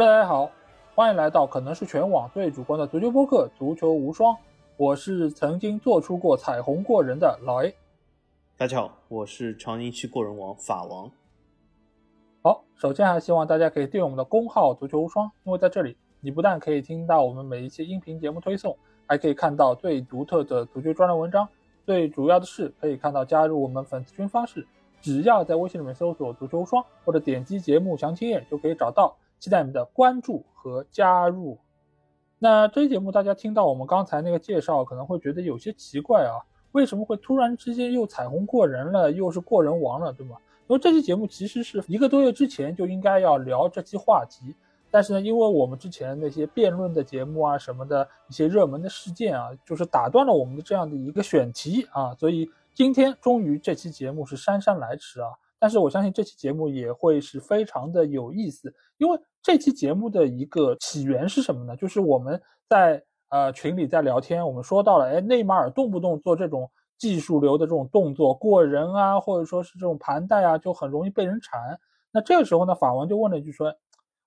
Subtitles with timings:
[0.00, 0.50] Hello，大家好，
[0.94, 4.32] 欢迎来到可能是全网最主观的足球播客《足球无双》，
[4.78, 7.74] 我是曾经做出过彩虹过人的老 A。
[8.56, 11.10] 大家好，我是长宁区过人王法王。
[12.42, 18.74] 好，首先还希望大家可以订阅我们的公号“足球无双”，因为在这里，你不但可以听到我们每一期音频节目推送，
[19.06, 21.46] 还可以看到最独特的足球专栏文章。
[21.84, 24.66] 最主要的是，可以看到加入我们粉丝群方式，
[25.02, 29.14] 只要在微信里面搜索“足球无双”或者点击节目详情页就可以找到。
[29.40, 31.58] 期待你们的关注和加入。
[32.38, 36.38] 那这期节目大家听到我们刚才那个介绍，可能会觉得有些奇怪啊，
[36.72, 40.36] 为什么会突然之间又彩虹过人了，又是过人王了，对吗？
[40.68, 44.54] 因为这期节目其实是一个多月之前就应该要聊这期话题，
[44.90, 55.28] 但是呢，因为我们之前那些辩论的节目啊什么的一些热门的事件啊，就是打断了我们的这样的一个选题啊，所以今天终于这期节目是姗姗来迟啊。
[55.58, 61.76] 但是我相信这期节目也会是非常的有意思，因为这期节目的一个起源是什么呢？
[61.76, 71.78] 就是我们在呃群里在聊天，我们说到了，哎，内马尔动不动做这种技术流的这种动作过人啊，或者说是这种盘带啊，就很容易被人缠。
[72.12, 73.74] 那这个时候呢，法王就问了一句说，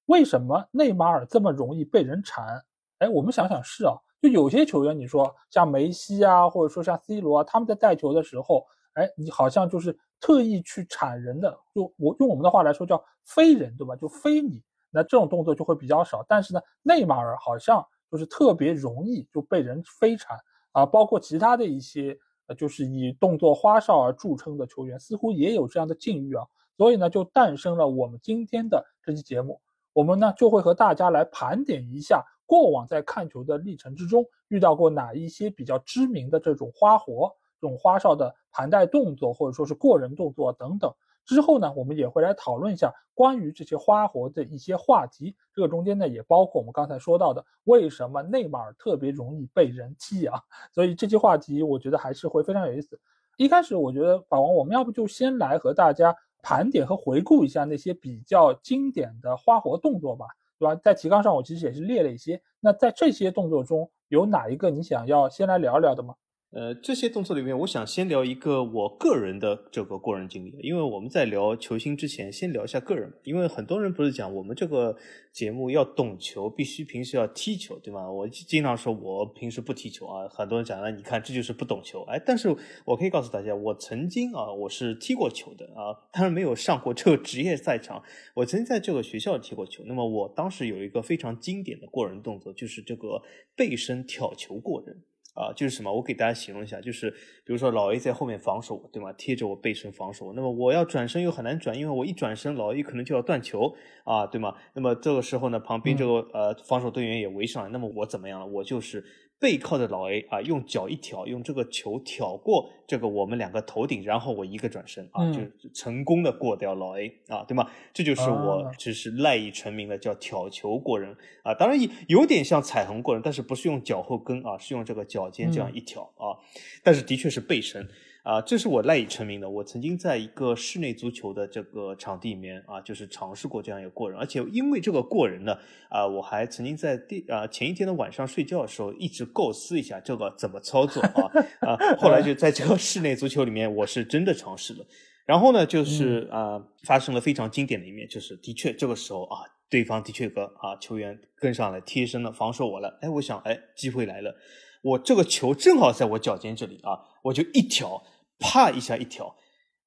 [0.08, 2.64] 为什么内马尔这么容易被人缠？
[3.00, 9.97] 哎，我们想想是啊，就有些球员，你说像梅西啊，或者说像 C 罗啊，他们在带球的时候，哎，你好像就是。
[10.25, 13.94] 特意去铲人的，就我用我们的话来说叫飞人，对吧？
[13.94, 14.64] 就飞你，
[14.94, 16.24] 那这种动作就会比较少。
[16.28, 20.38] 但是呢，内马尔好像就是特别容易就被人飞铲
[20.72, 26.46] 啊，包括其他的一些呃，就是以动作花哨而著称的球员，似乎也有这样的境遇啊。
[26.78, 29.60] 所以呢，就诞生了我们今天的这期节目。
[29.94, 37.32] 我们呢就会和大家来盘点一下过往在看球的历程之中遇到过哪一些比较知名的这种花活。
[37.62, 40.94] 这种花哨的盘带动作，或者说是过人动作等等，
[41.25, 45.35] 之后呢，我们也会来讨论一下关于这些花活的一些话题。
[45.53, 50.39] 这个中间呢，也包括我们刚才说到的，为什么内马尔特别容易被人踢啊？
[50.73, 53.00] 所以这期话题，我觉得还是会非常有意思。
[53.38, 60.25] 一开始，我觉得法王，我们要不就先来和大家盘点和回顾一下那些比较经典的花活动作吧，
[60.59, 60.75] 对吧？
[60.84, 62.41] 在提纲上，我其实也是列了一些。
[62.59, 66.13] 那在这些动作中，有哪一个你想要先来聊聊的吗？
[66.56, 70.53] 呃，这些动作里面，我想先聊一个我个人的这个过人经历。
[70.62, 73.12] 因为我们在聊球星之前，先聊一下个人。
[73.24, 74.96] 因为很多人不是讲我们这个
[75.31, 78.08] 节目要懂球，必须平时要踢球，对吗？
[78.12, 82.03] 我经常说我平时不踢球啊，很多人讲了，你看这就是不懂球。
[82.03, 88.03] 哎，但是我可以告诉大家，我曾经啊，我是踢过球的啊，当然没有上过这个职业赛场。
[88.35, 89.84] 我曾经在这个学校踢过球。
[89.88, 93.24] 那么我当时有一个非常经典的过人动作，就是这个
[93.56, 95.02] 背身挑球过人。
[95.34, 95.94] 啊，就是什么？
[95.94, 97.10] 我给大家形容一下，就是
[97.44, 99.12] 比如说老 A 在后面防守，对吗？
[99.14, 104.56] 贴着我背身防守，那么我要转身又很难转，因为我一转身，老 A 可能就要断球啊，对吗？
[104.74, 108.46] 那么这个时候呢，旁边这个呃防守队员也围上来，那么我怎么样了？
[108.46, 109.04] 我就是。
[109.44, 115.42] 背靠着老 A 啊，用脚一挑，用这个球挑过这个我们两个头顶，然后我一个转身啊，就
[115.74, 117.70] 成功的过掉老 A 啊，对吗？
[117.94, 121.78] 这就是我就是赖以成名的叫挑球过人啊，当然
[122.08, 126.40] 有点像彩虹过人，但是不是用脚后跟啊，是用这个脚尖这样一挑啊，
[126.82, 127.86] 但是的确是背身。
[128.23, 129.50] 啊，这是我赖以成名的。
[129.50, 135.57] 我曾经在一个室内足球的这个场地里面啊，就是尝试过这样一个过人，而且因为这个过人呢，
[135.89, 141.29] 啊，我还曾经在第啊前一天的晚上睡觉的时候，一直构思一下这个怎么操作啊
[141.67, 144.85] 啊，后来就在这个室内足球里面，我是真的尝试了。
[145.25, 152.97] 然后呢，就是啊，发生了非常经典的一面，就是的确这个时候啊，对方的确个啊球员跟上来贴身的防守我了。
[153.01, 154.34] 哎，我想，哎，机会来了，
[154.81, 158.01] 我这个球正好在我脚尖这里啊，我就一挑。
[158.40, 159.36] 啪一下一挑，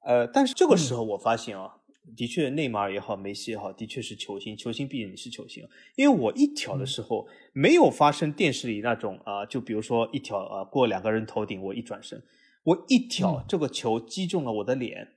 [0.04, 1.76] 呃，但是这个时候我发现啊，
[2.16, 5.66] 的确内马尔也好，梅西也好，的确是球星，球星毕竟是球星。
[5.96, 12.22] 因为我一挑的时候，没有发生电视里那种啊，就比如说一挑啊过两个人头顶，我一转身，
[12.62, 15.12] 我一挑这个球击中了我的脸。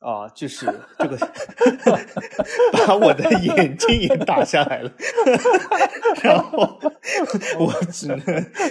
[0.00, 0.66] 啊，就是
[0.98, 1.16] 这个，
[2.72, 4.90] 把我的眼睛也打下来了，
[6.24, 6.80] 然后
[7.58, 8.18] 我只能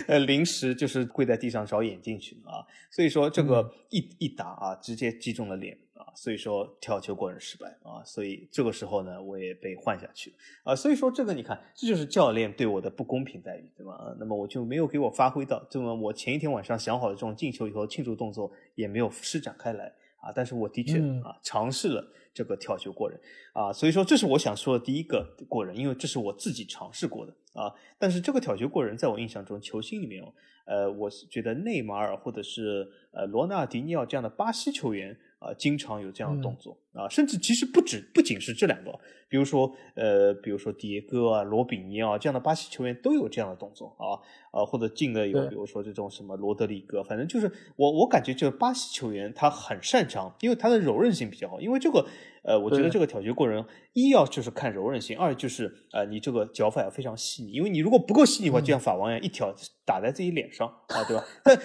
[0.07, 2.65] 呃临时就是跪在地上找眼镜去啊。
[2.89, 8.01] 所以说这个一一打啊，直接击中了脸啊，所以说跳球过人失败啊。
[8.03, 10.33] 所以这个时候呢，我也被换下去
[10.63, 10.75] 啊。
[10.75, 14.15] 所以说这个你看，这就是教练对我的不公平待遇，对吧？
[14.19, 19.93] 那么我就没有给我发挥到，这么我前一天晚上想好的这种进球以后庆祝动作也没有施展开来。
[20.21, 23.19] 啊，但是我的确啊尝试了这个跳球过人
[23.53, 27.73] 啊，所以说这是我想说的第一个过人，因为这是我自己尝试过的啊。
[27.97, 30.23] 但是这个挑球过人，在我印象中，球星里面，
[30.65, 35.17] 呃，我是觉得内马尔或者是呃罗纳尔迪尼奥这样的巴西球员。
[35.39, 38.91] 啊，经常有这样的动作啊，甚至其实不止，不仅是这两个，
[39.27, 44.17] 比如说呃，比如说迭戈啊、罗比尼奥这样的巴西球员都有这样的动作啊，
[44.51, 52.05] 啊，或者进的有，比如说这种什么罗德里戈，反正就是我我感觉就是巴西球员他很擅长，因为他的柔韧性比较好，因为这个。
[52.41, 59.53] 呃，我觉得这个挑球过人，一要就是看柔韧性，二就是呃，你这个脚法要非常细腻，因为你如果不够细腻的话，就像法王一样，一挑
[59.85, 61.23] 打在自己脸上啊，对吧？
[61.43, 61.59] 但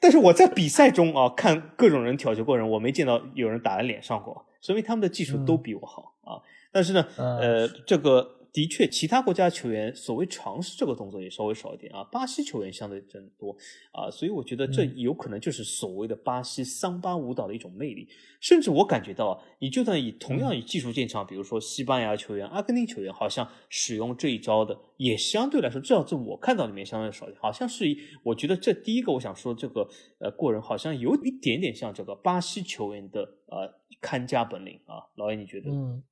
[0.00, 6.42] 但是我在比赛中啊，看各种人挑球过人，我没见到有人打在脸上过，说明他们的技术都比我好啊。
[6.72, 8.39] 但是呢，呃，这个。
[8.52, 12.02] 的确，其他国家球员所谓尝试这个动作也稍微少一点啊。
[12.04, 13.56] 巴西球员相对真多
[13.92, 18.08] 啊，所以我觉得这有可能就是所谓的巴西桑巴舞蹈的一种魅力。
[18.40, 27.40] 甚至我感觉到，你就算以同样以技术见长，比如说西班牙球员、阿根廷球员，好像使用这一招的也相对来说，至少在我看到里面相对少一点。
[27.40, 27.84] 好像是，
[28.24, 29.88] 我觉得这第一个我想说这个
[30.18, 35.06] 呃过人，好像有一点点像这个巴西球员的呃看家本领啊。
[35.16, 35.70] 老爷，你觉得？
[35.70, 36.02] 嗯。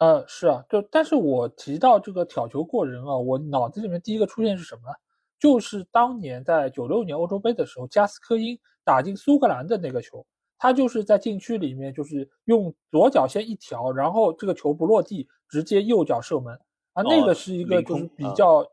[0.00, 4.94] 呃，是啊，就但是我提到这个挑球过人啊，我脑子里面第一个出现是什么呢？
[5.38, 10.26] 就是当年在九六年欧洲杯的时候，加斯科因打进苏格兰的那个球，
[10.58, 16.58] 他就是在禁区里面，就是用左脚先一挑，然后这个球不落地，直接右脚射门
[16.94, 18.66] 啊，那个是一个就是比较。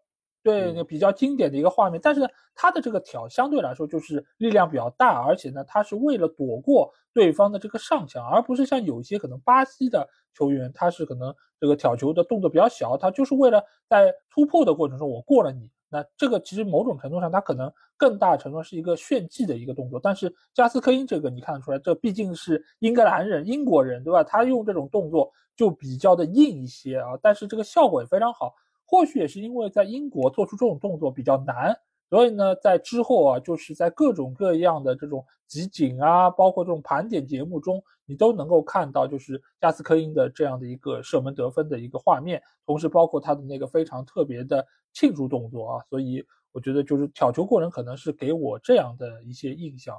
[0.47, 15.69] 对，比较经典的一个画面，但是呢，他的这个挑相对来说就是力量比较大，而且呢，他是为了躲过对方的这个上抢，而不是像有些可能巴西的球员，他是可能这个挑球的动作比较小，他就是为了在突破的过程中我过了你。
[15.89, 19.97] 那这个其实某种程度上，他可能更大程度是一个炫技的一个动作。
[20.03, 24.21] 但是加斯科因这个你看得出来，这毕竟是英格兰人、英国人，对吧？
[24.21, 28.53] 他用这种动作就比较的硬一些啊，但是这个效果也非常好。
[28.89, 31.77] 或许也是因为在英国做出这种动作比较难，
[32.09, 49.93] 所以呢，在之后啊，就是在各种各样的这种集锦啊，包括这种盘点节目中，你都能够看到就是加斯科因的这样的一个射门得分的一个画面，同时包括他的那个非常特别的庆祝动作啊，所以我觉得就是挑球过人可能是给我这样的一些印象。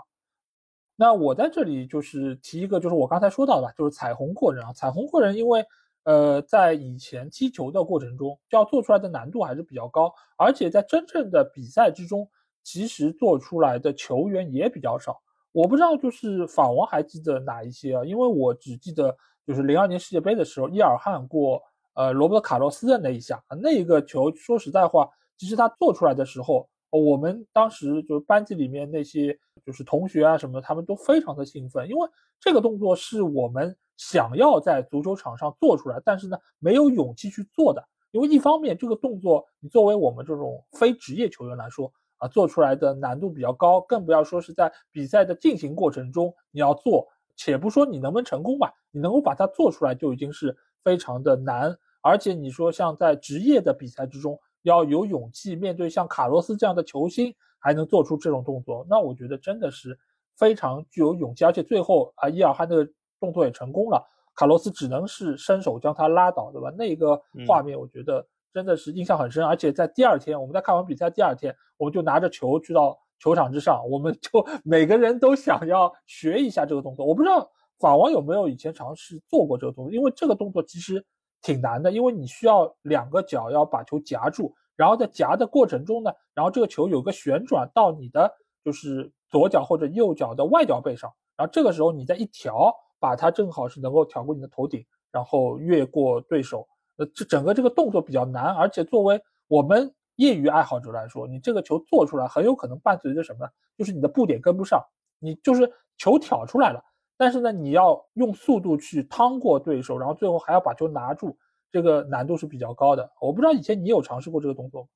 [0.97, 5.63] 那我在这里就是提一个，就是我刚才说到的，就是彩虹过人啊，彩虹过人因为。
[6.09, 12.27] 呃，在以前踢球的过程中，就要做出来的难度还是比较高，而且在真正的比赛之中，
[12.63, 15.21] 其实做出来的球员也比较少。
[15.53, 18.03] 我不知道，就是法王还记得哪一些啊？
[18.07, 19.15] 因为我只记得
[19.47, 21.63] 就是零二年世界杯的时候，伊尔汗过
[21.93, 32.09] 呃罗伯特卡洛斯的那一下，那一个球说实在话，其实他做出来的时候，我们当时就是班级里面那些就是同学啊什么的，他们都非常的兴奋，因为
[32.41, 33.77] 这个动作是我们。
[33.99, 59.99] 想要在足球场上做出来，但是呢，没有勇气去做的，因为一方面这个动作，你作为我们这种非职业球员来说啊，做出来的难度比较高，更不要说是在比赛的进行过程中你要做，且不说你能不能成功吧，你能够把它做出来就已经是非常的难，而且你说像在职业的比赛之中，要有勇气面对像卡洛斯这样的球星，还能做出这种动作，那我觉得真的是
[60.37, 62.89] 非常具有勇气，而且最后啊，伊尔汗那个。
[63.19, 64.05] 动作也成功了，
[64.35, 66.71] 卡洛斯只能是伸手将他拉倒，对吧？
[66.71, 77.05] 那个画面我觉得真的是印象很深，而且在第二天，我们在看完比赛第二天，我们就拿着球去到球场之上，我们就 每个人都想要学一下这个动作。
[77.05, 81.05] 我不知道法王有没有以前尝试做过这个动作，因为这个动作其实
[81.43, 88.33] 挺难的，因为你需要两个脚要把球夹住，然后在夹的过程中呢，然后这个球有个旋转到你的
[88.65, 92.73] 就是左脚或者右脚的外脚背上，然后这个时候你再一调。
[92.99, 96.67] 把它正好是能够挑过你的头顶，然后越过对手。
[96.97, 103.51] 呃，这整个这个动作比较难，而且作为我们业余爱好者来说，你这个球做出来很有可能伴随着什么呢？
[103.77, 104.83] 就是你的步点跟不上，
[105.21, 106.83] 你就是球挑出来了，
[107.17, 111.39] 但是呢，你要用速度去趟过对手，然后最后还要把球拿住，
[111.71, 113.09] 这个难度是比较高的。
[113.21, 114.89] 我不知道以前你有尝试过这个动作吗？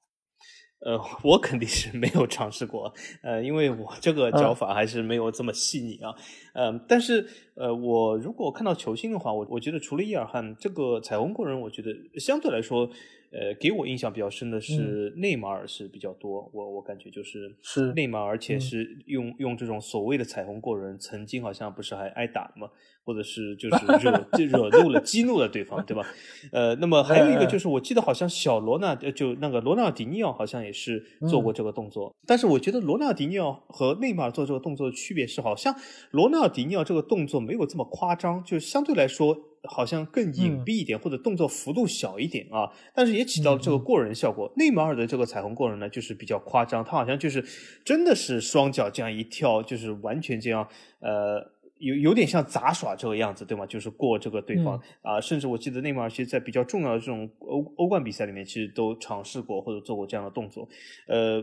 [0.84, 6.14] 呃，我肯定是没有尝试过，呃，因为我这个脚法还是没有这么细腻啊，
[6.54, 12.90] 嗯，但是呃，我如果看到球星的话，我我觉得除了伊尔汗这个彩虹过人，我觉得相对来说。
[13.32, 22.68] 呃，给我印象比较深的是内马尔是比较多，我我感觉就是是内马尔，而且是用用这种所谓的彩虹过人，曾经好像不是还挨打吗？
[23.04, 26.06] 或者是就是 惹惹怒了激怒了对方，对吧？
[26.52, 35.74] 呃，那么还有一个就是，我记得好像小罗纳就那个罗纳尔迪尼奥好像也是做过这个动作，但是我觉得罗纳尔迪尼奥和内马尔做这个动作的区别是，好像
[36.10, 39.36] 罗纳尔迪尼奥这个动作没有这么夸张，就相对来说。
[39.69, 44.52] 好像更隐蔽一点，或者动作幅度小一点啊，但是也起到了这个过人效果。
[44.57, 47.45] 内马尔的这个彩虹过人呢，就是比较夸张，他好像就是
[47.85, 50.69] 真的是双脚这样一跳，就是完全这样
[51.00, 51.52] 呃。
[51.82, 53.66] 有有点像杂耍这个样子，对吗？
[53.66, 60.68] 就是过这个对方啊，甚至我记得内马尔其实，在比较重要的这种欧欧冠比赛里面，其实都尝试过或者做过这样的动作。
[61.08, 61.42] 呃，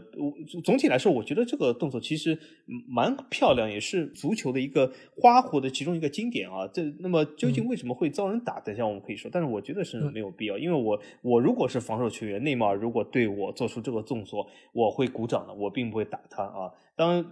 [0.64, 2.40] 总体来说，我觉得这个动作其实
[2.88, 6.66] 蛮漂亮，也是足球的一个花活的其中一个经典啊。
[6.74, 8.62] 这那么究竟为什么会遭人打？
[8.62, 16.72] 等下我们可以说，但是我觉得是没有必要，因为我我如果是防守球员，内马尔如果对我做出这个动作，我会鼓掌的，我并不会打他啊。
[17.00, 17.26] 当然，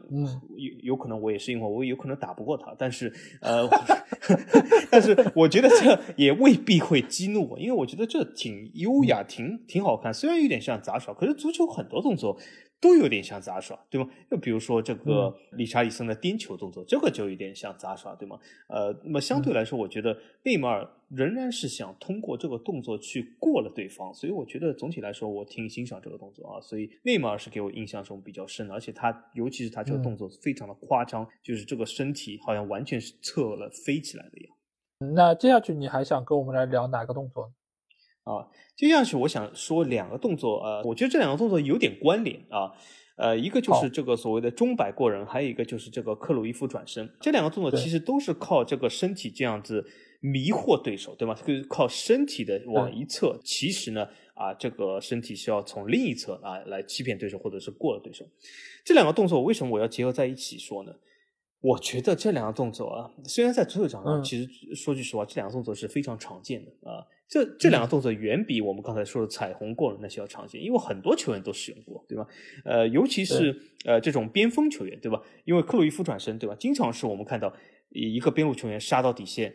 [0.56, 3.68] 有有可能我也是因为我有可能打不过他，但是呃，
[4.90, 10.14] 但是我觉得这也未必会激怒我，因为我觉得这挺优雅，挺挺好看。
[10.14, 12.40] 虽然有点像杂耍，可是足球很多动作。
[12.80, 14.08] 都有点像杂耍，对吗？
[14.30, 18.40] 就比如说这个理查里森的颠球动作，这个就有点像杂耍，对吗？
[18.68, 26.62] 呃，那么相对来说，我觉得内马尔仍然是想通过这个动作去过了对方，所以我觉得总体来说，我挺欣赏这个动作啊。
[26.62, 35.14] 所以内马尔是给我印象中比较深的，而且他尤其是他这个动作非常的夸张，就是这个身体好像完全是侧了飞起来的样。
[35.16, 37.54] 那接下去你还想跟我们来聊哪个动作呢？
[38.28, 42.74] 啊，接下去我想说两个动作，呃，我觉得这两个动作有点关联啊，
[43.16, 49.86] 呃，一个就是这个所谓的钟摆过人，还有一个就是这个克鲁伊夫转身，这两个动作其实都是靠这个身体这样子
[50.20, 51.34] 迷惑对手，对吗？
[51.34, 58.26] 就是靠身体的往一侧，其实呢，啊，这个身体是要从另一侧啊来欺骗对手，或者是过了对手。
[58.84, 60.94] 这两个动作为什么我要结合在一起说呢？
[61.62, 67.08] 我觉得这两个动作啊，虽然在足球场上，其实说句实话，这两个动作是非常常见的啊。
[67.30, 72.26] 这这两个动作远比我们刚才说的彩虹过人那些要常见，因为很多球员都使用过，对吧？
[72.64, 73.54] 呃，尤其是
[73.84, 75.22] 呃这种边锋球员，对吧？
[75.44, 76.56] 因为克鲁伊夫转身，对吧？
[76.58, 77.54] 经常是我们看到
[77.90, 79.54] 一个边路球员杀到底线，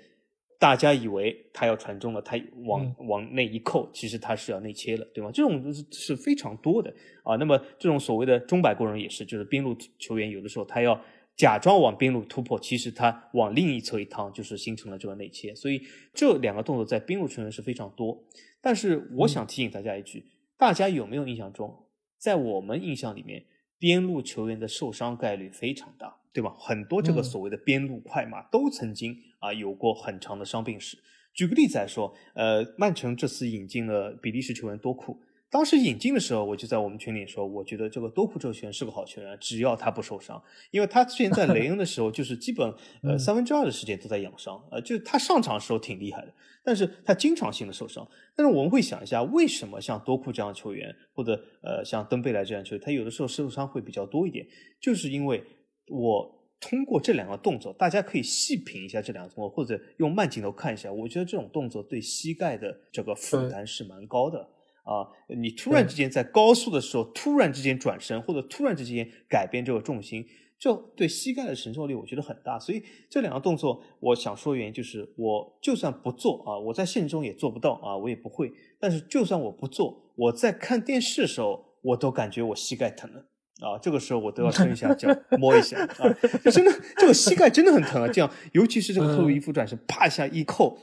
[0.59, 5.31] 大家以为他要传中了，他往往内一扣，其实他是要内切了，对吗？
[5.33, 7.37] 这种是非常多的啊。
[7.37, 11.01] 那么这种所谓的中摆过人也是，就是边路球员有的时候他要。
[11.37, 15.55] 假装往边路突破，其实他往另一侧一趟，就是形成了这个内切。
[15.55, 15.83] 所以
[16.15, 18.23] 这两个动作在边路球员是非常多。
[18.61, 21.87] 但是我想提醒大家一句：大家有没有印象中，
[22.19, 23.45] 在我们印象里面，
[23.79, 26.55] 边路球员的受伤概率非常大，对吧？
[26.59, 30.99] 很多这个所谓的边路快马都曾经啊有过很长的伤病史。
[31.35, 35.19] 举个例子来说，呃，曼城这次引进了比利时球员多库。
[35.53, 46.33] 当时引进的时候，我就在我们群里说，我觉得这个多库这个球员是个好球员，只要他不受伤，因为他之前在雷 恩的时候，就是基本呃三分之二的时间都在养伤，呃，就他上场的时候挺厉害的，
[46.65, 48.09] 但是他经常性的受伤。
[48.35, 54.47] 但是我们会想一下，为什么像多库这样的球员，或者呃像登贝莱这样球员，他有的时候受伤会比较多一点，
[54.81, 55.45] 就是因为
[55.89, 64.49] 我通过这两个动作，大家可以细品一下这两个动作，或者用慢镜头看一下，我觉得这种动作对膝盖的这个负担是蛮高的。
[64.83, 70.27] 啊，你突然之间在高速的时候，突然之间转身，或者突然之间改变这个重心，
[70.59, 72.59] 就对膝盖的承受力，我觉得很大。
[72.59, 78.53] 所以这两个动作，我想说原因就是，我就算不做啊，我在现实中也做不到啊，我也不会。
[78.81, 83.21] 但是就算我不做，我在看电视的时候，我都感觉我膝盖疼了
[83.61, 83.79] 啊。
[83.81, 85.09] 这个时候我都要 伸一下脚
[85.39, 86.13] 摸一下啊，
[86.51, 88.09] 真的，这个膝盖真的很疼啊。
[88.09, 90.77] 这样，尤其是这个特鲁伊夫转身，啪一下一扣，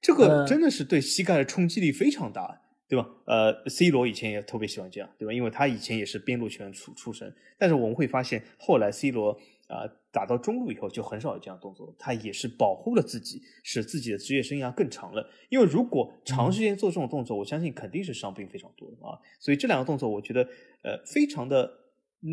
[0.00, 2.62] 这个真的是对膝盖的冲击力非常大。
[2.88, 3.08] 对吧？
[3.26, 5.32] 呃，C 罗以前也特别喜欢这样，对吧？
[5.32, 7.34] 因为他以前也是边路球员出出身。
[7.58, 9.32] 但是我们会发现，后来 C 罗
[9.66, 11.92] 啊打到中路以后，就很少有这样动作。
[11.98, 15.28] 他也是保护了自己，使自己的职业生涯更长了。
[15.48, 19.18] 因为如果长时间做这种动作，我相信肯定是伤病非常多的啊。
[19.40, 20.42] 所以这两个动作，我觉得
[20.82, 21.68] 呃非常的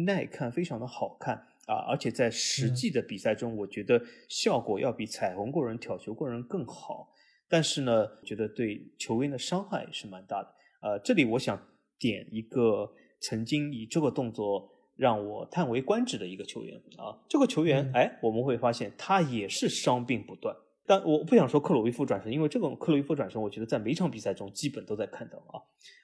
[0.06, 1.76] 耐看，非常的好看啊。
[1.90, 7.10] 而且在实际的比赛中，我觉得效果要比彩虹过人、挑球过人更好。
[7.50, 10.56] 但是呢，觉得对球员的伤害是蛮大的。
[10.82, 11.62] 呃，这里我想
[12.00, 20.56] 点一个曾经以这个动作让我叹为观止的一个球员啊，这个球员哎，我们会发现他也是伤病不断。
[20.86, 25.56] 但我不想说克鲁伊夫转身，因为这种克鲁伊夫转身，我觉得在每场比赛中基本都在看到啊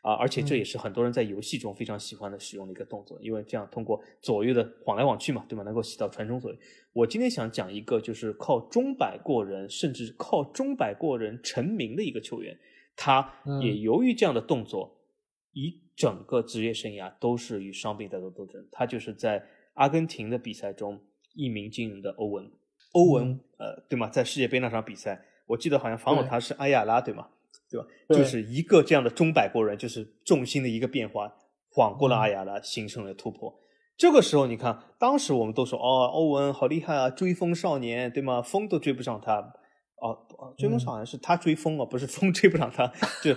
[0.02, 5.64] 啊，而且这也是很多人在游戏中非常喜欢的使用的一个动作，因为这样通过左右的晃来晃去嘛，对吧？
[5.64, 6.60] 能够起到传中作用。
[6.94, 12.58] 我今天想讲一个，就是靠中摆过人，甚至靠中摆过人成名的一个球员，
[12.96, 14.98] 他也由于这样的动作，
[15.52, 18.66] 一整个职业生涯都是与伤病在做斗争。
[18.72, 21.02] 他就是在阿根廷的比赛中
[21.34, 22.50] 一鸣惊人的欧文。
[22.94, 24.08] 欧文，呃，对吗？
[24.10, 27.28] 在世界杯那场比赛，我记得好像防守他是阿亚拉，对吗？
[27.70, 27.88] 对吧？
[28.10, 31.32] 就是一个这样的中摆过人，就是重心的一个变化，
[31.72, 33.60] 晃过了阿亚拉，形成了突破。
[33.96, 38.42] 这个时候，你看，当时我们都说，哦，欧文好厉害啊，追风少年，对吗？
[38.42, 39.54] 风都追不上他。
[40.02, 42.88] 哦哦，追风好像是他追风哦，不是风追不上他，
[43.22, 43.34] 就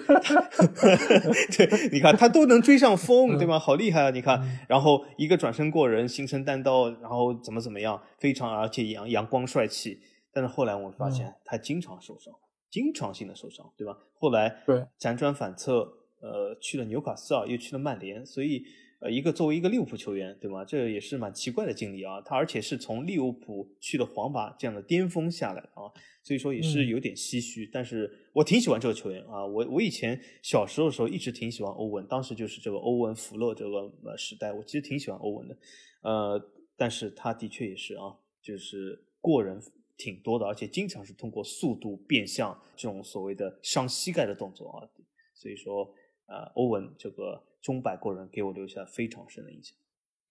[1.56, 3.58] 对， 你看他都能追上风，对吗？
[3.58, 4.10] 好厉害啊！
[4.10, 10.00] 你看，然后一个转身过人，形成单刀，然后怎么怎么样，非常而且阳阳光帅气。
[10.32, 12.32] 但是后来我们发现他经常受伤，
[12.70, 13.96] 经常性的受伤，对吧？
[14.14, 15.80] 后来对辗转反侧，
[16.20, 18.62] 呃，去了纽卡斯尔，又去了曼联，所以。
[19.02, 20.64] 呃，一个作为一个利物浦球员，对吗？
[20.64, 22.20] 这也是蛮奇怪的经历啊。
[22.20, 25.90] 他而且是从利物浦去了皇马这样的巅峰下来啊，
[26.22, 27.68] 所以说也是有点唏嘘。
[27.72, 29.44] 但是我挺喜欢这个球员啊。
[29.44, 35.56] 我我以前小时候的时候一直挺喜欢欧文，当时就是这个欧文福勒这个呃时代，我其实挺喜欢欧文的。
[36.02, 36.40] 呃，
[36.76, 39.60] 但是他的确也是啊，就是过人
[39.96, 44.88] 挺多的，而且经常是通过速度变向这种所谓的伤膝盖的动作啊。
[45.34, 45.92] 所以说，
[46.26, 47.42] 呃，欧文这个。
[47.62, 49.74] 钟摆过人给我留下非常深的印象。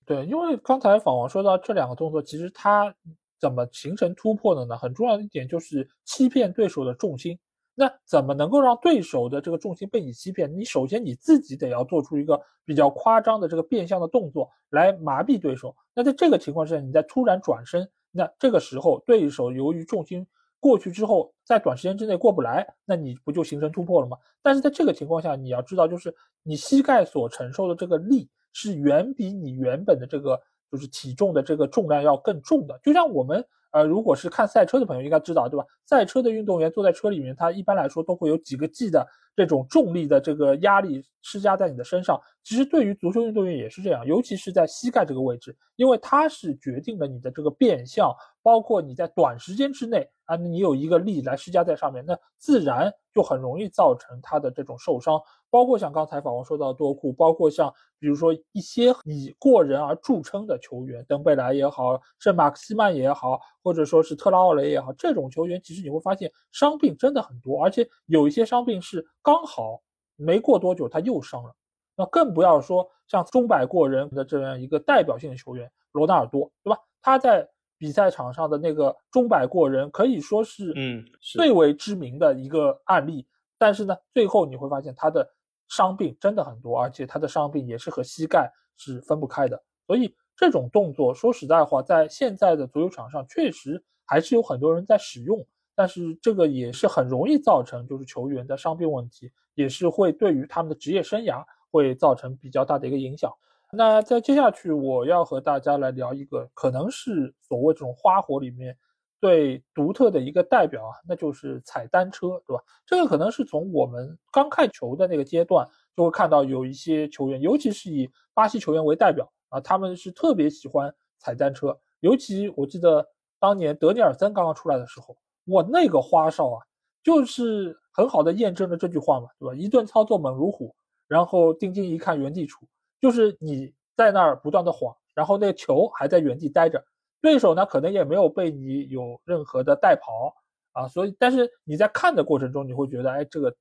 [0.06, 2.94] 对，因为刚才访王说到这两个动作，其实它
[3.40, 4.78] 怎么形成突破的呢？
[4.78, 7.40] 很重要的一点就是欺骗对手的重心。
[7.74, 10.54] 那怎么能够让对手的这个重心被你欺骗？
[10.54, 15.76] 你首先你自己得要做出一个比较夸张的这个变相的动作来麻痹对手。
[15.96, 20.28] 那在这个情况下，你再突然转身，那这个时候对手由于重心。
[20.62, 24.16] 过去之后，在短时间之内过不来，那你不就形成突破了吗？
[24.42, 30.40] 但是在这个情况下，你要知道，就是你膝盖所承受的这个力是远比你原本的这个
[30.72, 32.80] 就是体重的这个重量要更重的。
[32.84, 35.66] 就像我们呃，如果是看赛车的朋友应该知道，对吧？
[35.86, 42.20] 赛车的运动员坐在车里面，他一般来说都会有几个 G 的这种重力的这个压力施加在你的身上。
[42.44, 50.08] 其实对于足球运动员也是这样，尤其是在膝盖这个位置，因为它是决定了你的这个变向，包括你在短时间之内。
[50.26, 55.20] 啊，你有一个力来施加在上面，那自然就很容易造成他的这种受伤。
[55.50, 69.82] 包括像刚才法王说到多库，包括像比如说一些以过人而著称的球员，登贝莱也好，圣马克西曼也好，或者说是特拉奥雷也好，这种球员其实你会发现伤病真的很多，而且有一些伤病是刚好
[70.16, 71.56] 没过多久他又伤了。
[71.96, 76.80] 那更不要说像钟摆过人的这样一个代表性的球员罗纳尔多，对吧？
[77.02, 77.48] 他在。
[77.78, 83.26] 比赛场上的那个钟摆过人可以说是嗯最为知名的一个案例，
[83.58, 85.28] 但是呢，最后你会发现他的
[85.68, 89.60] 伤病真的很多，而且他的伤病也是和膝盖是分不开的。
[89.88, 103.32] 所以这种动作说实在话，在现在的足球场上确实还是有很多人在使用，但是这个也是很容易造成就是球员的伤病问题，也是会对于他们的职业生涯会造成比较大的一个影响。
[103.72, 108.76] 那在接下去，我要和大家来聊一个可能是所谓这种花活里面
[109.20, 112.64] 最独特的一个代表啊，那就是踩单车，对吧？
[112.84, 121.80] 这个可能是从我们刚看球的那个阶段就会看到有一些球员，尤其是以巴西球员为代表啊，他们是特别喜欢踩单车。
[122.00, 123.08] 尤其我记得
[123.40, 126.60] 当年德尼尔森刚刚出来的时候，哇，那个花哨啊，
[127.04, 129.54] 就是很好的验证了这句话嘛，对吧？
[129.54, 130.74] 一顿操作猛如虎，
[131.08, 132.56] 然后定睛一看原地杵。
[133.00, 136.84] 就是你在那儿不断的晃，然后那球还在原地待着，
[137.22, 140.36] 对手呢可能也没有被你有任何的带跑
[140.72, 143.56] 啊，所以但是你在看的过程中，你会觉得哎这个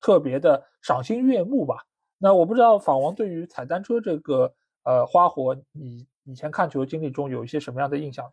[0.00, 1.84] 特别的赏心悦目吧？
[2.18, 4.52] 那我不知道法王对于踩单车这个
[4.84, 8.30] 呃花火，你以前看球经历中有一些什么样的印象？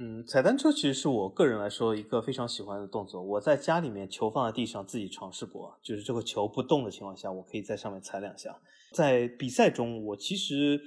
[0.00, 3.20] 嗯，踩单车其实是我个人来说一个非常喜欢的动作。
[3.20, 8.56] 我在家里面球放在地上自己尝试过，就是这个球不动的情况下，我可以在上面踩两下。
[8.92, 10.80] 在比赛中，我其实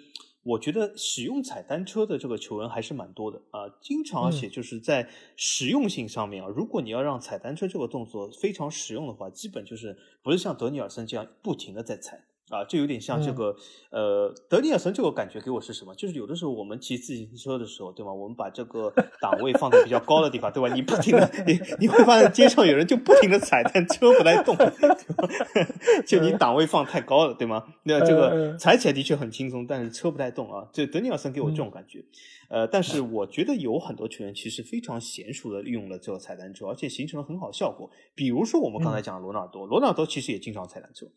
[0.44, 12.24] 我觉得使用踩单车的这个球员还是蛮多的啊，经常而且就是在实用性上面啊，如果你要让踩单车这个动作非常实用的话，基本就是不是像德尼尔森这样不停的在踩。
[12.52, 13.56] 啊，就有点像这个，
[13.90, 15.96] 呃，德尼尔森这个感觉给我是什么？
[15.96, 18.14] 就是有的时候我们骑自行车的时候，对吗？
[18.14, 20.74] 我们把这个档位放在比较高的地方，对吧？
[20.76, 24.56] 你不停的，你你会发现街上有人就不停的踩，但车不带动，
[26.06, 27.64] 就你档位放太高了，对吗？
[27.84, 30.68] 那这个踩起来的确很轻松，但是车不带动啊。
[30.74, 32.04] 这德尼尔森给我这种感觉，
[32.50, 37.90] 呃，但是我觉得有很多球员其实非常娴熟的用了这个踩单车，而且形成了很好效果。
[38.14, 41.08] 比如说我们刚才讲的罗纳尔多，罗纳尔多其实也经常踩单车。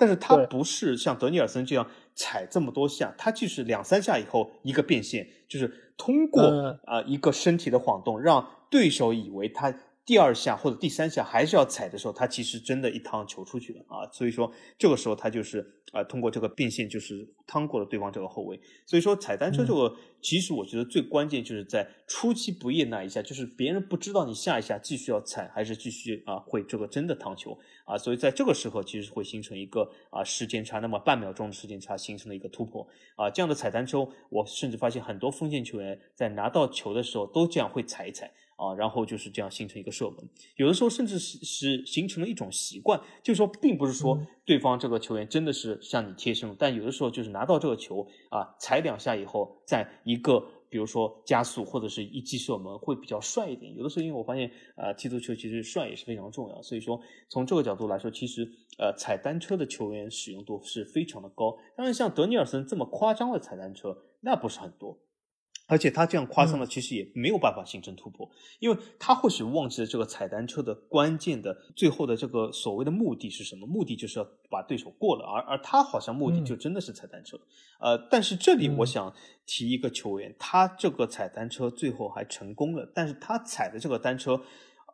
[0.00, 6.42] 但是他不是像德尼尔森这样踩这么多下，他就是两三下以后一个变线，就是通过
[6.86, 9.72] 啊一个身体的晃动，让对手以为他。
[10.06, 14.10] 第二下或者第三下还是要踩的时候，他其实真的一趟球出去了啊！
[14.12, 18.60] 所以说这个时候他就是啊，通过这个变线就是趟过了对方这个后卫。
[18.86, 27.96] 所以说踩单车这个，其实我觉得最关键就是在出其不意那一下，就是别人不知道你下一下继续要踩还是继续啊会这个真的趟球啊。
[27.96, 32.84] 所以在这个时候其实会形成一个啊时间差，那么半秒钟的时间差形成了一个突破
[33.14, 33.30] 啊。
[33.30, 38.32] 这样的踩单车，我甚至发现很多锋线球员在拿到球的时候都这样会踩一踩。
[38.60, 40.28] 啊，然后就是这样形成一个射门。
[40.56, 50.44] 有的时候甚至是是形成了一种习惯，就是说，并不是说对方这个球员真的是向你贴身，但有的时候就是拿到这个球啊，踩两下以后，在一个。
[50.70, 53.74] 比如说加速或者是一击射门会比较帅一点。
[53.74, 56.62] 有的时候，因为我发现，呃，踢足球其实帅也是非常重要。
[56.62, 61.58] 所以说，从这个角度来说，其实呃，踩单车的球员使用度是非常的高。
[61.76, 64.96] 当然，像德尼尔森这么夸张的踩单车，那不是很多。
[65.70, 68.28] 而且他这样夸张的，其实也没有办法形成突破，
[68.58, 73.66] 因为他或许忘记了这个踩单车的关键的最后的这个所谓的目的是什么？
[73.66, 77.38] 目的就是要把对手过了，而而他好像目的就真的是踩单车。
[77.78, 79.14] 呃，但是这里我想
[79.46, 84.42] 提一个球员，他这个踩单车最后还成功了，但是他踩的这个单车。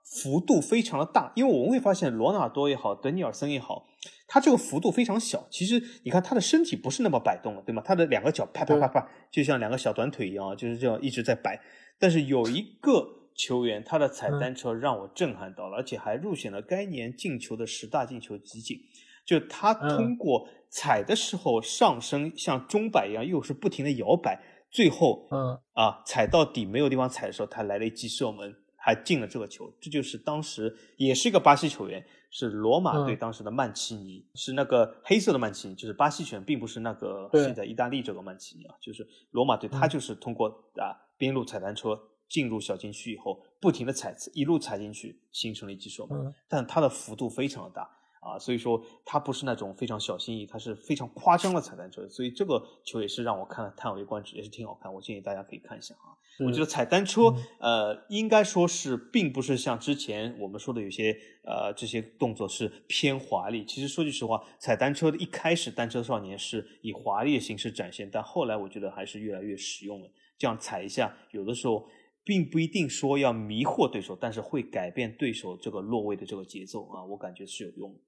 [0.07, 3.87] 幅度非常的大，因为我们会发现罗纳尔多也好，德尼尔森也好，
[4.29, 5.47] 他这个幅度非常小。
[5.51, 7.83] 其实你看他的身体不是那么摆动了，对吗？
[7.85, 11.61] 他的两个脚啪啪啪啪，就像两个小短腿一样，就是这样一直在摆。
[11.99, 18.79] 但是有一个球员，他的踩单车让我震撼到了，而且还入选了该年进球的十大进球集锦。
[19.27, 24.41] 就他通过踩的时候上升，像钟摆一样，又是不停的摇摆，
[24.71, 28.55] 最后，嗯啊，踩到底没有地方踩的时候，他来了一记射门。
[28.87, 47.91] 还进了这个球，这就是当时也是一个巴西球员，是罗马队当时的曼奇尼，是那个黑色的曼奇尼，就是巴西球员，并不是那个现在意大利这个曼奇尼啊，就是罗马队，他就是通过啊边路踩单车进入小禁区以后，不停的踩，一路踩进去，形成了一记射门，但他的幅度非常的大。
[48.21, 54.93] 啊，所以说他不是那种非常小心翼翼，他是非常夸张的踩单车，所以这个球也是让我看了叹为观止，也是挺好看。
[54.93, 56.15] 我建议大家可以看一下啊。
[56.45, 63.65] 我觉得踩单车，呃，应该说是并不是像之前我们说的有些呃这些动作是偏华丽。
[63.65, 70.11] 其实说句实话，踩单车的一开始，单车少年是以华丽的形式展现，但后来我觉得还是越来越实用了。
[70.39, 71.89] 这样踩一下，有的时候
[72.23, 78.01] 并不一定说要迷惑对手，但是会改变对手这个落位的这个节奏啊，我感觉是有用的。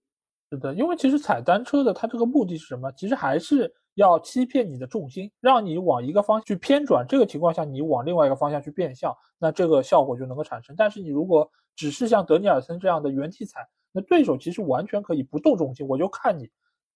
[0.50, 2.92] 是的，因为其实踩单车的它这个目的是什么？
[2.92, 7.04] 其实还是要欺骗你的重心，让你往一个方向去偏转。
[7.08, 10.76] 这个情况下，你往另外一个方向去变向，那这个效果就能够产生。
[10.78, 16.48] 但是你如果只是像德尼尔森这样的原地踩，那对手其实完全可以不动重心，我就看你，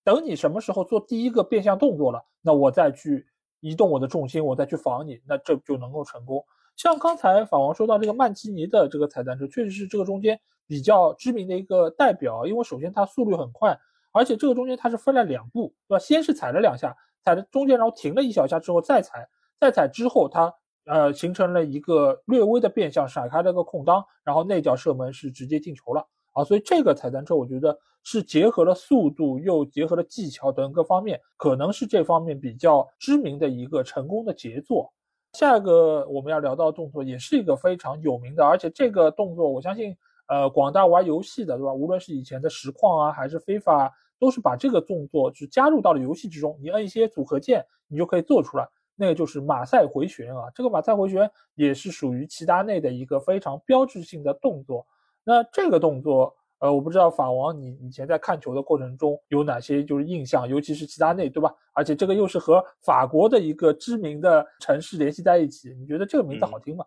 [0.05, 3.27] 等你什么时候做第一个变向动作了，那我再去
[3.59, 6.45] 移动我的重心，我再去防你，那这就能够成功。
[6.77, 10.41] 像刚才法王说到这个曼奇尼的这个踩单车，确实是这个中间。
[10.69, 13.79] 比较知名的一个代表，因为首先它速率很快，
[14.13, 15.99] 而且这个中间它是分了两步，对吧？
[15.99, 16.95] 先是踩了两下，
[17.25, 19.27] 踩的中间，然后停了一小下之后再踩，
[19.59, 20.53] 再踩之后它
[20.85, 26.45] 呃形成了一个略微的变向，闪开了个空当，然后内脚射门是直接进球了啊！
[26.45, 34.93] 所以这个踩单车我觉得是结合了速度又结合了技巧等各方面，可能是这方面比较知名的一个成功的杰作。
[35.33, 39.97] 下一个我们要聊到的动作也是一个非常有名的，而且这个动作我相信。
[40.33, 41.75] 呃，广大玩游戏的，对吧？
[41.75, 46.59] 无论是以前的实况啊，还是非法，都是把这个动作就加入到了游戏之中。
[46.63, 48.67] 你摁一些组合键，你就可以做出来。
[48.97, 54.87] 那个就是马赛回旋啊，这个马赛回旋也是属于齐达内的一个非常标志性的动作。
[55.23, 61.55] 那这个动作，呃，我不知道法王你以前在看球的过程中有哪些就是印象，尤其是齐达内，对吧？
[61.75, 66.87] 而且这个又是和法国的一个知名的城市联系在一起，你觉得这个名字好听吗？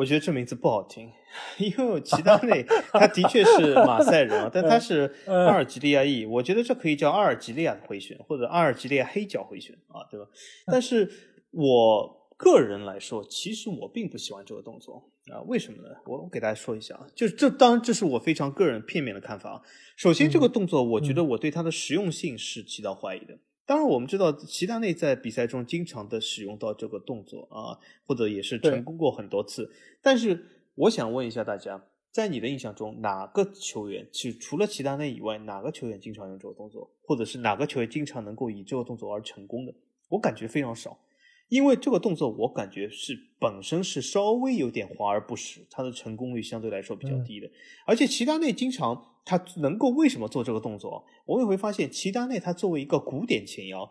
[0.00, 1.12] 我觉得这名字不好听，
[1.58, 10.26] 因为齐达内他的确是马赛人啊，但他是阿尔及利亚裔，我觉得这可以叫阿尔及利亚的回旋或者阿尔及利亚黑脚回旋啊，对吧？
[10.64, 11.06] 但是
[11.50, 15.94] 我个人来说，其实我并不喜欢这个动作啊，为什么呢？
[16.06, 19.60] 我我给大家说一下啊，就是这当然这是我非常个人片面的看法啊。
[19.96, 23.36] 首先，这个动作我觉得我对它的实用性是起到怀疑的。
[23.70, 29.70] 当然，我们知道齐达内在比赛中经常的使用到这个动作啊，或者也是成功过很多次。
[30.02, 31.80] 但是，我想问一下大家，
[32.10, 39.72] 在你的印象中，哪个球员是除了齐达内以外，哪个球员经常用这个动作，或者是哪个球员经常能够以这个动作而成功的？
[40.08, 40.98] 我感觉非常少。
[41.50, 47.50] 因为这个动作，我感觉是本身是稍微有点华而不实，它的成功率相对来说比较低的。
[47.84, 51.04] 而且齐达内经常他能够为什么做这个动作？
[51.26, 53.90] 我们会发现齐达内他作为一个古典前腰，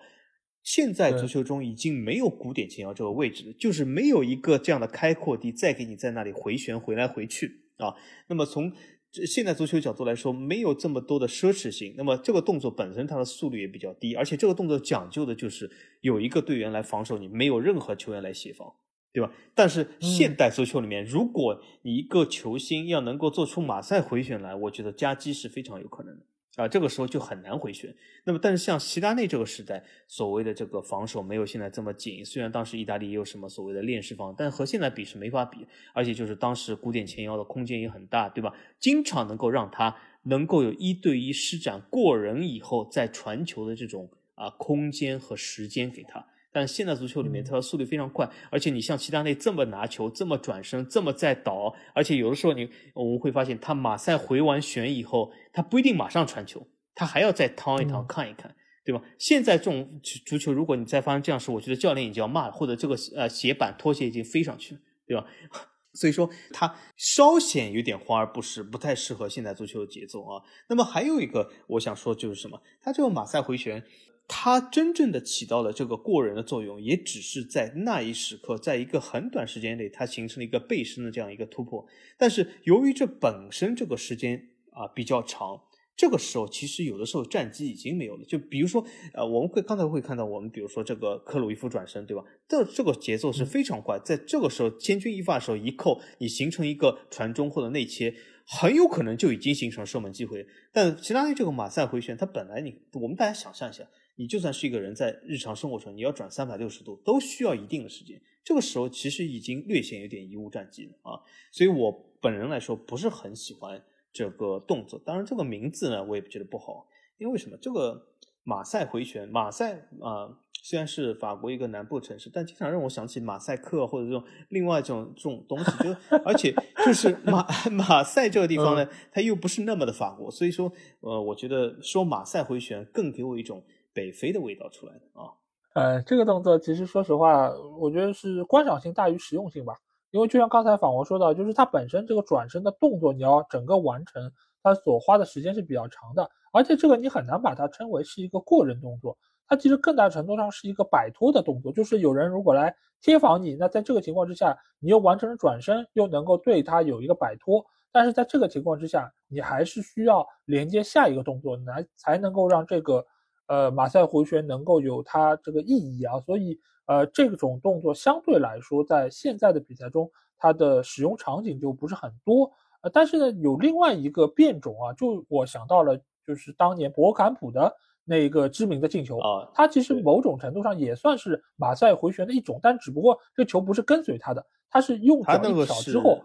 [0.63, 7.93] 现在足球中已经没有古典前腰这个位置，就是没有一个这样的开阔地再给你在那里回旋回来回去啊。
[8.28, 8.72] 那么从
[9.12, 11.95] 现代足球角度来说，没有这么多的奢侈性。
[11.98, 15.69] 那么这个动作本身它的速率也比较低，而且这个动作讲究的就是
[16.02, 18.72] 有一个队员来防守你，没有任何球员来协防，
[19.12, 19.32] 对吧？
[19.56, 26.26] 但是现代足球里面，如果你一个球星要能够做出马赛回旋来，我觉得夹击是非常有可能的
[26.60, 27.95] 啊，这个时候就很难回旋。
[28.26, 32.26] 那么，但是像齐达内这个时代，所谓的这个防守没有现在这么紧。
[32.26, 35.65] 虽然当时意大利也有什么所谓的链式防，但和现在比是没法比。
[35.93, 38.54] 而且就是当时古典前腰的空间也很大，对吧？
[38.78, 46.28] 经常能够让他能够有一对一施展过人以后再传球的这种啊空间和时间给他。
[46.52, 59.04] 但现在足球里面，他的速度非常快，而且你像齐达内这么拿球，这么转身，这么再倒，而且有的时候你我们会发现，他马赛回完旋以后，他不一定马上传球，他还要再趟一趟看一看，对吧？
[59.20, 65.26] 现在这种足球，如果你再发生这样事，我觉得教练已经要骂了，或者这个呃鞋板拖鞋已经飞上去了，对吧？
[65.94, 70.42] 所以说他稍显有点华而不实，不太适合现在足球的节奏啊。
[70.68, 73.84] 那么还有一个我想说就是什么，他这个马赛回旋。
[74.32, 81.84] 它真正的起到了这个过人的作用，也只是在那一时刻，在一个很短时间内，它形成了一个背身的这样一个突破。
[82.15, 85.60] 但是由于这本身这个时间啊比较长，
[85.98, 88.24] 这个时候其实有的时候战机已经没有了。
[88.24, 92.24] 就比如说，呃，我们会刚才会看到，我们比如说这个克鲁伊夫转身，对吧？
[92.48, 98.13] 这这个节奏是非常快，在这个时候千钧一发的时候一扣，你形成一个传中或者内切，
[98.46, 100.46] 很有可能就已经形成射门机会。
[100.72, 103.84] 但其他的这个马赛回旋，它本来你我们大家想象一下。
[104.19, 108.21] 你就算是一个人在日常生活中，你要转三百六十度，都需要一定的时间。
[108.43, 111.23] 这个时候其实已经略显有点贻误战机了啊！
[111.53, 115.01] 所以我本人来说不是很喜欢这个动作。
[115.05, 116.86] 当然，这个名字呢，我也觉得不好，
[117.17, 117.55] 因为什么？
[117.62, 118.08] 这个
[118.43, 125.71] 马赛回旋，马赛啊，虽然是法国一个南部城市，但经常让我想起马赛克或者这种另外这种这种东西。
[125.82, 126.53] 就而且
[126.86, 133.63] 就是马 马赛这个地方呢，它又不是那么的法国，所以说呃，我觉得说马赛回旋更给我一种。
[134.00, 135.28] 北非的味道出来的啊，
[135.74, 139.76] 呃，这个动作其实说实话，我觉得是观赏性大于实用性吧。
[140.12, 144.32] 因为就像刚才访王说到，就是它本身这个转身的动作，你要整个完成，
[144.64, 163.06] 它所花的时间是比较长的，而且这个你很难把它称为是一个过人动作，它其实更大程度上是一个摆脱的动作，就是有人如果来贴防你，那在这个情况之下，你又完成了转身，又能够对他有一个摆脱，但是在这个情况之下，你还是需要连接下一个动作，来才能够让这个。
[163.50, 172.52] 呃，马赛回旋能够有它这个意义啊，所以呃，这种动作相对来说，在现在的比赛中，它的使用场景就不是很多。
[172.82, 186.22] 呃，但是呢，有另外一个变种啊，就我想到了，就是当年博坎普的那个知名的进球啊，它其实某种程度上也算是马赛回旋的一种，但只不过这球不是跟随他的，他是用脚一挑之后，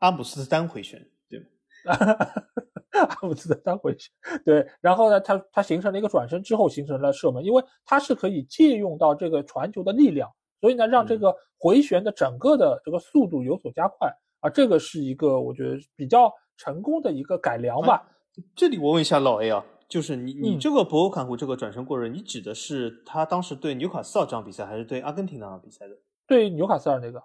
[0.00, 1.46] 阿姆斯特丹回旋，对吗？
[3.04, 4.10] 阿姆斯特丹回旋，
[4.44, 10.30] 对，然后呢，他他形成了一个转身之后形成了射门，因为他是可以借用到这个传球的力量，
[10.60, 18.06] 所以呢，让这个回旋的整个的这个速度有所加快啊，这个是一个我觉得比较成功的一个改良吧。
[18.54, 25.94] 这里我问一下老 A 啊，就是你你这个博坎普这个转身过人，你指的是他当时对纽卡斯尔这场比赛，还是对阿根廷那场比赛的？
[26.26, 27.18] 对纽卡斯尔那个。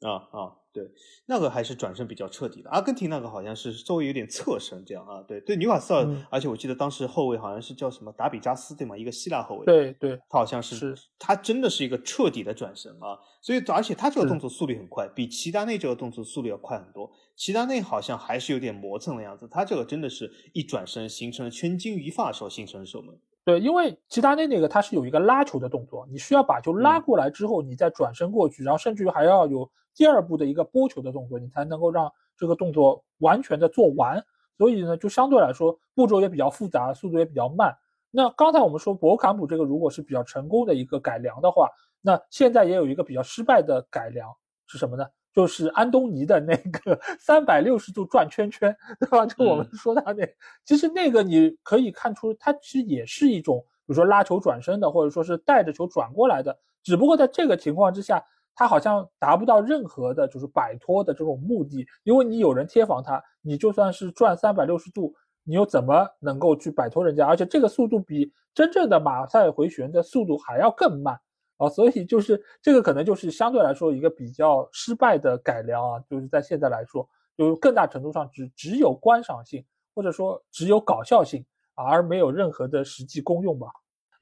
[0.00, 0.90] 啊啊，对，
[1.24, 2.68] 那个还是转身比较彻底的。
[2.68, 5.22] 阿根廷那个好像是稍微有点侧身这样啊。
[5.26, 8.94] 对对，纽卡斯尔，而且我记得当时后卫好像是叫什么达比加斯对吗？
[8.94, 9.64] 一个希腊后卫。
[9.64, 13.16] 对对，他好像是，是他真的是一个彻底的转身啊。
[13.40, 17.10] 所以而且他这个动作速率很快，比齐达内这个动作速率要快很多。
[17.34, 23.18] 齐达内好像还是有点磨蹭的样子，他这个真的是一转身形成了千钧一发的时候形成的射门。
[23.44, 29.70] 对，因为齐达内那个他是有一个拉球的动作，你需要把球拉过来之后，你再转身过去，然后甚至于还要有。
[29.96, 34.22] 第二步的一个拨球的动作，你才能够让这个动作完全的做完，
[34.58, 37.74] 所以呢，就相对来说步骤也比较复杂，速度也比较慢。
[38.10, 41.70] 那刚才我们说博坎普这个如果是比较成功的一个改良的话，
[42.02, 44.28] 那现在也有一个比较失败的改良
[44.66, 45.06] 是什么呢？
[45.32, 49.24] 就是安东尼的那个 三百六十度转圈圈，对吧？
[49.24, 50.26] 就我们说他那，
[50.64, 58.22] 其实那个你可以看出，它其实也是一种，比如说拉球转身的，或者说是带着球转过来的，只不过在这个情况之下。
[58.56, 65.14] 他好像达不到任何的，就是摆脱的这种目的，因为你有人贴防他，你就算是转三百六十度，
[65.44, 67.26] 你又怎么能够去摆脱人家？
[67.26, 71.20] 而且这个速度比真正的马赛回旋的速度还要更慢
[71.58, 71.68] 啊！
[71.68, 79.62] 所以就是这个可能就是相对来说一个比较失败的改良啊，就是在现在来说，就更大程度上只只有观赏性，
[79.94, 83.68] 或者说只有搞笑性，而没有任何的实际功用吧。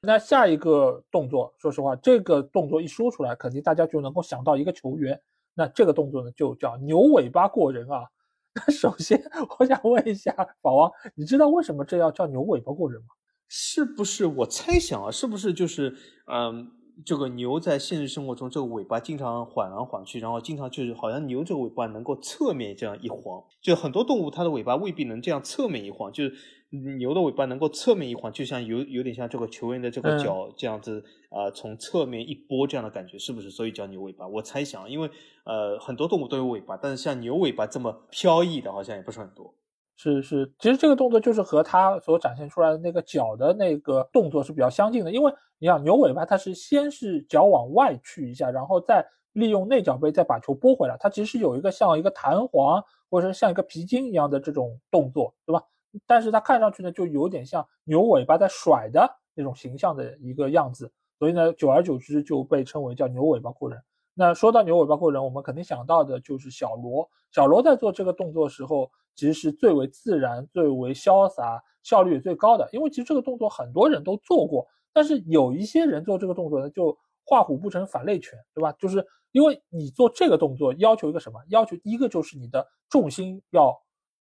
[0.05, 5.19] 那下一个动作，说实话，这个动作一说出来，肯定大家就能够想到一个球员。
[5.53, 8.05] 那这个动作呢，就叫牛尾巴过人啊。
[8.53, 9.21] 那首先，
[9.59, 13.07] 我想问一下宝王，你知道为什么这要叫牛尾巴过人吗？
[13.47, 15.11] 是不是我猜想啊？
[15.11, 15.95] 是不是就是
[16.31, 16.71] 嗯，
[17.05, 26.33] 这个牛在现实生活中，这个尾巴经常晃来晃去，然后经常就是好像牛这个尾巴能够侧面这样一晃，就很多动物它的尾巴未必能这样侧面一晃，就是
[26.69, 33.49] 牛的尾巴能够侧面一晃，就像有有点像这个球员的这个脚这样子啊，从侧面一拨这样的感觉，是不是？
[33.49, 34.27] 所以叫牛尾巴。
[34.27, 35.09] 我猜想，因为
[35.45, 39.53] 呃很多动物都有尾巴，但是像牛尾巴这么飘逸的，好像也不是很多。
[39.97, 55.63] 是是，其实这个动作就是和它所展现出来的那个脚的那个动作是比较相近的，因为你想牛尾巴，它是先是脚往外去一下，然后再利用内脚背再把球拨回来，它其实有一个像一个弹簧或者像一个皮筋一样的这种动作，对吧？
[56.05, 63.81] 但是它看上去呢，就有点像牛尾巴在甩的那种形象的一个样子，所以呢，久而久之就被称为叫牛尾巴过人。
[64.13, 67.09] 那说到牛尾巴过人，我们肯定想到的就是小罗。
[67.31, 68.91] 小罗在做这个动作时候。
[69.17, 72.67] 其实是最为自然、最为潇洒、效率也最高的。
[72.73, 78.73] 因为其实这个动作很多人都做过，但是有一些人做这个动作呢，就画虎不成反类犬，对吧？
[78.73, 81.39] 就是因为你做这个动作要求一个什么？
[81.47, 83.73] 要求一个就是你的重心要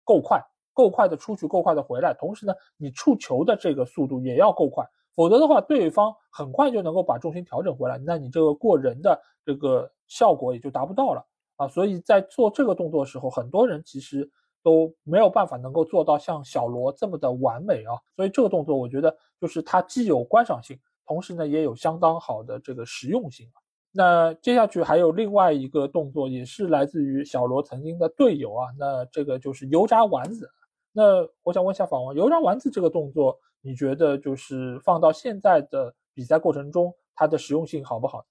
[0.04, 2.14] 够快，够快的出去，够快的回来。
[2.14, 11.26] 同时呢，你触球的这个速度也要够快，否则的话，对方很快就能够把重心调整回来，那你这个过人的这个效果也就达不到了
[11.58, 11.68] 啊。
[11.68, 14.30] 所以在做这个动作的时候，很多人其实。
[14.64, 23.58] 都没有办法能够做到像小罗这么的完美啊，所以这个动作我觉得就是它既有观赏性，同时呢也有相当好的这个实用性啊。
[23.92, 30.48] 那接下去还有另外一个动作，也是来自于小罗曾经的队友啊，那这个就是油炸丸子。
[30.94, 38.26] 那我想问一下法王，油炸丸子这个动作，你觉得就是放到现在的比赛过程中，它的实用性好不好？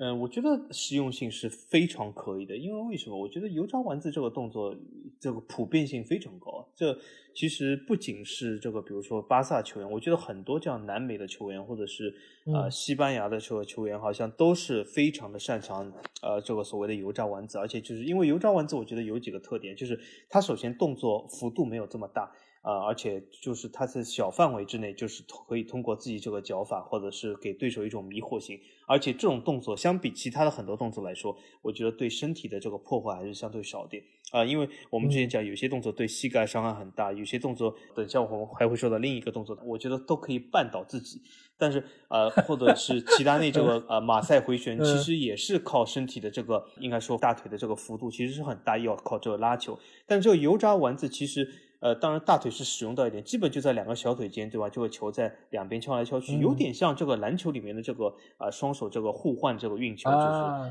[0.00, 3.18] 嗯，我觉得实用性是非常可以的，因为为什么？
[3.18, 4.74] 我觉得油炸丸子这个动作，
[5.18, 6.64] 这个普遍性非常高。
[6.76, 6.96] 这
[7.34, 12.14] 其实不仅是这个，比如说巴萨球员，我觉得很多这样南美的球员，或者是
[12.46, 17.58] 呃西班牙的球球员，好像都是非常的擅长呃这个所谓的油炸丸子。
[17.58, 22.32] 而且就是因为油炸丸子，我觉得有几个特点，就是它首先动作幅度没有这么大。
[22.62, 28.58] 啊，而且就是它在小范围之内，就是可以通过自己这个脚法，或者是给对手一种迷惑性。
[28.86, 34.44] 而且这种动作相比其他的很多动作来说，我觉得对身体的这个破坏还是相对少点啊。
[34.44, 41.20] 因为我们之前讲，有些动作对膝盖伤害很大，有些动作等下我们还会说到另一个动作，我觉得都可以绊倒自己。
[41.58, 49.78] 但是呃，或者是齐达内这个呃马赛回旋，其实也是靠身体的这个应该说大腿的这个幅度其实是很大，要靠这个拉球。
[50.06, 51.48] 但这个油炸丸子其实。
[51.80, 54.68] 呃，当然大腿是使用到一点，基本就在两个小腿间，对吧？
[54.68, 60.26] 这个球在两边敲来敲去，有点像这个篮球里面的这个啊双手这个互换这个运球，就是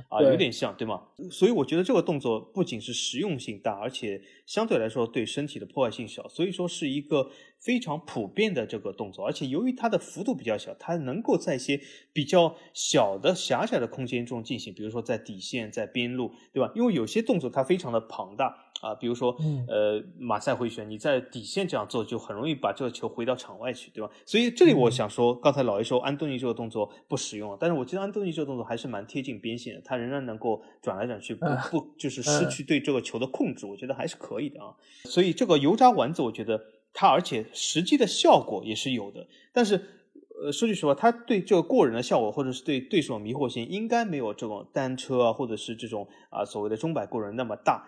[0.10, 1.02] 啊有点像，对吗？
[1.32, 9.26] 所以我觉得这个动作不仅是实用性大，而且相对来说对身体的破坏性小，所以说是一个非常普遍的这个动作。
[9.26, 11.80] 而且由于它的幅度比较小，它能够在一些
[12.12, 16.72] 比较小的狭窄的空间中进行，比如说在底线、在边路，对吧？
[16.76, 18.66] 因为有些动作它非常的庞大。
[18.82, 19.36] 啊，比如说，
[19.68, 24.10] 呃，马赛回旋，你在底线这样做，就很容易把这个球回到场外去，对吧？
[24.26, 34.76] 所以这里我想说，刚才老爷说安东尼这个动作不实用，但是我觉得安东尼这个动作还是蛮贴近边线的，他仍然能够转来转去，不不就是失去对这个球的控制，我觉得还是可以的啊。
[35.06, 36.62] 所以这个油炸丸子，我觉得
[36.94, 39.82] 它而且实际的效果也是有的，但是，
[40.44, 47.88] 呃，说句实话，它对这个过人的效果，或者是对对手迷惑性，应该没有这种单车啊，或者是这种啊所谓的中摆过人那么大。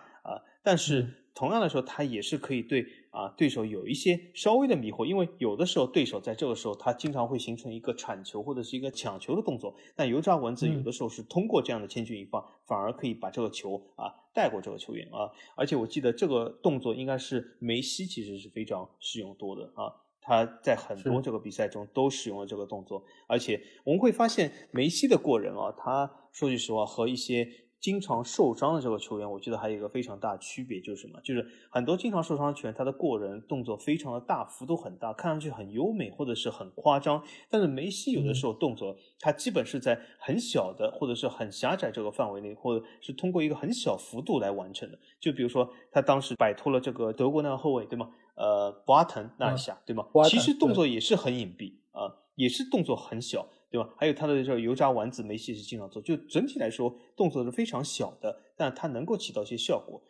[0.60, 27.48] 啊，但是同样的时候，他也是可以对啊对手有一些稍微的迷惑，因为有的时候对手在这个时候他经常会形成一个铲球或者是一个抢球的动作，但油炸蚊子有的时候是通过这样的千钧一发，反而可以把这个球啊带过这个球员啊，而且我记得这个动作应该是梅西其实是非常使用多的啊，他在很多这个比赛中都使用了这个动作，而且我们会发现梅西的过人啊，他说句实话和一些。
[27.80, 31.18] 经常受伤的这个球员，我觉得还有一个非常大的区别，就是什么？
[31.22, 37.22] 就是很多经常受伤的球员，他的过人动作非常的大，幅度很大，看上去很优美或者是很夸张。
[37.48, 44.98] 但是梅西有的时候动作，他基本是在很小的或者是很狭窄这个范围内，或者是通过一个很小幅度来完成的。
[45.18, 48.10] 就比如说他当时摆脱了这个德国那个后卫，对吗？
[48.34, 50.04] 呃，博阿滕那一下，对吗？
[50.28, 53.48] 其实动作也是很隐蔽啊，也是动作很小。
[53.70, 53.88] 对吧？
[53.96, 56.02] 还有他的这个油炸丸子，梅西是经常做。
[56.02, 60.02] 就整体来说，动作是非常小的，但它能够起到一些效果。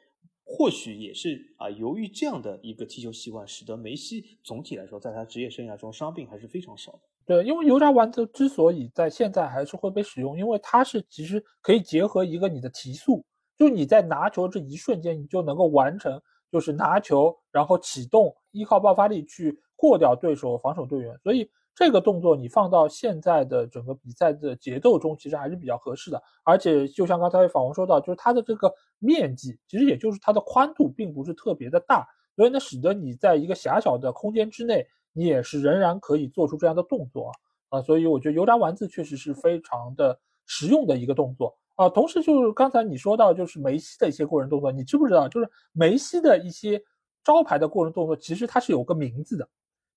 [0.42, 7.00] 或许也是啊，由于这样的一个踢球习惯，使得梅西总体来说，在他职业生涯中伤病还是非常少的。
[7.26, 13.22] 对，因为油炸丸子之所以在现在还是会被使用，因为它是其实可以结合一个你的提速，
[13.58, 16.20] 就你在拿球这一瞬间，你就能够完成，
[16.50, 21.46] 就是拿球然后启动，依靠爆发力去过掉对手防守队员，所以。
[21.74, 26.22] 这个动作你放到现在的整个比赛的节奏中，其实还是比较合适的。
[26.44, 32.06] 而且就像刚才法王说到，就是它的这个面积，其实也就是它的宽度，并不是特别的大，
[32.36, 37.32] 所以呢，使得你在一个狭小的空间之内，你也是仍然可以做出这样的动作
[37.70, 37.80] 啊。
[37.80, 41.56] 所以我觉得油炸丸子确实是非常的实用的一个动作。
[41.76, 45.26] 啊，同时就是刚才你说到，就是梅西的一些过人动作，你知不知道？
[45.26, 46.82] 就是梅西的一些
[47.24, 49.48] 招牌的过人动作，其实它是有个名字的。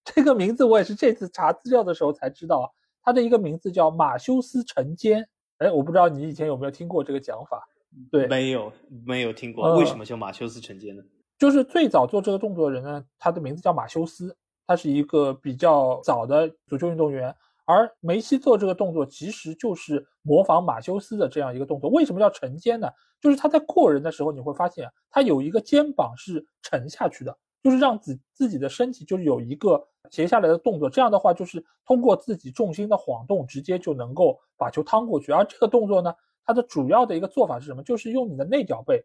[0.03, 2.67] 这个名字我也是这次查资料的时候才知道啊，
[3.03, 5.27] 它的一个名字叫马修斯沉肩。
[5.59, 7.63] 哎，我不知道你以前有没有听过这个讲法？
[8.11, 8.71] 对，没有，
[9.05, 9.75] 没有听过。
[9.77, 11.03] 为什么叫马修斯沉肩呢？
[11.37, 14.35] 就是最早做这个动作的人呢，他的名字叫马修斯，
[14.65, 17.33] 他是一个比较早的足球运动员。
[17.65, 21.89] 而梅西做这个动作，其实就是模仿马修斯的这样一个动作。
[21.89, 22.89] 为什么叫沉肩呢？
[23.21, 30.89] 就是他在过人的时候，你会发现他有一个肩膀是沉下去的，就是让自自己的身体就是有一个斜下来的动作。
[30.89, 35.31] 这样的话，就是通过自己重心的晃动，直接就能够把球趟过去。
[35.31, 37.81] 而这个动作呢，它的主要的一个做法是什么？
[37.81, 39.01] 就是用你的内脚背，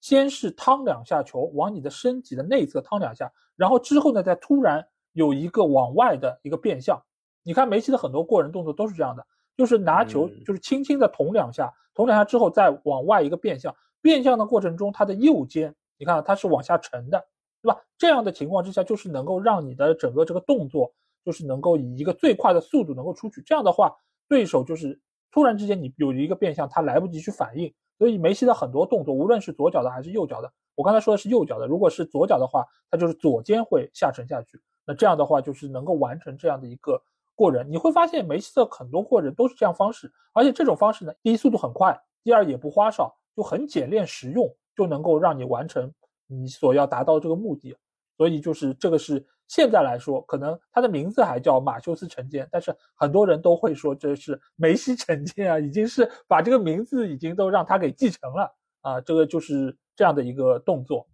[0.00, 7.00] 先是趟两下球，往你的身体的内侧趟两下，然后之后呢，再突然有一个往外的一个变向。
[7.44, 9.24] 你看梅西的很多过人动作都是这样的，
[9.56, 17.24] 就是拿球就是轻轻的捅两下，捅两下之后再往外一个变向，变向的过程中他的右肩，你看它是往下沉的，
[17.62, 17.80] 对吧？
[17.98, 20.92] 这样的情况之下，就是能够让你的整个这个动作
[21.24, 23.42] 就是能够以一个最快的速度能够出去。
[23.42, 23.94] 这样的话，
[24.28, 25.00] 对手就是
[25.30, 27.72] 突然之间你有一个变向，他来不及去反应。
[27.98, 34.60] 所以梅西的很多动作，无论是左脚的还是右脚的，我刚才说的是右脚的，如果是左脚的话，他就是左肩会下沉下去。
[34.86, 37.02] 那这样的话就是能够完成这样的一个。
[37.36, 45.90] 过人，你会发现梅西的很多过人都是这样方式，而且这种方式呢，第一速度很快，第二也不花哨，就很简练实用，就能够让你完成
[46.30, 47.76] 你所要达到这个目的。
[48.16, 61.08] 所以就是这个是现在来说，可能他的名字还叫马修斯沉肩，但是很多人都会说这是梅西沉肩啊，已经是把这个名字已经都让他给继承了啊，这个就是这样的一个动作。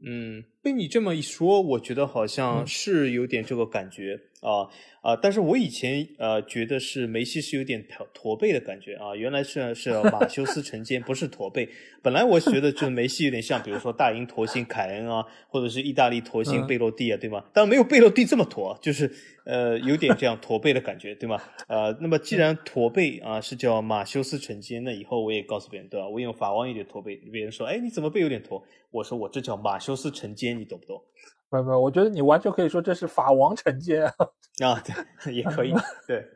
[0.00, 4.66] 嗯，被你这么一说，我觉得好像是有点这个感觉啊。
[5.00, 5.14] 啊！
[5.22, 11.68] 但是我以前呃觉得是梅西是有点驼驼背的感觉啊，原来是是马修斯成肩，不是驼背。
[12.02, 17.44] 本来我觉得就是梅西有点像，比如说大英驼星凯恩啊，或者是意大利驼星贝洛蒂啊，对吗？
[17.52, 19.08] 当然没有贝洛蒂这么驼，就是
[19.44, 21.40] 呃有点这样驼背的感觉，对吗？
[21.68, 26.08] 呃，那么既然驼背啊是叫马修斯成肩，那以后我也告诉别人，对吧？
[26.08, 28.60] 我用法王有点驼背，别人说，哎，你怎么背有点驼？
[28.90, 31.02] 我说我这叫马修斯成肩，你懂不懂？
[31.48, 34.14] 没有，我觉得你完全可以说这是法王惩戒啊！
[34.66, 34.82] 啊，
[35.24, 35.72] 对，也可以。
[36.08, 36.26] 对，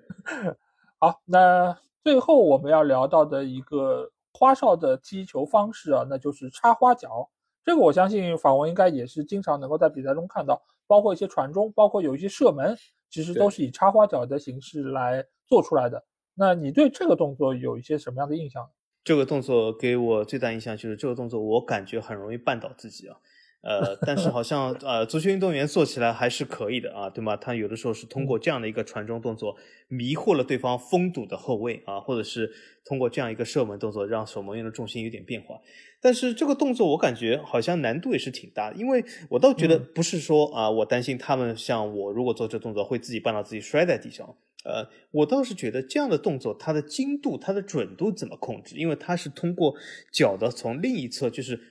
[0.98, 7.28] 好，那最后我们要聊到的一个花哨的踢球方式啊，那就是插花脚。
[7.64, 12.76] 这个我相信法王应该也是经常能够在比赛中看到，包括一些传中，包括有一些射门，
[13.10, 16.02] 其实都是以插花脚的形式来做出来的。
[16.34, 18.70] 那你对这个动作有一些什么样的印象？
[19.02, 23.16] 这个动作给我最大印象就是这个动作，我感觉很容易绊倒自己啊。
[23.62, 27.36] 呃，但是好像呃，足球运动员做起来还是可以的啊，对吗？
[27.36, 29.54] 他有的时候是通过这样的一个传中动作
[29.88, 32.50] 迷惑了对方封堵的后卫啊，或者是
[32.86, 35.60] 通过这样一个射门动作让守门员的重心有点变化。
[36.00, 44.36] 但是这个动作我感觉好像难度也是挺大的，因为我倒觉得不是说啊，我担心他们像我如果做这动作会自己绊到自己摔在地上。
[44.64, 48.76] 呃，我倒是觉得这样的动作它的精度、它的准度怎么控制？
[48.76, 49.74] 因为它是通过
[50.10, 51.69] 脚的从另一侧就是。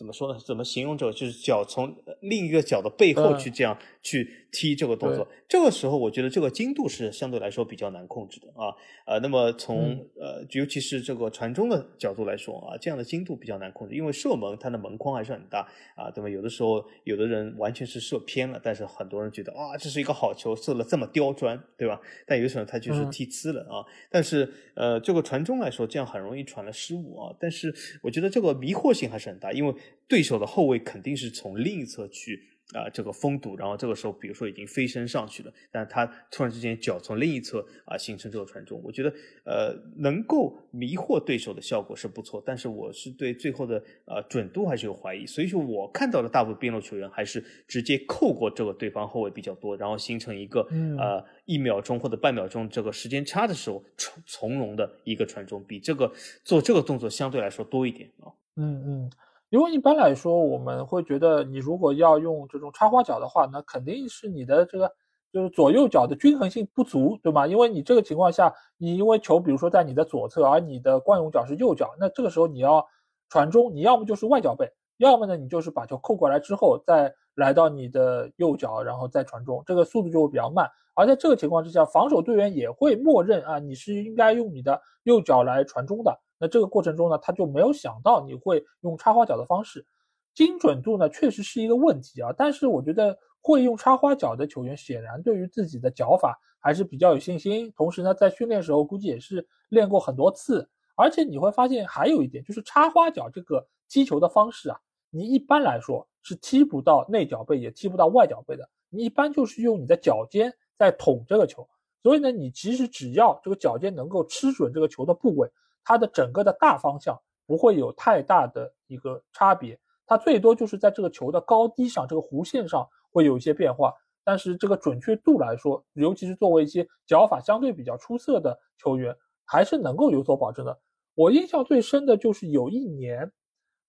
[0.00, 0.40] 怎么说呢？
[0.42, 1.12] 怎么形容这个？
[1.12, 5.26] 就是脚从另一个脚的背后去这样去踢这个动作。
[5.48, 8.74] 这个时候，我觉得这个精度是相对来说比较难控制的啊。
[9.06, 16.28] 呃，那么从呃，尤其是这个传中的角度来说啊，这样的精度比较难控制，因为射门它的门框还是很大啊，对吧？
[16.28, 22.00] 有的时候有的人完全是射偏了，但是很多人觉得啊，这是一个好球，射了这么刁钻，对吧？
[22.26, 23.84] 但有的时候他就是踢呲了啊。
[24.10, 27.34] 但是呃，这个传中来说，这样很容易传了失误啊。
[27.40, 29.74] 但是我觉得这个迷惑性还是很大，因为。
[30.10, 39.12] 对手的后卫肯定是从另一侧去啊，这个封堵，然后这个时候，比如说已经飞身上去了，但他突然之间脚从另一侧啊形成这个传中，我觉得
[39.44, 50.60] 呃能够迷惑对手的效果是不错，但是我是对最后的呃准度还是有怀疑，所以说我看到的大部分边路球员还是直接扣过这个对方后卫比较多，然后形成一个
[50.96, 56.12] 呃一秒钟或者半秒钟这个时间差的时候从从容的一个传中，比这个
[56.44, 58.30] 做这个动作相对来说多一点啊。
[58.56, 59.10] 嗯嗯。
[59.50, 64.92] 因为一般来说，我们会觉得你如果要用这种插花脚的话，那肯定是你的这个
[65.32, 67.48] 就是左右脚的均衡性不足，对吗？
[67.48, 72.86] 因为你这个情况下，你因为球比如说在你的左侧，而你的惯用脚是右脚，那这个时候你要
[73.28, 80.70] 传中，你要么就是外脚背，要么呢你就是把球扣过来之后再来到你的右脚，然后再传中，这个速度就会比较慢。
[80.94, 86.20] 而在这个情况之下，防守队员也会默认啊，你是应该用你的右脚来传中的。
[86.40, 89.86] 那这个过程中呢，他就没有想到你会用插花脚的方式，
[90.34, 92.32] 精准度呢确实是一个问题啊。
[92.36, 97.70] 但是我觉得会用插花脚的球员，显然对于自己的脚法还是比较有信心。
[97.76, 100.68] 同时呢，在训练时候估计也是练过很多次。
[100.96, 104.78] 而且你会发现还有一点，就是插花脚这个踢球的方式啊，
[105.08, 108.68] 你一般来说是踢不到内脚背，也踢不到外脚背的。
[108.90, 111.66] 你一般就是用你的脚尖在捅这个球。
[112.02, 115.50] 所以呢，你其实只要这个脚尖能够吃准这个球的部位，
[115.84, 119.78] 它的整个的大方向不会有太大的一个差别。
[120.06, 123.94] 它最多就是在这个球的高低上，这个弧线上会有一些变化。
[124.22, 130.78] 但是这个准确度来说，尤其是作为一些脚法相对比较出色的球员，还是能够有所保证的。
[131.14, 133.32] 我印象最深的就是有一年，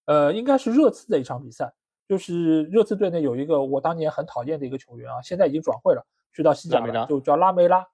[0.06, 1.72] 呃，应该是热刺的一场比赛，
[2.08, 7.86] 就是热刺队内有一个我当年很讨厌的一个球员啊，现在已经转会了，去到西甲了，就叫拉梅拉。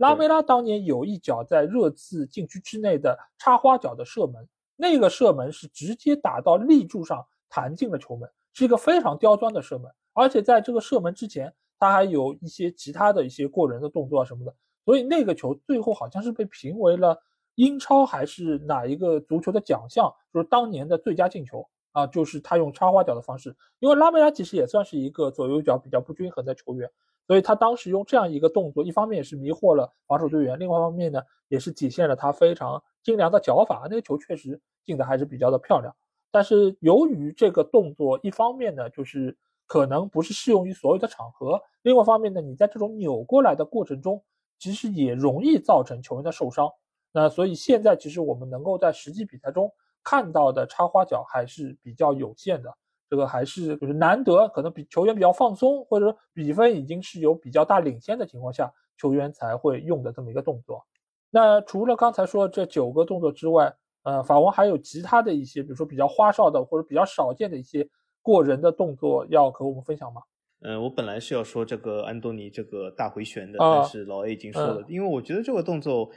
[0.00, 17.22] 对，拉梅拉当年有一脚在热刺禁区之内的插花脚的射门，那个射门是直接打到立柱上弹进了球门，是一个非常刁钻的射门，而且在这个射门之前，他还有一些其他的一些过人的动作啊什么的，所以那个球最后好像是被评为了。
[17.56, 20.10] 英超还是哪一个足球的奖项？
[20.32, 23.54] 就是当年的最佳进球啊，就是他用插花脚的方式。
[23.80, 26.90] 因为拉梅拉其实也算是一个左右脚比较不均衡的球员，
[27.30, 33.86] 所以他当时用这样一个动作，一方面是迷惑了防守队员，另外一方面呢，也是体现了他非常精良的脚法。
[33.88, 35.94] 那个球确实进的还是比较的漂亮。
[36.32, 44.20] 但是由于这个动作，一方面呢，就是可能不是适用于所有的场合；另外一方面呢，你在这种扭过来的过程中，
[44.58, 46.68] 其实也容易造成球员的受伤。
[47.12, 49.72] 那所以现在其实我们能够在实际比赛中
[50.02, 52.76] 看到的插花脚还是比较有限的，
[53.10, 60.86] 这个还是就是难得，可能比球员比较放松，或者说比分已经是有比较大领先的情况下，球员才会用的这么一个动作。
[61.30, 67.88] 那除了刚才说这九个动作之外，呃，法王还有其他的一些，比如说比较花哨的或者比较少见的一些
[68.22, 70.22] 过人的动作要和我们分享吗？
[70.62, 76.10] 嗯，我本来是要说这个安东尼这个大回旋的，但是老 A 已经说了，因为我觉得这个动作。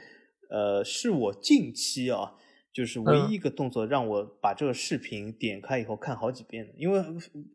[0.50, 2.34] 呃，是我近期啊，
[2.74, 7.00] 就是唯一一个动作让我把这个视频点开以后看好几遍的，因为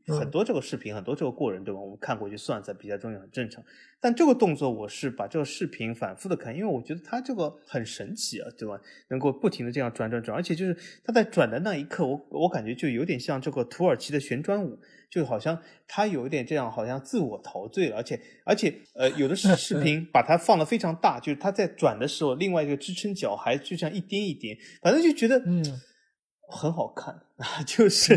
[0.08, 1.80] 很多这个视频，很多这个过人，对吧？
[1.82, 3.62] 我们看过去算在比赛中也很正常。
[4.00, 8.80] 但这个动作我是把这个视频反复的看，因为我觉得它这个很神奇啊，对吧？
[9.10, 14.80] 能够不停的这样转转转，而且就是它在转的那一刻，我我感觉就有点像这个土耳其的旋转舞。
[15.10, 25.64] 就好像他有一点这样，好像自我陶醉了，而且而且呃，有的视视频 把它放的非常大，就是他在转的时候，另外一个支撑脚还就像一颠一颠，反正就觉得嗯
[26.51, 28.16] 很好看啊， 就是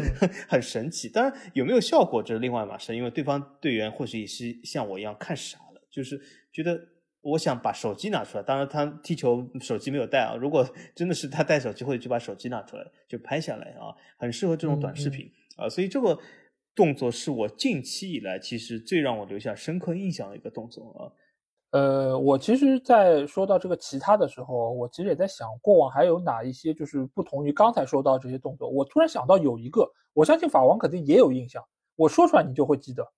[0.48, 1.08] 很神奇。
[1.08, 6.20] 当然有没有效果这是另外一码事，因为对方队员或许也是像我一样看傻了，就是
[6.52, 6.78] 觉得
[7.22, 10.34] 我想把手机拿出来，当然他踢球手机没有带啊。
[10.34, 16.18] 如果 真的是他带手机，或者就把手机拿出来就拍下来啊，很适合这种短视频啊，所以这个。
[16.74, 21.12] 动作是我近期以来其实最让我留下深刻印象的一个动作啊。
[21.72, 28.68] 呃，我其实，在说到这个其他的时候，我其实也在想，过往还有哪一些就是不同于刚才说到这些动作。
[28.68, 31.64] 我突然想到有一个，我相信法王肯定也有印象，
[31.96, 33.10] 我说出来你就会记得，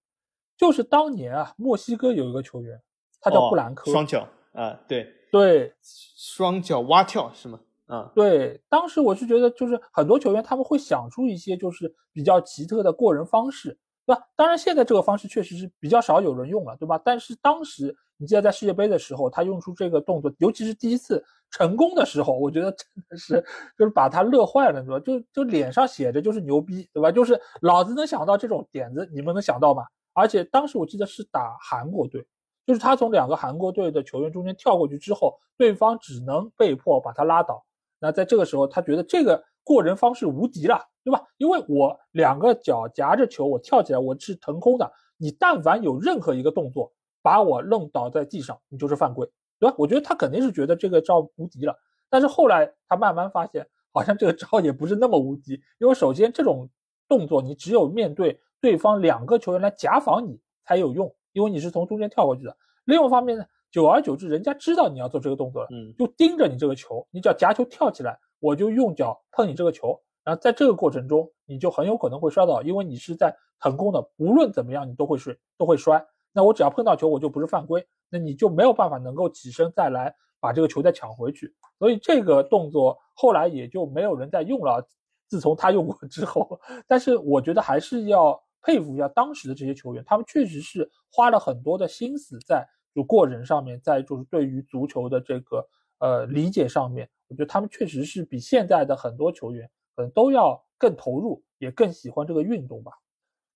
[0.56, 2.80] 就是当年啊，墨西哥有一个球员，
[3.20, 7.58] 他叫布兰科，双脚啊，对对，双脚蛙跳是吗？
[7.86, 14.22] 啊，对，当时我是觉得，就是很多球员他们会想出一些就是比较奇特的过人方式，对吧？
[14.34, 16.98] 当然，现在这个方式确实是比较少有人用了，对吧？
[17.04, 23.44] 但是当时你记得在世界杯的时候，他用出这个动作，尤其是第一次成功的时候，我觉得真的是
[23.78, 25.00] 就是把他乐坏了，对吧？
[25.00, 27.12] 就就脸上写着就是牛逼，对吧？
[27.12, 29.82] 就是老子能想到这种点子，你们能想到吗？
[30.14, 32.26] 而且当时我记得是打韩国队，
[32.66, 37.62] 就是他从两个韩国队的球员中间跳过去之后，对方只能被迫把他拉倒。
[38.04, 41.22] 那在这个时候，他觉得这个过人方式无敌了，对吧？
[41.38, 44.92] 因为我两个脚夹着球，我跳起来，我是腾空的。
[45.16, 46.92] 你但凡有任何一个动作
[47.22, 49.26] 把我弄倒在地上，你就是犯规，
[49.58, 49.74] 对吧？
[49.78, 51.74] 我觉得他肯定是觉得这个招无敌了。
[52.10, 55.58] 但是后来他慢慢发现，好像这个招也不是那么无敌。
[55.78, 56.68] 因为首先这种
[57.08, 62.54] 动作你只有面对对方两个球员来夹防你才有用，因为你是从中间跳过去的。
[62.84, 63.46] 另外一方面呢？
[63.74, 76.06] 久而久之，人家知道你要做这个动作了，嗯，就盯着你这个球，你只要夹球跳起来，我就用脚碰你这个球，然后在这个过程中，你就很有可能会摔倒，因为你是在腾空的，无论怎么样你都会摔，都会摔。
[76.32, 81.52] 那我只要碰到球，我就不是犯规，那你就没有办法能够起身再来把这个球再抢回去。
[81.76, 84.86] 所以这个动作后来也就没有人再用了，
[85.26, 92.64] 自从他用过之后，但是我觉得还是要佩服一下当时的这些球员，他们确实是花了很多的心思在
[92.94, 95.66] 就过人上面，在就是对于足球的这个
[95.98, 102.92] 呃理解上面，我觉得他们确实是比现在的很多球员可能都要更投入，也更喜欢这个运动吧。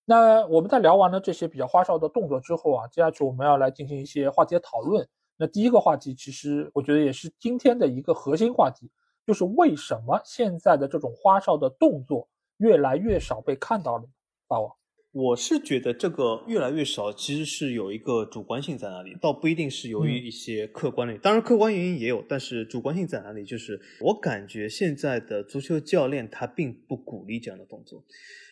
[0.05, 5.07] 那我们在聊完了这些比较花哨的动作之后啊，接下去我们要来进行一些话题的讨论。
[5.37, 8.91] 那第一个话题，其实我觉得也是今天的一个核心话题，
[9.27, 12.27] 就是为什么现在的这种花哨的动作
[12.57, 14.05] 越来越少被看到了？
[14.49, 14.75] 大王，
[15.13, 23.45] 我是觉得这个越来越少，其实是有一个主观性在哪里，倒不一定是由于一些客观的，当然客观原因也有，但是主观性在哪里？
[23.45, 28.05] 就是我感觉现在的足球教练他并不鼓励这样的动作。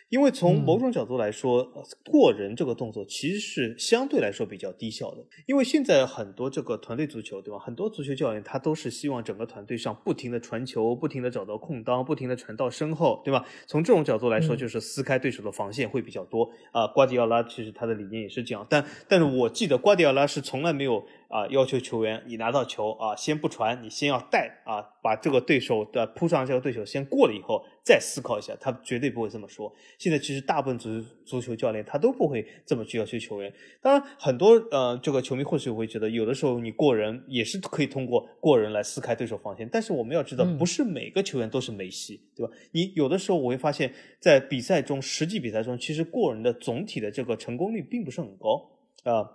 [0.08, 1.64] 因为从某种角度来说，
[2.04, 5.24] 过人这个动作其实是相对来说比较低效的。
[5.46, 7.58] 因为现在很多这个团队足球，对吧？
[7.58, 13.44] 很多足球教练他都是希望整个团队上不停的传球，不停的找到空当，不停的传到身后，对吧？
[13.66, 16.50] 从这种角度来说，就是撕开对手的防线会比较多。
[16.70, 21.04] 啊，瓜迪奥拉其实他的理念也是这样，但但是我记得瓜迪奥拉是从来没有。
[21.28, 29.72] 啊，要求球员你拿到球啊，先不传，你先要带啊，把这个对手的扑上这个对手先过了以后，再思考一下，他绝对不会这么说。
[29.96, 33.52] 现在其实大部分足足球教练他都不会这么去要求球员。
[33.80, 39.68] 当然，很多呃这个球迷或许会觉得，有的时候你过人也是可以通过过人来撕开对手防线。
[39.70, 42.52] 但是我们要知道，不是每个球员都是梅西，对吧？
[42.72, 48.68] 你有的时候我会发现，在比赛中，实际比赛中，其实过人的总体的这个成功率并不是很高
[49.04, 49.30] 啊。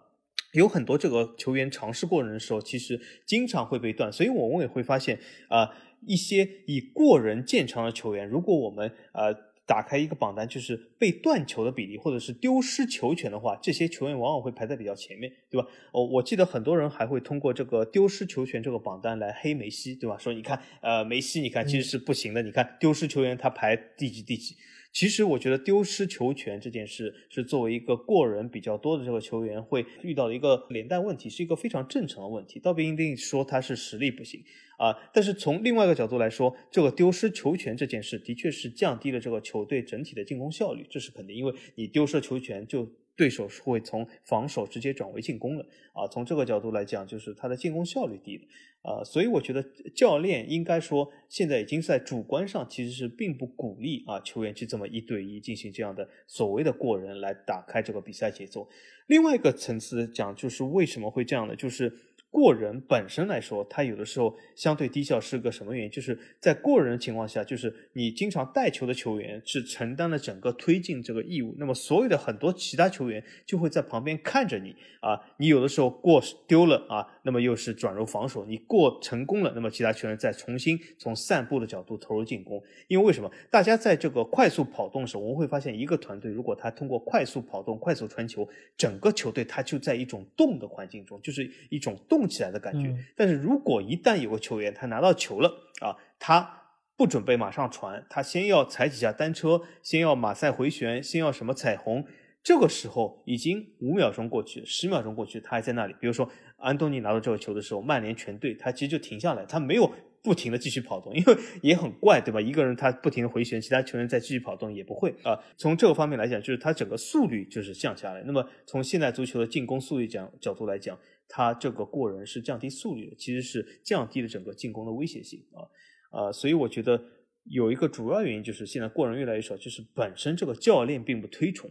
[0.54, 5.72] 有很多这个球员尝试过人的时候，其实经常会被断，所以我们也会发现啊，
[6.06, 9.34] 一些以过人见长的球员，如果我们呃
[9.66, 15.68] 打开一个榜单，就是被断球的比例或者是丢失球权的话，这些球员往往会排在比较前面，对吧？
[15.94, 20.18] 哦，我记得很多人还会通过这个丢失球权这个榜单来黑梅西，对吧？
[20.18, 24.56] 说你看，呃，梅西你看其实是不行的，你看丢失球员他排第几第几。
[24.94, 34.44] 其实我觉得丢失球权这件事是作为一个过人比较多的这个球员会遇到的一个连带问题，是一个非常正常的问题，倒不一定说他是实力不行
[34.78, 34.96] 啊。
[35.14, 42.90] 但是从另外一个角度来说，这个丢失球权这件事的确是降低了这个球队整体的进攻效率，这是肯定，因为你丢失球权就。
[43.22, 45.64] 对手是会从防守直接转为进攻了
[45.94, 48.44] 啊，从这个角度来讲，就是他的进攻效率低了
[48.82, 49.64] 啊，所以我觉得
[49.94, 58.68] 教练应该说现在已经在主观上其实是并不鼓励啊球员去这么一对一进行这样的所谓的过人来打开这个比赛节奏。
[59.06, 61.56] 另外一个层次讲，就是为什么会这样呢？
[61.56, 61.96] 就是。
[62.32, 65.92] 过人本身来说，他有的时候相对低效是个什么原因？
[65.92, 82.60] 就是在过人的情况下，就是你经常带球的球员是承担了整个推进这个义务，那么所有的很多其他球员就会在旁边看着你啊，你有的时候过丢了啊，那么又是转入防守；你过成功了，那么其他球员再重新从散步的角度投入进攻。
[82.88, 83.32] 因为为什么？
[83.52, 92.28] 大家在这个快速跑动的时候，我们会发现一个团队如果他通过快速跑动、快速传球，整个球队他就在一种动的环境中，就是一种动。
[92.32, 95.52] 起来的感觉，但是如果一旦有个球员他拿到球了
[95.82, 96.64] 啊，他
[96.96, 102.06] 不准备马上传，他先要踩几下单车，先要马赛回旋，先要什么彩虹，
[102.42, 105.94] 这个时候已经五秒钟过去，十秒钟过去，他还在那里。
[106.00, 106.30] 比如说
[106.62, 109.92] 安东尼拿到这个球的时候，曼联全队他其实就停下来，他没有。
[110.24, 112.40] 不停的继续跑动，因为 也很怪，对吧？
[112.40, 115.36] 一个人他不停的回旋，其他球员再继续跑动也不会啊。
[115.58, 118.22] 从这个方面来讲，就是他整个速率就是降下来。
[118.28, 120.96] 那么从现在足球的进攻速率讲角度来讲，
[121.28, 125.66] 他这个过人是降低速率的，其实是降低了整个进攻的威胁性啊
[126.12, 126.32] 啊。
[126.32, 127.04] 所以我觉得
[127.46, 131.68] 有一个主要原因就是现在过人越来越少，就是本身这个教练并不推崇。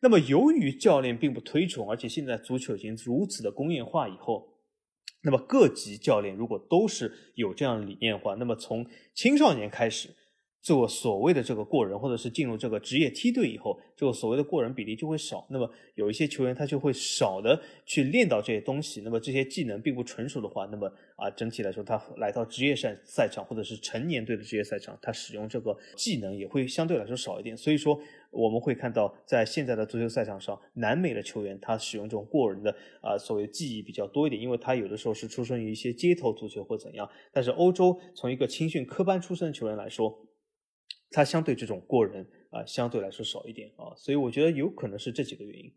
[0.00, 4.54] 那么由于教练并不推崇，而且现在足球已经如此的工业化以后。
[5.22, 10.10] 那么各级教练如果都是有这样的理念的话，那么从青少年开始
[10.62, 15.44] 做所谓的这个过人，或者是进入这个职业梯队以后，这个所谓的过人比例就会少。
[15.50, 19.00] 那么有一些球员他就会少的去练到这些东西。
[19.00, 20.86] 那么这些技能并不纯熟的话，那么
[21.16, 27.56] 啊整体来说，他来到职业赛赛场或者是成年队的职业赛场，他使用这个技能也会相对来说少一点。
[27.56, 28.00] 所以说。
[28.30, 32.70] 我们会看到，在现在的足球赛场上，南美的球员他使用这种过人的
[33.00, 37.08] 啊所谓技艺比较多一点，因为他有的时候是出生于一些街头足球或怎样。
[37.32, 40.18] 但是欧洲从一个青训科班出身的球员来说，
[41.10, 45.72] 他相对这种过人啊相对来说少一点啊，所以我觉得有可能是这几个原因。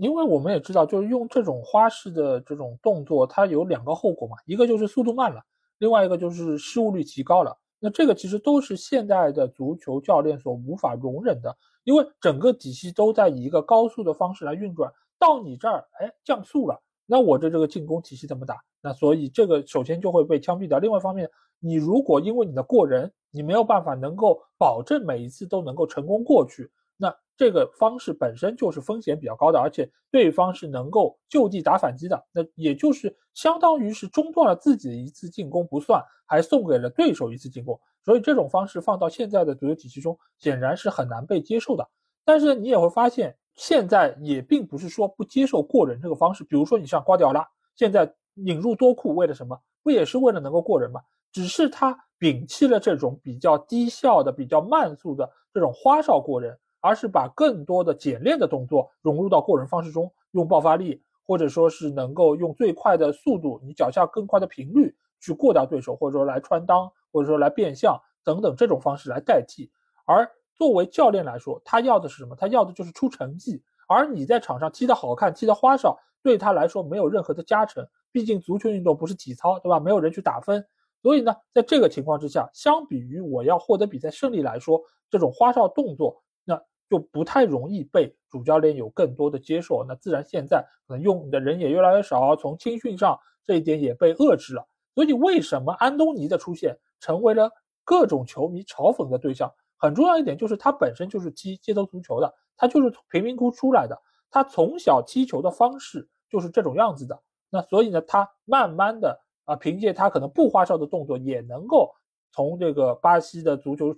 [0.00, 5.44] 因为我们也知道，就是用这种花式的这种动作，它有两个后果嘛，一个就是速度慢了，
[5.78, 7.58] 另外一个就是失误率提高了。
[7.78, 11.56] 那这个其实都是现代的足球教练所无法容忍的。
[11.90, 18.62] 因为整个体系都在以一个高速的方式来运转，到你这儿，哎，降速了，那我的这个进攻体系怎么打？
[18.80, 20.78] 那所以这个首先就会被枪毙掉。
[20.78, 21.28] 另外一方面，
[21.58, 37.80] 你如果因为你的过人，你没有办法能够保证每一次都能够成功过去，那这个方式本身就是风险比较高的，而且对方是能够就地打反击的，那也就是相当于是中断了自己的一次进攻不算，还送给了对手一次进攻。
[38.04, 41.88] 所以这种方式放到现在的足球体系中，显然是很难被接受的。
[42.24, 46.44] 但是你也会发现，现在也并不是说不接受过人这个方式。
[46.44, 47.46] 比如说，你像瓜迪奥拉，
[47.76, 49.60] 现在引入多库，为了什么？
[49.82, 51.00] 不也是为了能够过人吗？
[51.32, 69.70] 只是他摒弃了这种比较低效的、比较慢速的这种花哨过人，而是把更多的简练的动作融入到过人方式中，用爆发力，或者说是能够用最快的速度，你脚下更快的频率去过掉对手，或者说来穿裆，或者说来变相等等这种方式来代替。
[70.04, 72.36] 而作为教练来说，他要的是什么？
[72.36, 73.62] 他要的就是出成绩。
[73.88, 77.86] 而你在场上踢得好看、踢得花哨，对他来说没有任何的加成。
[78.12, 79.80] 毕竟足球运动不是体操，对吧？
[79.80, 80.64] 没有人去打分。
[81.02, 89.84] 所以呢，在这个情况之下，相比于我要获得比赛胜利来说，这种花哨动作那就不太容易被主教练有更多的接受。
[89.88, 94.66] 那自然现在可能用的人也越来越少，从青训上这一点也被遏制了。
[94.94, 97.50] 所以为什么安东尼的出现成为了
[97.84, 99.52] 各种球迷嘲讽的对象？
[99.76, 107.20] 很重要一点就是他本身就是踢街头足球的，他就是从贫民窟出来的，他从小踢球的方式就是这种样子的。
[107.48, 109.20] 那所以呢，他慢慢的。
[109.46, 111.92] 啊，凭借他可能不花哨的动作，也能够
[112.30, 113.92] 从这个巴西的足球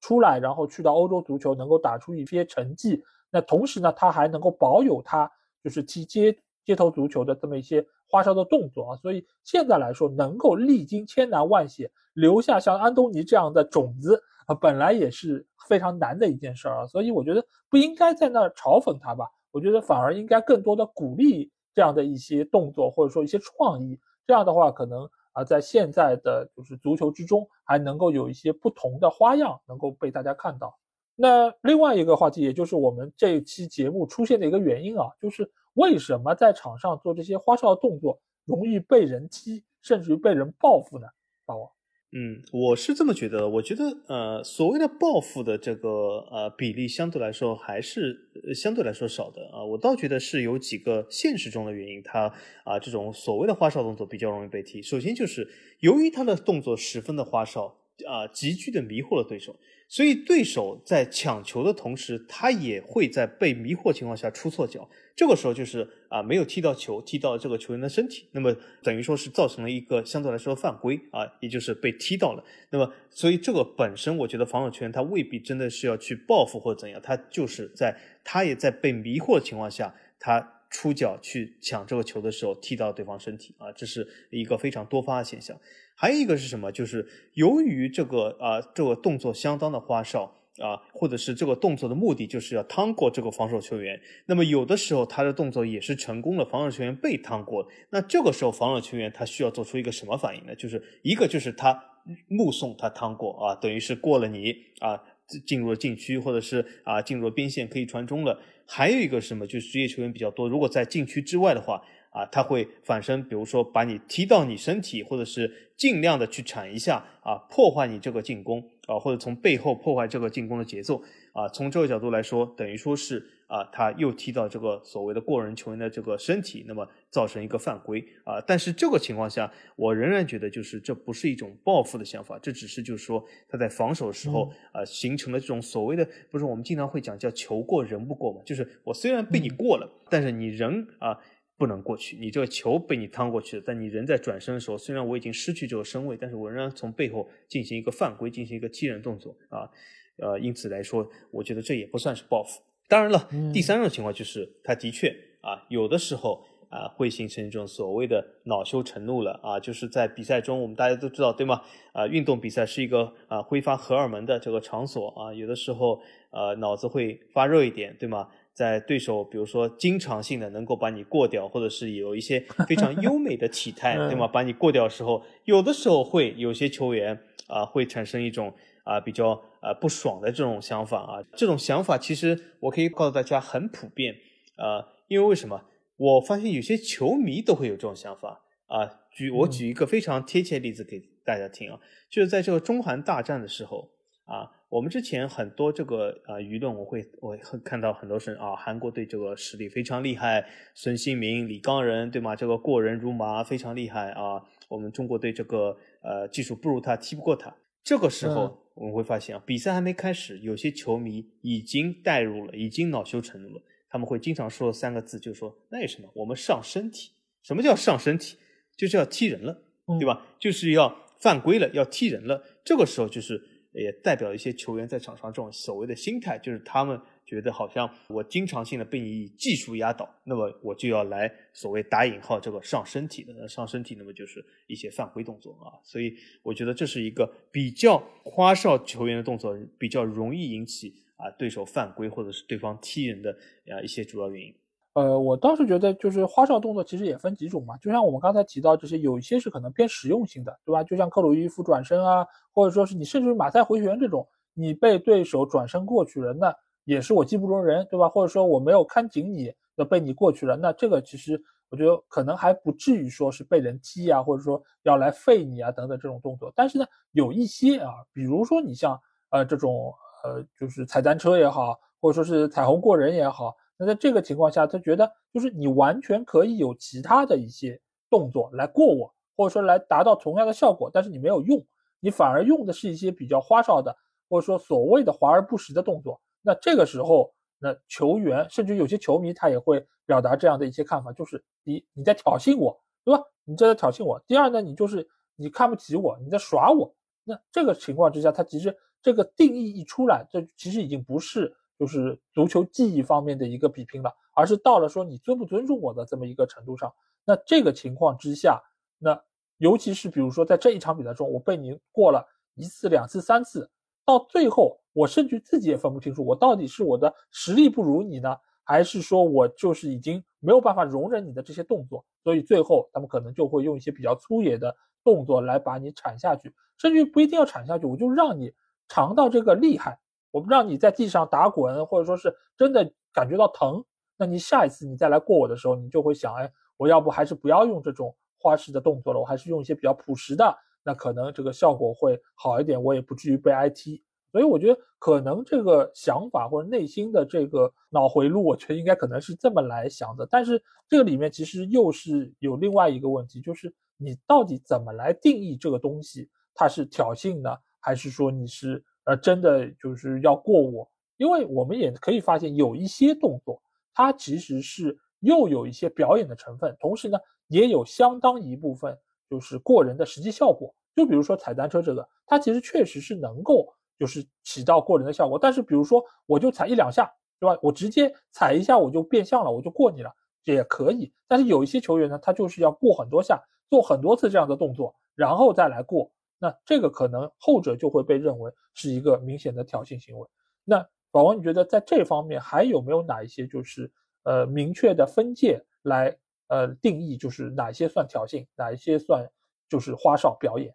[0.00, 3.04] 出来，然后去到欧洲足球，能够打出一些成绩。
[3.30, 5.30] 那同时呢，他还能够保有他
[5.62, 6.36] 就是踢街
[6.66, 8.96] 街头足球的这么一些花哨的动作啊。
[8.96, 16.86] 所以现在来说，能够历经千难万险，留下像安东尼这样的种子啊，本来也是非常难的一件事儿啊。
[16.86, 23.98] 所以我觉得不应该在那儿嘲讽他吧，我觉得反而应该更多的鼓励这样的一些动作，或者说一些创意。
[24.26, 30.76] 这样的话，可能啊，在现在的就是足球之中，还能够有一些不同的花样能够被大家看到。
[31.14, 41.06] 那另外一个话题，也就是我们这一期节目出现的一个原因啊，就是为什么在场上做这些花哨动作容易被人踢，甚至于被人报复呢？
[41.46, 41.70] 大王。
[42.12, 43.46] 嗯，我是这么觉得。
[43.48, 48.16] 我觉得，呃，所谓的报复的这个呃比例相对来说还是
[48.54, 49.62] 相对来说少的啊。
[49.62, 52.32] 我倒觉得是有几个现实中的原因，他
[52.64, 54.80] 啊这种所谓的花哨动作比较容易被踢。
[54.80, 55.46] 首先就是
[55.80, 59.54] 由于他的动作十分的花哨啊，急剧的迷惑了对手。
[59.88, 64.88] 所以对手在抢球的同时，他也会在被迷惑情况下出错脚。
[65.14, 72.44] 这个时候就是啊，没有踢到球，踢到这个球员的身体，那么等于说是造成了一个相对来说犯规啊，也就是被踢到了。
[72.70, 80.54] 那么，所以这个本身，我觉得防守球员他未必真的是要去报复或者怎样，他就是在他也在被迷惑的情况下，他。
[80.68, 85.56] 出脚去抢这个球的时候踢到对方身体啊，这是一个非常多发的现象。
[85.96, 86.70] 还有一个是什么？
[86.70, 93.98] 就是由于这个啊这个动作相当的花哨啊，或者是这个动作的目的就是要趟过这个防守球员。
[94.26, 97.66] 那么有的时候他的动作也是成功的，防守球员被趟过。
[97.90, 100.54] 那这个时候防守球员他需要做出一个什么反应呢？
[100.54, 101.82] 就是一个就是他
[102.28, 105.02] 目送他趟过啊，等于是过了你啊。
[105.44, 108.40] 进入了禁区，或者是啊进入了边线可以传中了。
[108.64, 111.82] 还有一个什么，就是职业球员比较多，如果在禁区之外的话，
[112.16, 121.02] 啊他会反身，比如说把你踢到你身体，或者是尽量的去铲一下啊，破坏你这个进攻啊，或者从背后破坏这个进攻的节奏
[121.32, 121.46] 啊。
[121.48, 123.30] 从这个角度来说，等于说是。
[123.48, 128.40] 啊，他又踢到这个所谓的过人球员的这个身体，那么造成一个犯规啊。
[128.44, 141.16] 但是这个情况下，我仍然觉得就是这不是一种报复的想法，这只是就是说他在防守的时候啊形成了这种所谓的，不是我们经常会讲叫球过人不过嘛，就是我虽然被你过了，但是你人啊
[141.58, 149.70] 不能过去，你这个球被你趟过去了，但你人在转身的时候，虽然我已经失去这个身位，但是我仍然从背后进行一个犯规，进行一个踢人动作啊，
[150.18, 152.60] 呃，因此来说，我觉得这也不算是报复。
[152.88, 155.08] 当然了，第三种情况就是他的确
[155.40, 161.62] 啊，有的时候啊会形成一种所谓的恼羞成怒了啊，就是在比赛中，我们大家都知道对吗？
[161.92, 166.00] 啊，运动比赛是一个啊挥发荷尔蒙的这个场所啊，有的时候
[166.30, 168.28] 呃脑子会发热一点，对吗？
[168.56, 174.26] 在对手比如说经常性的能够把你过掉，或者是有一些非常 优美的体态，对吗？
[174.26, 178.52] 把你过掉的时候，有的时候会有些球员啊会产生一种。
[178.86, 179.30] 啊，比较
[179.60, 184.14] 呃不爽的这种想法啊，这种想法其实我可以告诉大家很普遍
[184.54, 185.60] 啊，因为为什么？
[185.96, 188.88] 我发现有些球迷都会有这种想法啊。
[189.10, 193.90] 举我举一个非常贴切的例子给大家听啊，就是在这个中韩大战的时候
[194.24, 200.44] 啊，我们之前很多这个啊舆论，我会我会看到很多是啊，韩国队这个实力非常厉害，
[200.74, 202.34] 孙兴民、李刚仁对吗？
[202.34, 204.42] 这个过人如麻，非常厉害啊。
[204.68, 207.56] 我们中国队这个呃技术不如他，踢不过他。
[207.84, 213.62] 这个时候我们会发现啊，比赛还没开始，有些球迷已经带入了，已经恼羞成怒了。
[213.88, 216.10] 他们会经常说三个字，就是说那有什么？
[216.16, 217.12] 我们上身体。
[217.44, 218.36] 什么叫上身体？
[218.76, 219.62] 就是要踢人了，
[220.00, 220.26] 对吧？
[220.40, 222.42] 就是要犯规了，要踢人了。
[222.64, 223.40] 这个时候就是。
[223.76, 235.76] 也代表一些球员在场上这种所谓的心态，就是他们觉得好像我经常性的被你以技术压倒，那么我就要来所谓打引号这个上身体的，上身体，那么就是一些犯规动作啊。
[235.84, 243.36] 所以我觉得这是一个比较花哨球员的动作，比较容易引起啊对手犯规或者是对方踢人的
[243.68, 244.54] 啊一些主要原因。
[244.96, 247.76] 呃，我倒是觉得，就是花哨动作其实也分几种嘛。
[247.76, 250.82] 就像我们刚才提到这些，有一些是可能偏实用性的，对吧？
[250.82, 258.08] 就像克鲁伊夫转身啊，或者说是你甚至马赛回旋这种，你被对手转身过去了，那也是我技不如人，对吧？
[258.08, 261.38] 或者说我没有看紧你，那被你过去了，那这个其实
[261.68, 266.50] 我觉得可能还不至于说是被人踢啊，或者说要来废你啊等等这种动作。
[266.56, 269.92] 但是呢，有一些啊，比如说你像呃这种
[270.24, 273.54] 呃就是踩单车也好，或者说是彩虹过人也好。
[273.78, 281.62] 那在这个情况下，他觉得就是你完全可以有其他的一些动作来过我，或者说来达到同样的效果，但是你没有用，
[282.00, 283.94] 你反而用的是一些比较花哨的，
[284.28, 286.20] 或者说所谓的华而不实的动作。
[286.40, 293.22] 那这个时候，那球员甚至有些球迷他也会表达这样的一些看法，就是第一你在挑衅我，对吧？
[293.44, 294.18] 你这在挑衅我。
[294.26, 295.06] 第二呢，你就是
[295.36, 296.94] 你看不起我，你在耍我。
[297.24, 301.54] 那这个情况之下，他其实这个定义一出来，这其实已经不是。
[301.78, 306.92] 就是足球技艺方面的一个比拼了，而是到了说你尊不尊重我的这么一个程度上。
[307.24, 308.62] 那这个情况之下，
[308.98, 309.20] 那
[309.58, 313.70] 尤其是比如说在这一场比赛中，我被你过了一次、两次、三次，
[314.04, 328.52] 到最后我甚至自己也分不清楚，我到底是我的实力不如你呢，还是说我就是已经没有办法容忍你的这些动作，所以最后他们可能就会用一些比较粗野的动作来把你铲下去，甚至不一定要铲下去，我就让你
[328.88, 329.98] 尝到这个厉害。
[330.36, 333.82] 我不让你在地上打滚，或者说是真的感觉到疼，
[334.18, 344.04] 那你下一次你再来过我的时候，你就会想，哎，我要不还是不要用这种花式的动作了，我还是用一些比较朴实的，那可能这个效果会好一点，我也不至于被挨踢。
[344.30, 350.28] 所以我觉得可能这个想法或者内心的这个脑回路，我觉得应该可能是这么来想的。
[350.30, 358.84] 但是这个里面其实又是有另外一个问题，就是你到底怎么来定义这个东西，它是挑衅呢，还是说你是？
[359.06, 363.60] 呃，真的就是要过我，因为我们也可以发现有一些动作，
[363.94, 368.96] 它其实是又有一些表演的成分，同时呢，也有相当一部分
[369.30, 370.74] 就是过人的实际效果。
[370.94, 375.38] 就比如说踩单车这个，它其实确实是能够就是起到过人的效果。
[375.38, 377.58] 但是比如说我就踩一两下，对吧？
[377.62, 380.10] 我直接踩一下我就变相了，我就过你了，
[380.44, 381.12] 也可以。
[381.28, 383.40] 但是有一些球员呢，他就是要过很多下，
[383.70, 386.10] 做很多次这样的动作，然后再来过。
[386.38, 390.28] 那这个可能后者就会被认为是一个明显的挑衅行为。
[390.64, 393.90] 那宝王，你觉得在这方面还有没有哪一些就是
[394.24, 396.18] 呃明确的分界来
[396.48, 399.30] 呃定义，就是哪些算挑衅，哪一些算
[399.68, 400.74] 就是花哨表演？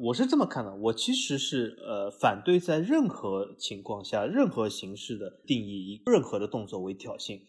[0.00, 7.42] 我是这么看的，我其实是呃反对在任何情况下、任何形式的定义以任何的动作为挑衅。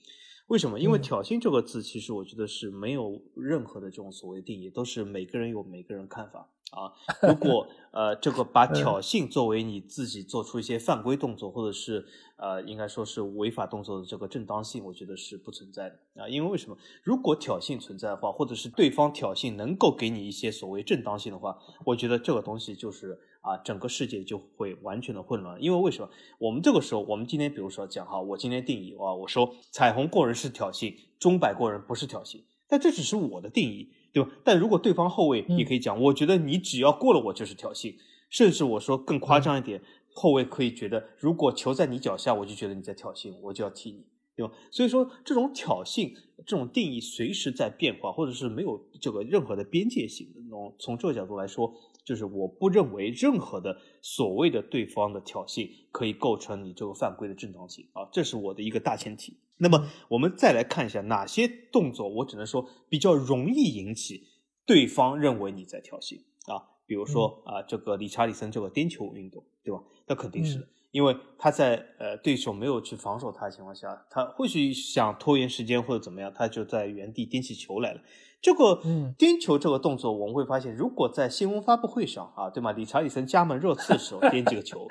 [0.48, 0.78] 为什么？
[0.78, 6.52] 因为挑衅这个字，其实我觉得是没有任何的这种所谓定义，都是每个人有每个人看法。
[6.76, 12.06] 啊，如果呃，这个把挑衅作为你自己做出一些犯规动作，或者是
[12.36, 16.28] 呃，应该说是违法动作的这个正当性，我觉得是不存在的啊。
[16.28, 16.78] 因为为什么？
[17.02, 25.62] 如果挑衅存在的话，或者是对方挑衅能够给你一些所谓正当性的话，我觉得这个东西就是啊，整个世界就会完全的混乱。
[25.64, 26.10] 因为为什么？
[26.38, 33.94] 我们这个时候，我们今天比如说讲哈，我今天定义啊，我说彩虹过人是挑衅，钟摆过人不是挑衅，但这只是我的定义。
[34.16, 34.30] 对吧？
[34.46, 37.94] 但如果对方后卫你可以讲，我觉得你只要过了我就是挑衅，
[38.30, 39.82] 甚至我说更夸张一点，
[40.14, 44.06] 后卫可以觉得，如果球在你脚下，我就觉得你在挑衅，我就要踢你，
[44.38, 44.54] 对吧？
[44.72, 46.14] 所以说这种挑衅
[46.46, 50.40] 这种定义随时在变化，或者是没有这个任何的边界性的。
[50.50, 51.74] 从从这个角度来说。
[52.06, 59.38] 就是我不认为任何的所谓的对方的挑衅可以构成你这个犯规的正当性啊，这是我的一个大前提。
[59.58, 64.28] 那么我们再来看一下哪些动作，我只能说比较容易引起
[64.66, 69.82] 对方认为你在挑衅啊，比如说啊，这个理查里森这个颠球运动，对吧？
[70.08, 78.02] 那肯定是的，因为他在呃对手没有去防守他的情况下，他或许想拖延时间或者怎么样，他就在原地颠起球来了。
[78.46, 78.80] 这个
[79.18, 82.72] 颠球这个动作，我们会发现，如果在新闻发布会上啊，对吗？
[82.74, 84.88] 理查里森加盟热刺的时候颠这个球，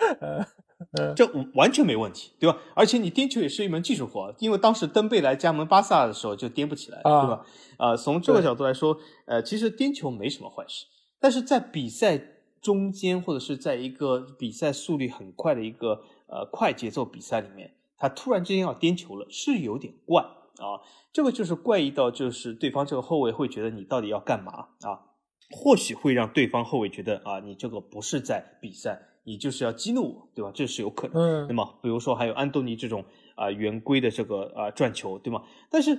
[1.15, 1.25] 这
[1.55, 2.59] 完全没问题，对吧？
[2.75, 7.47] 而且你颠球也是一门技术活，因为当时登贝莱加盟巴萨的时候就颠不起来，对吧？
[7.77, 10.87] 啊，从这个角度来说，呃，其实颠球没什么坏事，
[11.21, 12.21] 但是在比赛
[12.61, 20.25] 中间或者是在一个比赛速率很快的一个呃快节奏比赛里面，他突然之间要颠球了，是有点怪
[20.59, 20.81] 啊。
[21.13, 25.15] 这个就是怪异到，就是对方这个后卫会觉得你到底要干嘛啊？
[25.51, 30.51] 或许会让对方后卫觉得啊，你这个不是在比赛，你就是要激怒我，对吧？
[30.55, 31.15] 这是有可能。
[31.23, 31.47] 嗯。
[31.49, 33.05] 那么，比如说还有安东尼这种
[33.37, 35.45] 啊圆规的这个啊转球，对吗？
[35.71, 35.99] 但是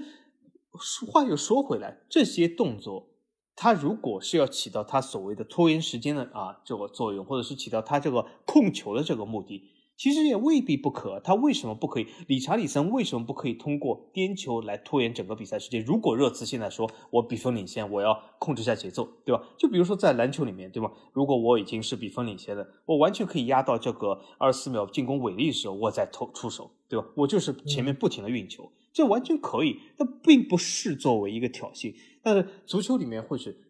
[1.11, 3.07] 话又说回来，这些动作，
[3.55, 9.69] 他如果是要起到他所谓的拖延时间的啊这个作用，或者是起到他这个控球的这个目的。
[9.97, 12.07] 其实也未必不可，他为什么不可以？
[12.27, 15.83] 理查里森为什么不可以通过颠球来拖延整个比赛时间？
[15.83, 19.41] 如果热刺现在说我比分领先，我要控制一下节奏，对吧？
[19.57, 20.91] 就比如说在篮球里面，对吧？
[21.13, 27.05] 如果我已经是比分领先的，我完全可以压到这个二十四秒进攻违例的时候，我再投出手，对吧？
[27.15, 31.95] 我就是前面不停的运球，这完全可以，那并不是作为一个挑衅。
[32.21, 33.61] 但是足球里面会是。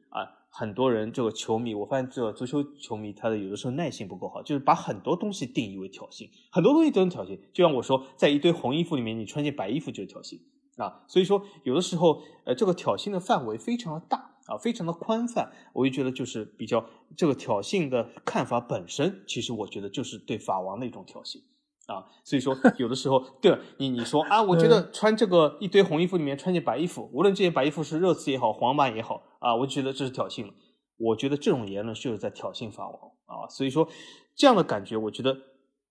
[0.57, 7.37] 很多人这个球迷，我发现这个足球球迷他的有的时候耐心不够好，就是把很多东西定义为挑衅，很多东西都能挑衅。
[7.51, 10.39] 就像我说，在一堆红衣服里面，你穿件白衣服就是挑衅
[10.77, 11.03] 啊。
[11.09, 15.51] 所以说，有的时候，呃，这个挑衅的范围非常的大啊，非常的宽泛。
[15.73, 16.85] 我就觉得就是比较
[17.17, 21.41] 这个挑衅的看法本身，其实我觉得就是对法王的一种挑衅。
[21.88, 30.53] 啊，所以说 有的时候，对了你你说啊，我觉得穿这个一堆红衣服里面穿件白衣服，无论这件白衣服是热刺也好，皇马也好啊，我觉得这是挑衅了。
[30.97, 33.47] 我觉得这种言论就是在挑衅法王啊。
[33.49, 33.88] 所以说
[34.36, 35.36] 这样的感觉，我觉得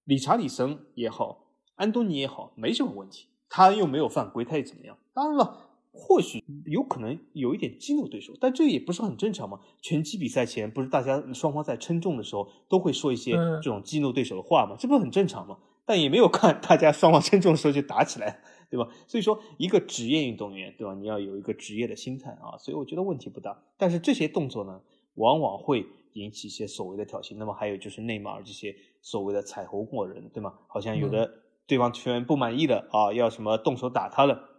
[0.05, 3.28] 理查里森也好，安东尼也好，没什么问题。
[3.49, 4.99] 他又没有犯规，他又怎么样？
[5.12, 5.59] 当然了，
[5.92, 9.61] 或许有可能有一点激怒对手，但这也不是很正常吗？
[9.80, 14.74] 拳击比赛前不是大家双方在称重的时候都会说一些这种激怒对手的话吗？
[14.76, 15.57] 这不是很正常吗？
[15.87, 18.89] 但也没有看 大家双方称重的时候就打起来，对吧？
[19.07, 20.95] 所以说，一个职业运动员，对吧？
[20.95, 22.57] 你要有一个职业的心态啊。
[22.59, 23.62] 所以我觉得问题不大。
[23.76, 24.80] 但是这些动作呢，
[25.14, 27.37] 往往会引起一些所谓的挑衅。
[27.37, 30.55] 那么还有就是内马尔这些所谓的彩虹过人，对吗？
[30.68, 31.30] 好像有的
[31.66, 34.51] 对方球员不满意的啊，要什么动手打他了。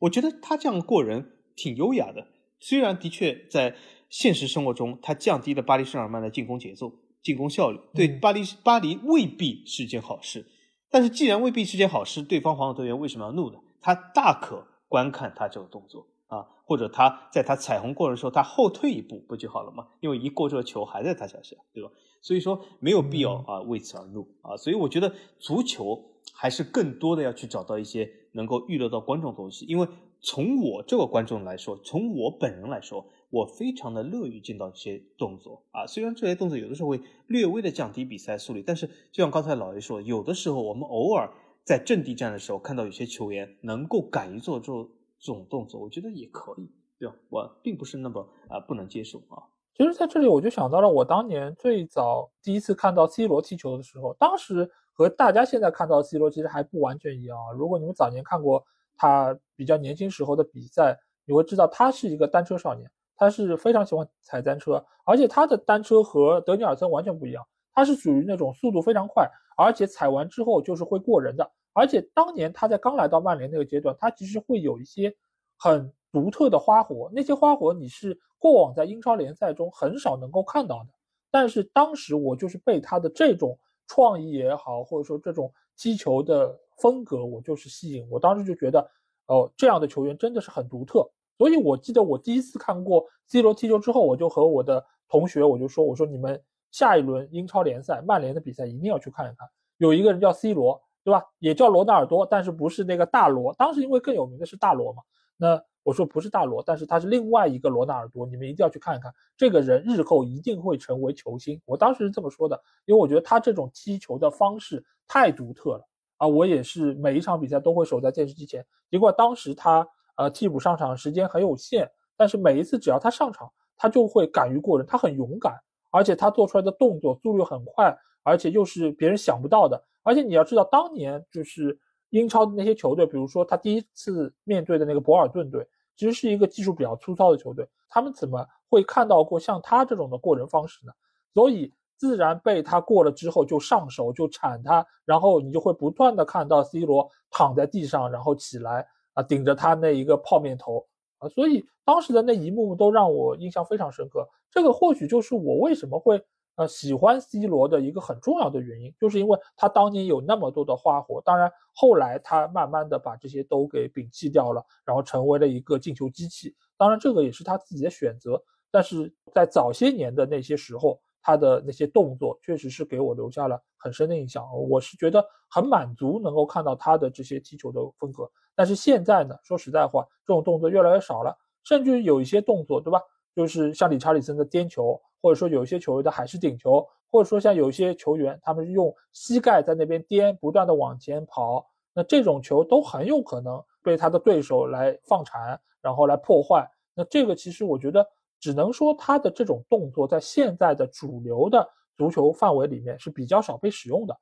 [0.00, 2.26] 我觉得他这样过人挺优雅的。
[2.58, 3.76] 虽然的确在
[4.08, 10.46] 现实生活中，他降低了巴黎圣日耳曼的进攻节奏、进攻效率，对巴黎巴黎未必是件好事。
[10.92, 13.58] 但是既然未必是件好事，对方防守队员为什么要怒呢？
[13.80, 19.88] 他大可观看他这个动作啊，或者他在他彩虹过人的时候，他后退一步不就好了吗？
[20.00, 21.90] 因为一过这个球还在他脚下，对吧？
[22.20, 24.56] 所以说没有必要啊为此而怒啊。
[24.56, 25.98] 所以我觉得足球
[26.34, 29.88] 还是更多的要去找到一些能够娱乐到观众的东西，因为
[30.20, 33.04] 从我这个观众来说，从我本人来说。
[33.32, 41.30] 我非常的乐于见到这些动作啊，虽然这些动作有的时候会略微的降低比赛速率，但是就像刚才老爷说，有的时候我们偶尔
[41.64, 44.70] 在阵地战的时候看到有些球员能够敢于做这
[45.18, 47.14] 这种动作，我觉得也可以，对吧？
[47.30, 49.48] 我并不是那么啊不能接受啊。
[49.74, 57.52] 其实在这里我就想到了我当年最早第一次看到 C 罗踢球的时候，当时和大家现在看到 C 罗其实还不完全一样啊。
[57.56, 58.62] 如果你们早年看过
[58.94, 62.90] 他比较年轻时候的比赛，你会知道他是一个单车少年。
[63.22, 71.48] 他是非常喜欢踩单车，而且他的单车和德尼尔森完全不一样，他是属于那种速度非常快，而且踩完之后就是会过人的。
[71.72, 75.14] 而且当年他在刚来到曼联那个阶段，他其实会有一些
[75.56, 80.88] 很独特的花活，那些花活你是过往在英超联赛中很少能够看到的。
[81.30, 83.56] 但是当时我就是被他的这种
[83.86, 88.04] 创意也好，或者说这种击球的风格，我就是吸引。
[88.10, 88.90] 我当时就觉得，
[89.26, 91.08] 哦，这样的球员真的是很独特。
[91.42, 96.40] 所以，我记得我第一次看过 C 罗踢球之后，我就和我的同学我就说：“我说你们
[96.70, 99.48] 下一轮英超联赛曼联的比赛一定要去看一看。
[99.78, 101.24] 有一个人叫 C 罗，对吧？
[101.40, 103.52] 也叫罗纳尔多，但是不是那个大罗。
[103.54, 105.02] 当时因为更有名的是大罗嘛。
[105.36, 109.12] 那我说不是大罗，但是他是另外一个罗纳尔多，你们一定要去看一看。
[109.36, 111.60] 这个人日后一定会成为球星。
[111.64, 115.84] 我当时是这么说的，因为我觉得他这种踢球的方式太独特了
[116.18, 116.28] 啊！
[116.28, 118.64] 我也是每一场比赛都会守在电视机前。
[118.88, 119.88] 结果当时他。
[120.16, 125.54] 呃，替补上场时间很有限，但是每一次只要他上场，他就会敢于过人，他很勇敢，
[125.90, 129.82] 而且他做出来的动作速率很快，而且又是别人想不到的。
[130.02, 131.78] 而且你要知道，当年就是
[132.10, 140.92] 英超的那些球队，比如说他第一次面对的那个博尔顿队，其实是一个技术比较粗糙的球队，他们怎么会看到过像他这种的过人方式呢？
[141.32, 148.86] 所以自然被他过了之后就上手就铲他，然后你就会不断的看到 C 罗躺在地上，然后起来。
[149.14, 150.86] 啊，顶着他那一个泡面头
[151.18, 154.28] 啊，所以当时的那一幕都让我印象非常深刻。
[154.50, 156.22] 这个或许就是我为什么会
[156.56, 161.20] 呃喜欢 C 罗的一个很重要的原因，就是因为他当年有那么多的花活。
[161.22, 166.54] 当然后来他慢慢的把这些都给摒弃掉了，然后成为了一个进球机器。
[166.76, 174.44] 当然这个也是他自己的选择，但是在早些年的那些时候，他的那些动作确实是给我留下了很深的印象。
[174.68, 175.24] 我是觉得
[175.54, 178.26] 很满足能够看到他的这些踢球的风格。
[178.54, 182.98] 但是现在呢，说实在话，这种动作越来越少了，甚至有一些动作，对吧？
[183.36, 196.66] 就是像理查里森的颠球，或者说有一些球员的海狮顶球，或者说像有一些球员，他们是用膝盖在那边颠，不断的往前跑，那这种球都很有可能被他的对手来放铲，然后来破坏。
[196.94, 198.06] 那这个其实我觉得，
[198.38, 204.14] 只能说他的这种动作在现在的主流的足球范围里面是比较少被使用的。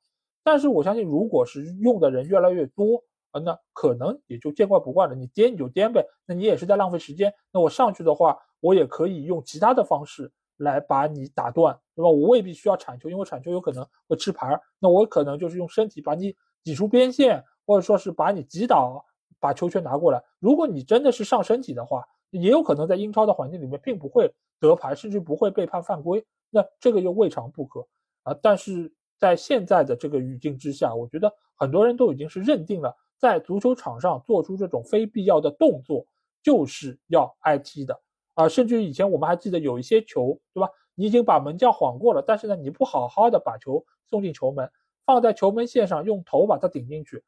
[0.43, 5.15] 但是我相信，如果是用的人越来越多，啊，那可能也就见怪不怪了。
[5.15, 7.33] 你颠你就颠呗，那你也是在浪费时间。
[7.51, 12.09] 那我上去的话，我也可以用其他的方式来把你打断，对吧？
[12.09, 14.61] 我未必需要铲球，因为铲球有可能会吃牌儿。
[14.79, 19.05] 那我可能就是用身体把你挤出边线，或者说是把你击倒，
[19.39, 20.21] 把球权拿过来。
[20.39, 26.25] 如果你真的是上身体的话，也有可能在英超的环境里面并不会得牌，甚至不会被判犯规。
[26.49, 27.87] 那这个又未尝不可
[28.23, 28.33] 啊。
[28.41, 28.91] 但是
[29.21, 32.91] 在现在的这个语境之下，我觉得很多人都已经是认定了。
[33.19, 36.03] 在足球场上做出这种非必要的动作，
[36.41, 38.01] 就是要挨踢的
[38.33, 38.49] 啊！
[38.49, 40.67] 甚至于以前我们还记得有一些球，对吧？
[40.95, 44.67] 你已经把门将晃过了，但是呢，你不好好的把球送进球门，
[45.05, 47.23] 放在球门线上，用头把它顶进去，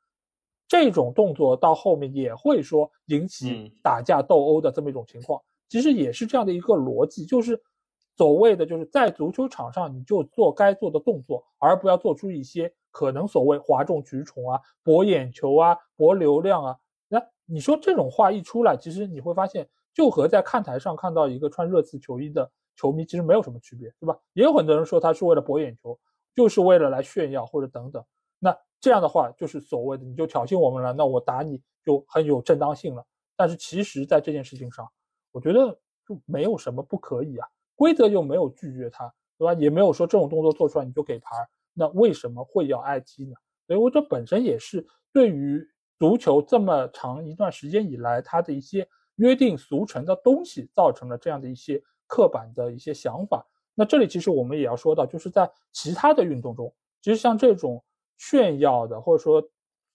[0.68, 5.39] 这种动作到后面也会说引起打架斗殴的这么一种情况。
[5.70, 7.62] 其实也是这样的一个逻辑，就是
[8.16, 12.74] 所谓的就是在足球场上你就做该做的动作，而不要做出一些。
[12.91, 24.16] 可能所谓哗众取宠啊，博眼球啊，博流量啊，那你说这种话一出来，其实你会发现，就和在看台上看到一个穿热刺球衣的球迷其实没有什么区别，对吧？
[24.34, 25.97] 也有很多人说他是为了博眼球，
[26.36, 28.03] 就是为了来炫耀或者等等。
[28.38, 33.03] 那这样的话，就是所谓的你就挑衅我们了，那我打你就很有正当性了。
[33.36, 34.88] 但是其实，在这件事情上，
[35.32, 35.76] 我觉得
[36.07, 39.54] 就没有什么不可以啊，规则又没有拒绝他，对吧？
[39.56, 41.36] 也没有说这种动作做出来你就给牌。
[41.74, 43.36] 那为什么会要挨踢呢？
[43.66, 45.66] 所以我这本身也是对于
[46.00, 53.46] 足球这么长一段时间以来，它的一些约定俗成的东西，造成了这样的一些刻板的一些想法。
[53.74, 56.72] 那这里其实我们也要说到，就是在其他的运动中，
[57.02, 57.84] 其实像这种
[58.18, 59.42] 炫耀的，或者说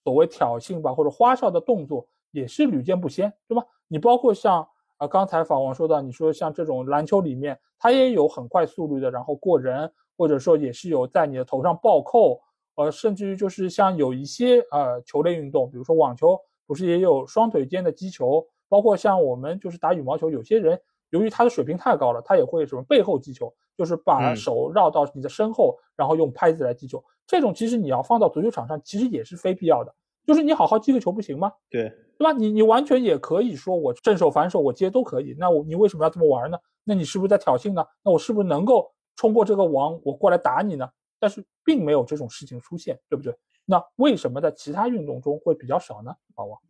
[0.03, 3.65] 所谓挑衅吧，或者花哨的动作，也是屡见不鲜，对吧？
[3.87, 4.67] 你包括像
[4.99, 9.91] 啊，刚才法王说到，你说像这种篮球里面，它也有很快速率的，然后过人。
[10.19, 12.41] 或者说也是有在你的头上暴扣，
[12.75, 16.37] 呃，甚至于就是像有一些呃球类运动，比如说网球，
[16.67, 20.77] 不是也有双腿间的击球，包括像我们就是打羽毛球，有些人
[21.11, 27.01] 由于他的水平太高了，他也会什么背后击球，就是把手绕到你的身后，然后用拍子来击球。
[27.25, 29.95] 这种其实你要放到足球场上，其实也是非必要的。
[30.29, 31.51] 就是你好好击个球不行吗？
[31.71, 32.31] 对，对吧？
[32.31, 35.35] 你你完全也可以说我正手反手我接都可以。
[35.39, 36.59] 那我你为什么要这么玩呢？
[36.83, 37.83] 那你是不是在挑衅呢？
[38.03, 38.93] 那我是不是能够？
[39.15, 40.87] 冲过这个网，我过来打你呢，
[41.19, 43.35] 但是并没有这种事情出现，对不对？
[43.65, 46.15] 那为什么在其他运动中会比较少呢？
[46.33, 46.61] 宝宝，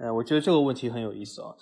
[0.00, 1.54] 呃，我觉得这个问题很有意思啊。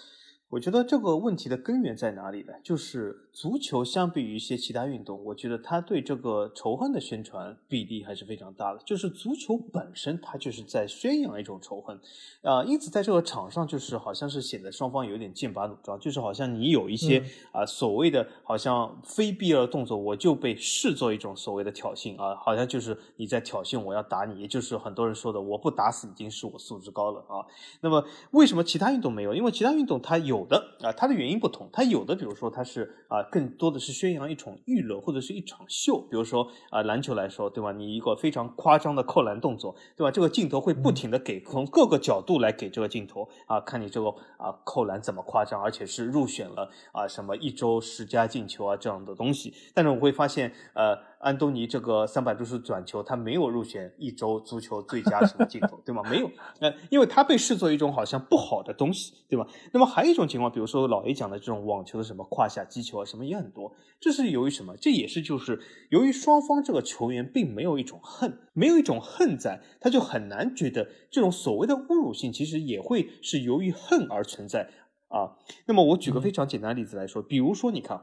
[0.51, 2.53] 我觉得这个问题的根源在哪里呢？
[2.63, 8.79] 就是足球相比于一些其他运动，我觉得它对这个仇恨的宣传比例还是非常大的。
[8.85, 11.99] 就是足球本身，它就是在宣扬一种仇恨，
[12.43, 27.43] 啊，因此在这个场上，就是好像是显得双方有点剑拔弩张，就是好像你有一些啊所谓的好像非必要的动作，我就被视作一种所谓的挑衅啊，好像就是你在挑衅，我要打你，也就是很多人说的，我不打死已经是我素质高了啊。
[27.81, 29.35] 那么为什么其他运动没有？
[29.35, 30.44] 因为其他运动它有。
[30.45, 31.71] 有的啊，它的原因不同。
[31.73, 35.99] 它有的，比如说，它是啊，更多的是宣扬一种娱乐或者是一场秀。
[36.11, 37.73] 比如说啊，篮球来说，对吧？
[37.73, 40.11] 你一个非常夸张的扣篮动作，对吧？
[40.11, 49.55] 这个镜头会不停的给从各个角度来给这个镜头啊，看你这个啊扣篮怎么夸张，而且是入选了啊什么一周十佳进球啊这样的东西。
[49.73, 51.14] 但是我会发现，呃。
[51.25, 56.03] 安东尼这个三百多次转球，他没有入选一周足球最佳什么镜头， 对吗？
[56.11, 56.31] 没有，
[56.61, 59.47] 呃，因为他被视作一种好像不好的东西，对吧？
[59.73, 64.77] 那么还有一种情况，比如说老 A 讲的这种网球的什么胯下击球啊，什么也很多，这是由于什么？
[64.77, 74.69] 这也是就是由于双方这个球员并没有一种恨，没有一种恨在，他就很难觉得这种所谓的侮辱性，其实也会是由于恨而存在
[75.09, 75.37] 啊。
[75.65, 78.03] 那么我举个非常简单的例子来说，比如说你看。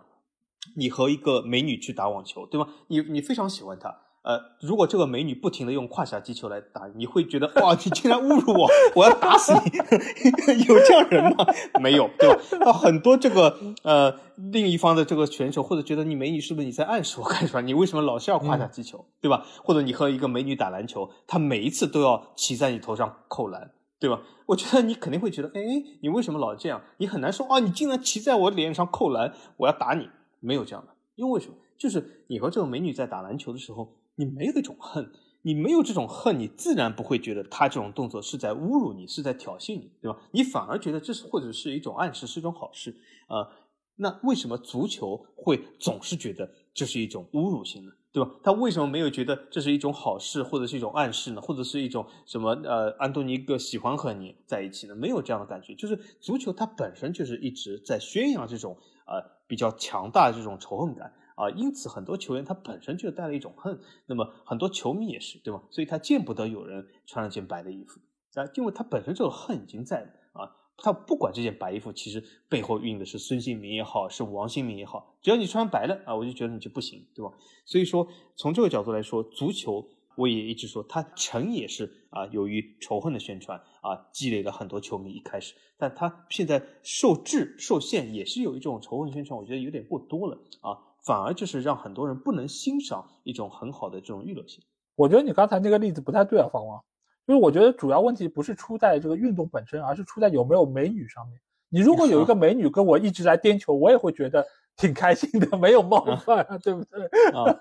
[0.75, 2.67] 你和一个美女去打网球，对吗？
[2.87, 9.71] 你你非常喜欢她呃，如果这个美女不停的用胯下击球来打，你会觉得 哇，你竟然侮辱我， 我要打死你！
[10.69, 11.43] 有这样人吗？
[11.81, 12.39] 没有，对吧？
[12.59, 17.63] 那很多这个呃另一方的这个选手，或者觉得你美女是不是你在暗示我干什么？
[17.63, 19.43] 你为什么老是要胯下击球，对吧？
[19.63, 24.21] 或者你和一个美女打篮球，她每一次都要骑在你头上扣篮，对吧？
[24.45, 25.61] 我觉得你肯定会觉得，哎，
[26.03, 26.83] 你为什么老这样？
[26.97, 30.07] 你很难说啊，你竟然骑在我脸上扣篮，我要打你，
[30.41, 31.55] 没有这样的，因为为什么？
[31.77, 33.97] 就是你和这个美女在打篮球的时候。
[34.15, 35.09] 你没有这种恨，
[35.41, 40.19] 你没有这种恨，你自然不会觉得她这种动作是在侮辱你，是在挑衅你，对吧？
[40.31, 42.93] 你反而觉得这是或者是一种暗示，是一种好事
[43.29, 43.49] 呃。
[43.95, 47.91] 那为什么足球会总是觉得这是一种侮辱性呢？
[48.11, 48.29] 对吧？
[48.43, 51.41] 他为什么没有觉得这是一种好事，或者是一种暗示呢？
[51.41, 54.95] 或者是一种什么呃，安东尼哥喜欢和你在一起呢？
[54.95, 58.77] 没有这样的感觉，就是足球它本身就是一直在宣扬这种
[59.07, 61.13] 呃比较强大的这种仇恨感。
[61.35, 65.61] 啊，因此很多球员他本身就带了一种恨，那么很多球迷也是，对吧？
[65.69, 67.99] 所以他见不得有人穿了件白的衣服，
[68.39, 70.55] 啊，因为他本身这个恨已经在了啊。
[70.77, 77.33] 他不管这件白衣服其实背后印的是孙兴民也好，是王兴民也好，只要你穿白了啊，我就觉得你就不行，对吧？
[77.65, 79.85] 所以说从这个角度来说，足球。
[80.17, 85.11] 我也一直说，它成也是啊，由于仇恨的宣传啊，积累了很多球迷。
[85.11, 94.63] 一开始，但他现在受制受限，也是有一种仇恨宣传，我觉得有点过多了啊，反而就是让很多人不能欣赏一种很好的这种娱乐性。
[94.95, 96.81] 我觉得你刚才那个例子不太对啊，方王，
[97.27, 101.39] 就是我觉得主要问题不是出在这个运动本身，而是出在有没有美女上面。
[101.69, 104.45] 你如果有一个美女跟我一直来颠球，我也会觉得。
[104.77, 107.05] 挺开心的，没有冒犯，对不对？
[107.35, 107.53] 啊，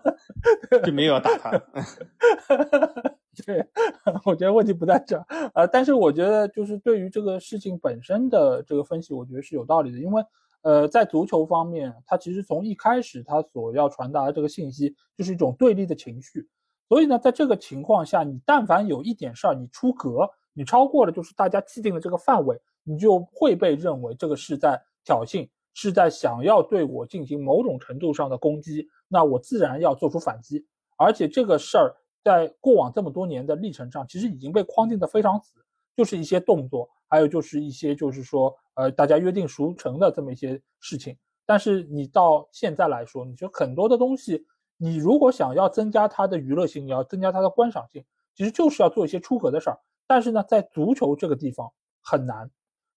[0.86, 1.51] 就没有要打他。
[3.46, 3.64] 对，
[4.24, 5.66] 我觉得问题不在这儿啊。
[5.66, 9.98] 但是我觉得，就是对于这个事情本身的这个分析，我觉得是有道理的。
[9.98, 10.22] 因为，
[10.62, 16.48] 呃，在足球方面，它其实从一开始，它所要传达的这个信息就是一种对立的情绪。
[16.88, 25.48] 所以呢，在这个情况下，你但凡有一点事儿，你出格，你超过了就是大家既定的这个范围，你就会被认为这个是在挑衅。
[25.72, 30.66] 是在想要对我进行某种程度上的攻击，那我自然要做出反击。
[30.98, 35.55] 而且这个事儿在过往这么多年的历程上，其实已经被框定的非常死，
[35.97, 41.16] 就是一些动作，还有就是一些就是说，呃，大家约定俗成的这么一些事情。
[41.47, 49.78] 但是你到现在来说，你说很多的东西，你如果想要增加它的娱乐性，你要增加它的观赏性，其实就是要做一些出格的事儿。
[50.06, 51.70] 但是呢，在足球这个地方
[52.01, 52.51] 很难，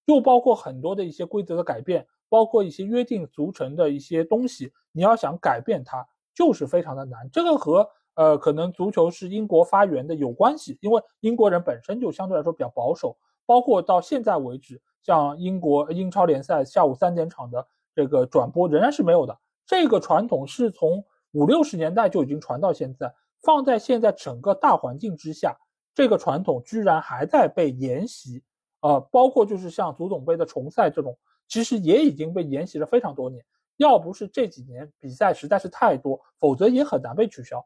[0.05, 2.07] 又包括很多的一些规则的改变。
[2.29, 7.29] 包括一些约定俗成的一些东西，你要想改变它，就是非常的难。
[7.31, 13.17] 这个和呃，可能足球是英国发源的有关系，因为英国人本身就相对来说比较保守。
[13.45, 19.37] 包括到现在为止，像英国英超联赛下午三点场的这个转播仍然是没有的。
[19.65, 25.55] 这个传统是从五六十年代就已经传到现在，放在现在整个大环境之下，
[25.93, 28.43] 这个传统居然还在被沿袭。
[28.81, 31.17] 呃，包括就是像足总杯的重赛这种。
[31.49, 33.43] 其实也已经被沿袭了非常多年，
[33.77, 37.63] 要不是这几年比赛实在是太多，否则也很难被取消。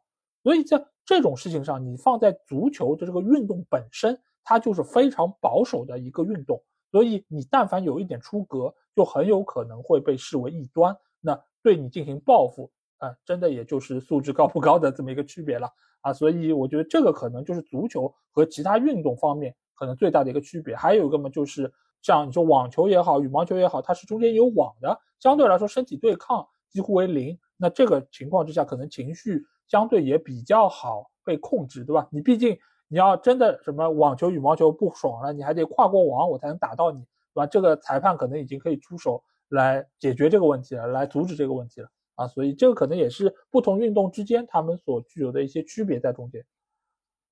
[0.48, 6.64] 所以在这种事情上，你放在足球的这个运动本身，它就是非常保守的一个运动。
[6.90, 15.70] 所以你但凡有一点出格，就很有可能会被视为异端，那对你进行报复，啊，真的也就是素质高不高的这么一个区别了
[16.00, 16.14] 啊。
[16.14, 20.74] 所以我觉得这个可能就是足球和其他运动方面可能最大的一个区别。
[20.74, 21.70] 还有一个嘛，就是。
[22.04, 27.38] 像你说网球也好，羽毛球也好，它是中间有网的，相对来说身体对抗几乎为零。
[27.58, 32.08] 那这个情况之下，可能情绪相对也比较好被控制，对吧？
[32.12, 32.58] 你毕竟
[32.88, 37.00] 你要真的什么网球、羽毛球不爽了，你还得跨过网，我才能打到你，
[37.34, 37.46] 对吧？
[37.48, 42.28] 这个裁判可能已经可以出手来解决这个问题了，来阻止这个问题了啊。
[42.28, 46.46] 所以这个可能也是不同运动之间他们所具有的一些区别在中间。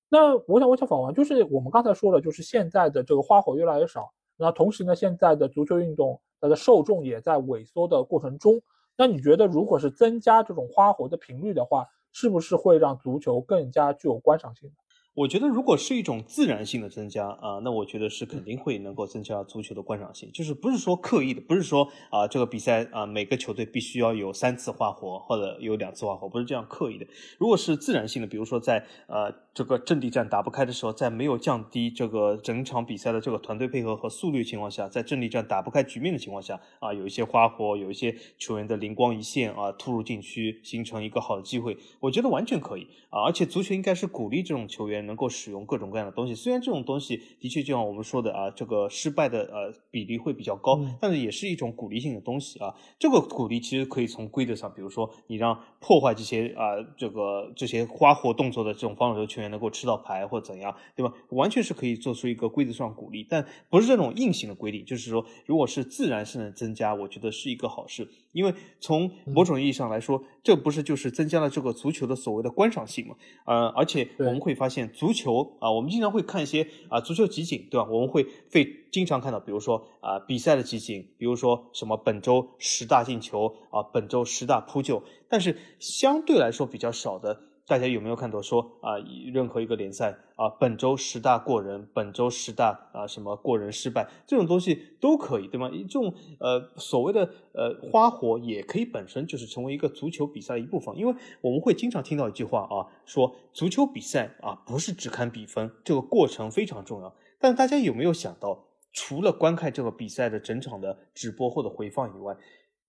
[0.10, 4.12] 那我想问一下法王，就是我们刚才说了，就是现在的这个花火越来越少。
[4.38, 8.62] 那同时呢，现在的足球运动它的受众也在萎缩的过程中。
[8.98, 11.88] 那你觉得，如果是增加这种花活的频率的话，
[12.18, 14.72] 是不是会让足球更加具有观赏性？
[15.16, 20.30] 我觉得，如果是一种自然性的增加啊，那我觉得是肯定会能够增加足球的观赏性。
[20.34, 27.08] 就是不是说刻意的，不是说啊这个比赛啊每个球队必须要有三次花活或者有两次花活，不是这样刻意的。
[27.38, 43.24] 如果是自然性的，比如说在呃这个阵地战打不开的时候，在没有降低这个整场比赛的这个团队配合和速率情况下，在阵地战打不开局面的情况下，啊，有一些花活，有一些球员的灵光一现啊，突入禁区形成一个好的机会，我觉得完全可以啊。
[43.26, 52.76] 而且足球应该是鼓励这种球员能够使用各种各样的东西，虽然这种东西的确就像我们说的啊，这个失败的呃比例会比较高，但是也是一种鼓励性的东西啊。
[52.99, 59.45] 这个鼓励其实可以从规则上，比如说你让破坏这些啊这个这些花活动作的这种防守球员。
[59.45, 61.14] 能够吃到牌或怎样，对吧？
[61.30, 64.84] 完全是可以做出一个规则上鼓励，但不是这种硬性的规定。
[64.84, 73.16] 就是说，如果是自然性的增加，我觉得是一个好事，因为从某种意义上来说，这不是就是增加了这个足球的所谓的观赏性嘛？
[73.45, 77.88] 呃，而且我们会发现，足球啊，我们经常会看一些啊足球集锦，对吧？
[77.90, 87.40] 我们会会经常看到，比如说啊比赛的集锦，比如说什么本周十大进球啊，本周十大扑救，但是相对来说比较少的。
[87.68, 88.98] 大家有没有看到说啊，
[89.34, 95.70] 任何一个联赛啊，本周十大过人，本周十大啊什么过人失败这种东西都可以，对吗？
[95.72, 107.16] 这种呃所谓的呃花火也可以本身就是成为一个足球比赛的一部分，因为我们会经常听到一句话啊，说足球比赛啊不是只看比分，这个过程非常重要。
[107.40, 112.38] 但大家有没有想到，除了观看这个比赛的整场的直播或者回放以外，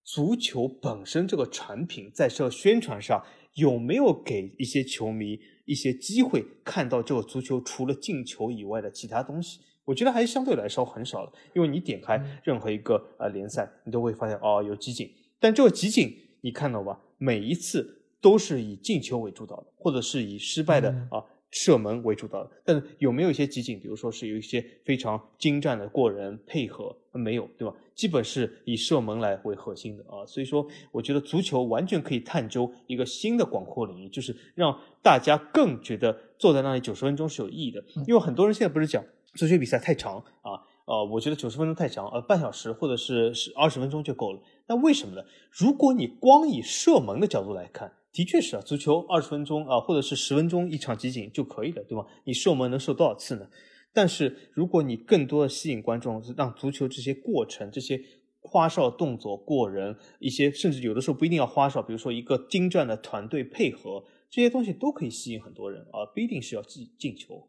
[0.06, 3.22] 足球本身这个产品在这宣传上？
[3.54, 9.60] 有没有给一些球迷一些机会看到这个足球除了进球以外的其他东西？
[9.86, 15.10] 我觉得还是相对来说很少的，因为你点开任何一个呃联赛，你都会发现哦有集锦，
[15.40, 21.24] 但这个集锦你看到吧，每一次都是以进球为主导的，或者是以失败的啊。
[21.58, 23.80] 射门为主的，但是有没有一些集锦？
[23.80, 27.74] 比如说是有一些非常精湛的过人配合，没有，对吧？
[27.94, 30.20] 基本是以射门来为核心的啊。
[30.26, 37.82] 所以说，我觉得足球完全可以探究一个新的广阔领域，就是让大家更觉得坐在那里九十分钟是有意义的。
[38.06, 39.02] 因为很多人现在不是讲
[39.34, 44.40] 足球比赛太长啊，呃，我觉得九十分钟太长，呃，半小时或者是是二十分钟就够了。
[44.66, 45.22] 那为什么呢？
[45.50, 47.90] 如果你光以射门的角度来看。
[48.16, 52.06] 的确是啊，足球二十分钟啊，或者是十分钟一场集锦就可以了，对吧？
[52.24, 53.46] 你射门能射多少次呢？
[53.92, 58.00] 但是如果你更多的吸引观众，让足球这些过程、这些
[58.40, 67.46] 花哨动作过人，一些甚至有的时候不一定要花哨，比如说一个精湛的团队配合，这些东西都可以吸引很多人啊，不一定是要进进球。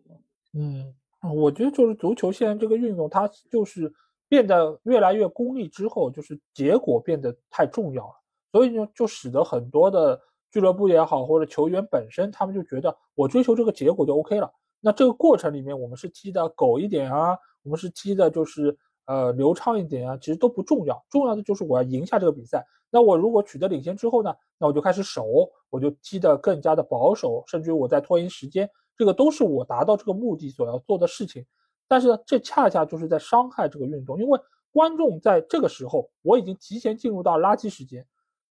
[0.53, 0.93] 嗯，
[1.33, 3.89] 我觉得就是足球现在这个运动，它就是
[4.27, 8.13] 变得越来越功利之后，就是结果变得太重要了，
[8.51, 10.21] 所以呢，就使得很多的。
[10.51, 14.51] 俱乐部也好，或者球员本身，他们就觉得我追求这个结果就 OK 了。
[14.79, 21.03] 那这个过程里面，我们是踢的狗一点啊，我们是踢的就是呃流畅一点啊，其实都不重要。
[21.09, 22.65] 重要的就是我要赢下这个比赛。
[22.89, 25.25] 那我如果取得领先之后呢，那我就开始守，
[25.69, 31.45] 我就踢得更加的保守，甚至于我在拖延时间，这个都是我达到这个目的所要做的事情。
[31.87, 34.39] 但是呢，这恰恰就是在伤害这个运动，因为
[34.71, 38.05] 观众在这个时候，我已经提前进入到垃圾时间。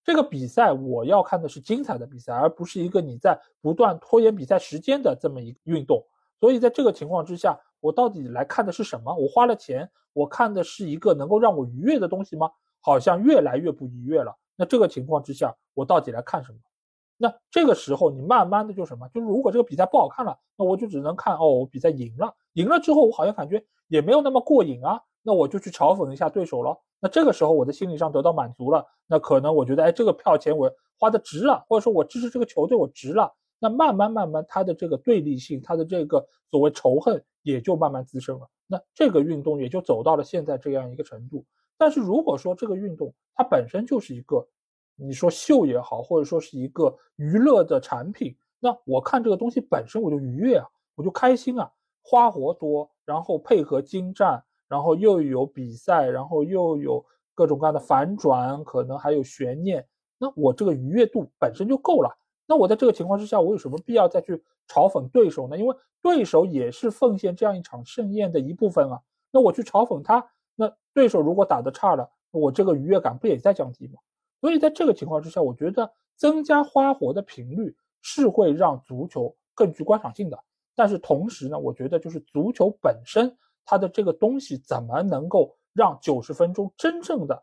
[0.06, 6.06] 这个比赛我要看的是精彩的比赛，而不是一个你在不断拖延比赛时间的这么一个运动。
[6.38, 9.12] 所以在这个情况之下，我到底来看的是什么？
[9.16, 12.48] 我花了钱，我看的是一个能够让我愉悦的东西吗？
[12.80, 14.32] 好像越来越不愉悦了。
[14.54, 16.58] 那这个情况之下，我到底来看什么？
[17.16, 19.08] 那这个时候你慢慢的就什么？
[19.08, 25.00] 就是如果这个比赛不好看了，那我就只能看哦，我比赛赢了，赢了之后我好像感觉也没有那么过瘾啊。
[25.22, 26.78] 那我就去嘲讽一下对手了。
[27.00, 33.32] 那这个时候我的心理上得到满足了，那可能我觉得，哎，这个票钱我花的值了，或者说我支持这个球队我值了。
[33.58, 38.48] 那慢慢慢慢，他的这个对立性，他的这个所谓仇恨也就慢慢滋生了。
[38.66, 41.44] 那这个运动也就走到了现在这样一个程度。
[41.78, 44.46] 但是如果说这个运动它本身就是一个，
[44.94, 51.70] 你说秀也好，或者说是一个娱乐的产品，那我看这个东西本身我就愉悦啊，我就开心啊，
[52.02, 54.42] 花活多，然后配合精湛。
[54.68, 59.86] 然后又有比赛，然后又有各种各样的反转，可能还有悬念。
[60.18, 62.10] 那我这个愉悦度本身就够了。
[62.46, 64.34] 那我在这个情况之下，我有什么必要再去
[64.68, 65.58] 嘲讽对手呢？
[65.58, 69.00] 因为对手也是奉献这样一场盛宴的一部分啊。
[69.30, 70.24] 那我去嘲讽他，
[70.54, 73.94] 那对手如果打得差了，我这个愉悦感不也在降低吗？
[74.40, 80.38] 所以在这个情况之下，我觉得增加花活的频率是会让足球更具观赏性的。
[80.74, 83.36] 但是同时呢，我觉得就是足球本身。
[83.66, 87.42] 它的这个东西怎么能够让九十分钟真正的，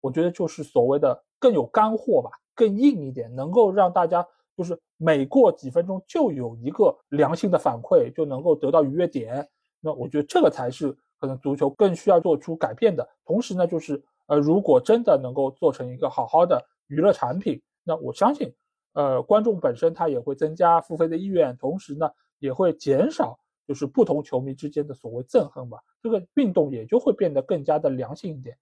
[0.00, 4.26] 我觉得就是所谓的更有干货吧，更硬一点，能够让大家
[4.56, 9.46] 就是每过几分钟就有一个良性的反馈，就能够得到愉悦点。
[9.80, 13.06] 那我觉得这个才是可能足球更需要做出改变的。
[13.24, 18.52] 同时呢，就是呃，如果真的能够做成一个好好的娱乐产品，那我相信，
[18.94, 28.56] 呃，观众本身他也会增加付费的意愿，同时呢，也会减少就是不同球迷之间的所谓憎恨吧，这个运动也就会变得更加的良性一点。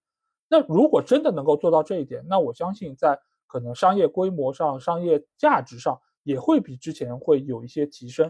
[0.47, 8.29] 那如果真的能够做到这一点，那我相信在可能商业规模上、商业价值上也会比之前会有一些提升，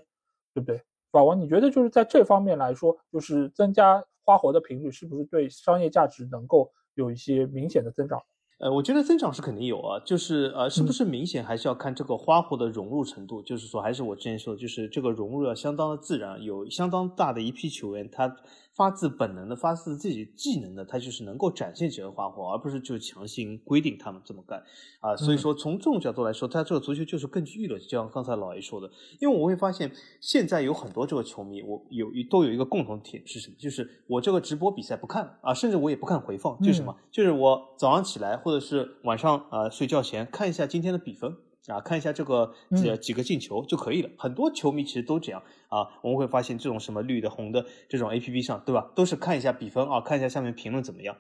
[0.53, 0.81] 对不对？
[1.11, 8.21] 法王，你觉得就是在这方面来说，就是增加花活的频率，是不是对商业价值能够有一些明显的增长？
[8.57, 18.37] 呃，我觉得增长是肯定有啊，就是呃，是不是明显还是要看这个花火的融入程度，就是说，还是我之前说的，就是这个融入要相当的自然，有相当大的一批球员他。
[18.75, 24.61] 发自本能的、发自自己技能的，他就是能够展现这个花活，而不是就强行规定他们这么干
[24.99, 25.15] 啊。
[25.15, 28.91] 所以说，从这种角度来说，他这个足球就是更具娱乐，就像刚才老 A 说的。
[29.19, 29.89] 因为我会发现，
[30.19, 33.55] 现在有很多这个球迷，我有都有一个共同点是什么？
[33.57, 36.93] 就是我这个直播比赛不看啊，甚至我也不看回放，就是什么？
[37.09, 41.33] 就是我早上起来或者是晚上啊睡觉前看一下今天的比分。
[41.67, 44.09] 啊，看一下这个几几个进球就可以了。
[44.17, 45.87] 很多球迷其实都这样啊。
[46.03, 48.91] 我们会发现这种什么绿的、红的这种 A P P 上，对吧？
[48.93, 51.17] 都是看一下比分啊，看一下下面评论怎么样。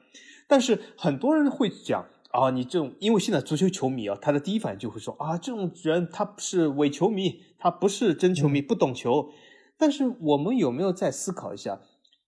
[0.47, 9.31] 但是很多人会讲啊，你这种因为现在足球球迷啊，他的第一反应就会说啊，这种人他是伪球迷，他不是真球迷，不懂球。
[9.77, 11.81] 但是我们有没有再思考一下，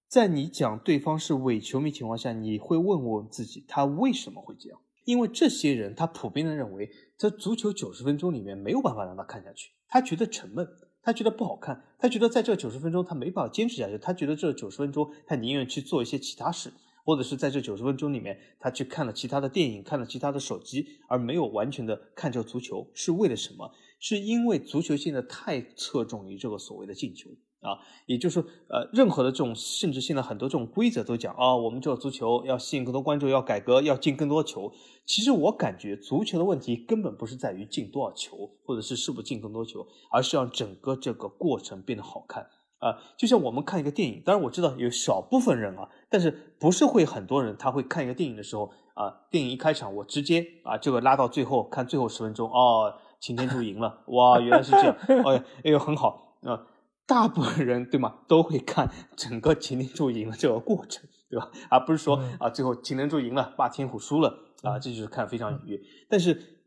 [0.07, 4.79] 在你讲对方是伪球迷情况下，你会问问自己，他为什么会这样？
[5.05, 6.89] 因为这些人他普遍的认为。
[7.17, 10.67] 在足球九十分钟里面没有办法让他看下去，他觉得沉闷，
[11.01, 16.71] 他觉得不好看，他觉得在这九十分钟他没办法坚持下去，他觉得这九十分钟他宁愿去做一些其他事，
[17.03, 23.71] 或者是在这九十分钟里面他去看了其他的电影，看了其他的手机，而没有完全的看这个足球，是为了什么？
[23.99, 27.31] 是因为足球现在太侧重于这个所谓的进球。
[27.61, 34.71] 啊，也就是说，呃，任何的这种，甚至现在很多这种规则都讲啊，我们这个足球要吸引更多观众，要改革，要进更多球。
[35.05, 42.47] 其实我感觉足球的问题根本不是在于进多少球，或者是是不是进更多球，而是让整个这个过程变得好看
[42.77, 42.95] 啊。
[43.17, 56.67] 就像我们看一个电影，当然我知道有少部分人啊，但是不是会很多人他会看一个电影的时候啊，电影一开场我直接啊这个拉到最后看最后十分钟哦，擎天柱赢了，哇，原来是这样，哎哎呦很好啊。
[57.07, 61.49] 大部分人 对吗，都会看整个擎天柱赢了这个过程，对吧？
[61.69, 65.81] 而不是说啊，最后擎天柱赢了，霸天虎输了啊，这就是看非常愉悦。
[66.09, 66.59] 但是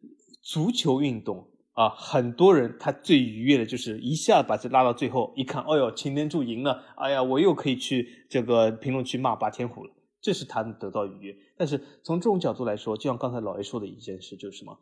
[0.42, 9.92] 足球运动啊，很多人他最愉悦的就是一下把这拉到最后，一看，哦哟，擎天柱赢了，哎呀，我又可以去这个评论区骂霸天虎了，
[10.22, 11.36] 这是他得到愉悦。
[11.58, 14.78] 但是从这种角度来说，就像刚才老爷说的一件事，就是什么？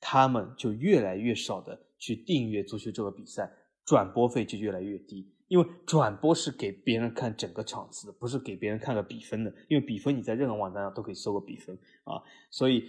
[0.00, 3.50] 他们就越来越少的去订阅足球这个比赛。
[3.88, 9.50] 转播费就越来越低，因为转播是给别人看整个场次的，不是给别人看个比分的。
[9.66, 11.74] 因为比分你在任何网站上都可以搜个比分
[12.04, 12.20] 啊，
[12.50, 12.84] 所以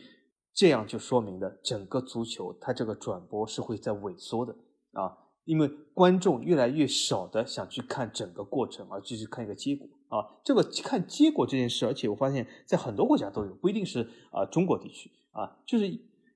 [0.53, 4.53] 这样就说明了整个足球它这个转播是会在萎缩的
[4.91, 10.19] 啊，因为观众越来越少的想去看整个过程，而只是看一个结果啊。
[10.43, 14.01] 这个看结果这件事，而且我发现在很多国家都有，不一定是
[14.33, 15.89] 啊中国地区啊，就是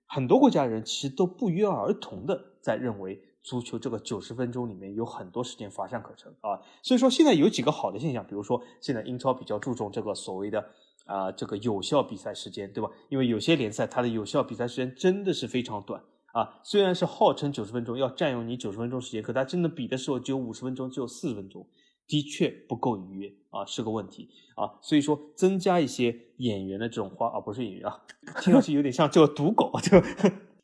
[0.07, 3.21] 很多国家人其实都不约而同的在认为。
[3.43, 10.65] 足球这个九十分钟里面有很多时间乏善可陈啊，所以说现在有几个好的现象，比如说现在英超比较注重这个所谓的
[11.05, 12.89] 啊这个有效比赛时间，对吧？
[13.09, 16.01] 因为有些联赛它的有效比赛时间真的是非常短
[16.31, 21.67] 啊，虽然是号称九十分钟要占用你九十分钟时间，可它真的比的时候只有五十分钟，只有四十分钟，
[22.07, 24.79] 的确不够愉悦啊，是个问题啊。
[24.81, 28.01] 所以说增加一些演员的这种花啊，不是演员啊，
[28.41, 30.01] 听上去有点像这个赌狗就。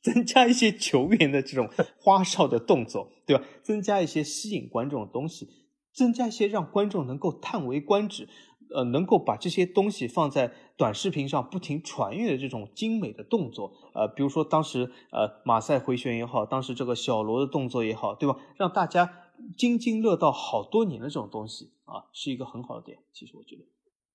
[0.01, 1.69] 增加一些球员的这种
[1.99, 3.43] 花哨的动作，对吧？
[3.61, 5.47] 增加一些吸引观众的东西，
[5.93, 8.29] 增加一些让观众能够叹为观止，
[8.73, 18.37] 呃，能够把这些东西放在短视频上不停传阅的这种精美的动作，呃，比如说当时呃马赛回旋也好，当时这个小罗的动作也好，对吧？
[18.55, 19.13] 让大家
[19.57, 22.99] 津津乐道好多年的这种东西啊，是一个很好的点。
[23.11, 23.63] 其实我觉得。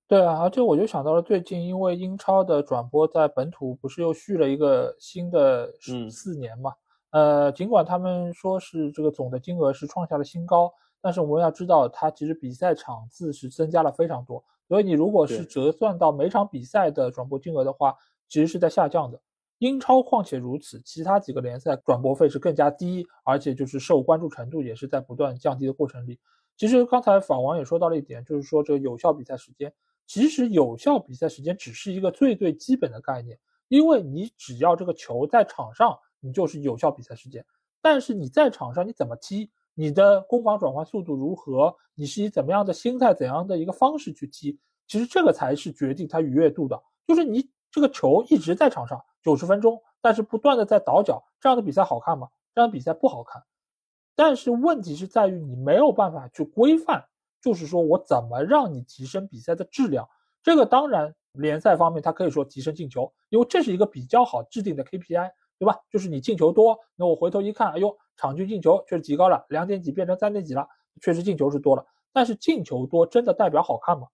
[0.07, 5.73] 对啊，而且我就想到了最近，因为英超的转播在本土不是又续了一个新的
[6.11, 6.73] 四年嘛？
[7.11, 10.71] 呃，尽管他们说是这个总的金额是创下了新高，
[11.01, 14.45] 但是我们要知道，它其实比赛场次是增加了非常多。
[14.69, 17.95] 所以你如果是折算到每场比赛的转播金额的话，
[18.29, 19.19] 其实是在下降的。
[19.59, 26.19] 英超况且如此，其他几个联赛转播费是更加低，而且就是受关注程度也是在不断降低的过程里。
[26.57, 29.73] 其实刚才法王也说到了一点，就是说这个有效比赛时间。
[30.07, 37.45] 其实有效比赛时间只是一个最最基本的概念，因为你只要这个球在场上，你就是有效比赛时间。
[37.81, 46.83] 但是你在场上你怎么踢，你的攻防转换速度如何，你是以怎么样的心态、怎样的一个方式去踢，其实这个才是决定它愉悦度的。
[47.07, 52.29] 就是你这个球一直在场上九十分钟，但是不断的在倒脚，这样的比赛好看吗？
[52.55, 53.43] 这样的比赛不好看。
[54.15, 57.05] 但是问题是在于你没有办法去规范，
[57.45, 60.09] 就是说我怎么让你提升比赛的质量？
[60.43, 65.79] 这个当然联赛方面他可以说提升进球，因为这是一个比较好制定的 KPI，对吧？
[65.91, 70.67] 就是你进球多，那我回头一看，哎呦，场均进球确实提高了，两点几变成三点几了，
[71.03, 71.85] 确实进球是多了。
[72.15, 74.07] 但是进球多真的代表好看吗？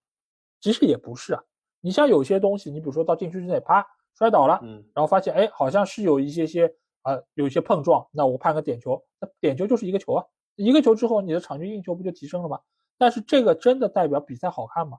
[0.60, 1.42] 其实也不是啊。
[1.80, 3.86] 你像有些东西，你比如说到禁区之内，啪
[4.18, 6.74] 摔倒了，嗯，然后发现哎，好像是有一些些。
[7.02, 10.26] 啊，有一些碰撞，那我判个点球，那点球就是一个球啊，
[10.56, 12.60] 一个球之后，你的场均进球不就提升了吗？
[13.00, 14.98] 但是这个真的代表比赛好看吗？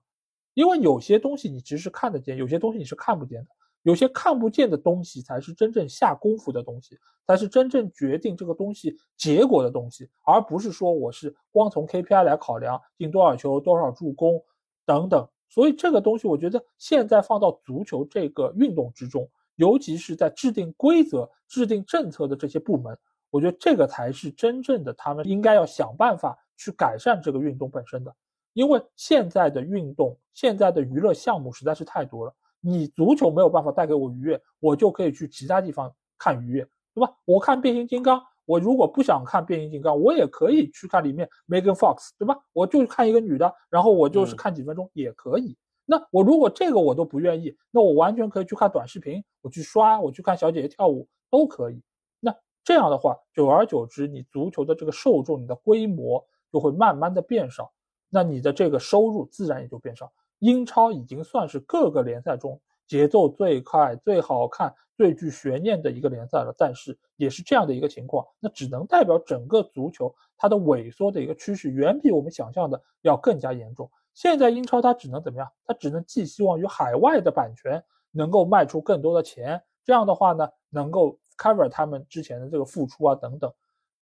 [0.56, 3.48] 因为有些东西你其实是看得见，有些东西你是看不见的，
[3.84, 6.98] 有些看不见的东西才是真正下功夫的东西，
[7.28, 14.44] 才是真正决定这个东西结果的东西，而不是说我是光从 KPI 来考量进多少球、多少助攻
[14.84, 15.28] 等等。
[15.48, 19.30] 所以这个东西，我觉得现在放到足球这个运动之中。
[19.58, 22.98] 尤其是在制定规则、制定政策的这些部门，
[23.30, 28.16] 我觉得这个才是真正的他们应该要想办法去改善这个运动本身的。
[28.54, 37.14] 因为现在的运动、现在的娱乐项目实在是太多了，你足球没有办法带给我愉悦，我就可以去其他地方看愉悦，对吧？
[37.26, 42.38] 我看变形金刚，我如果不想看变形金刚，我也可以去看里面 Megan Fox，对吧？
[42.52, 45.58] 我就看一个女的，然后我就是看几分钟也可以。
[45.86, 51.82] 那我如果这个我都不愿意，那我完全可以去看短视频，我去刷，我去看小姐姐跳舞都可以。
[52.20, 56.22] 那这样的话，久而久之，你足球的这个受众，你的规模
[56.52, 57.72] 就会慢慢的变少，
[58.10, 60.12] 那你的这个收入自然也就变少。
[60.40, 73.90] 英超已经算是各个联赛中节奏最快、最好看、最具悬念的一个联赛了，但是也是这样的一个情况，那只能代表整个足球它的萎缩的一个趋势，远比我们想象的要更加严重。
[74.14, 75.48] 现在英超它只能怎么样？
[75.64, 83.54] 它只能寄希望于海外的版权能够卖出更多的钱，这样的话呢，能够 cover 他们之前的这个付出啊等等。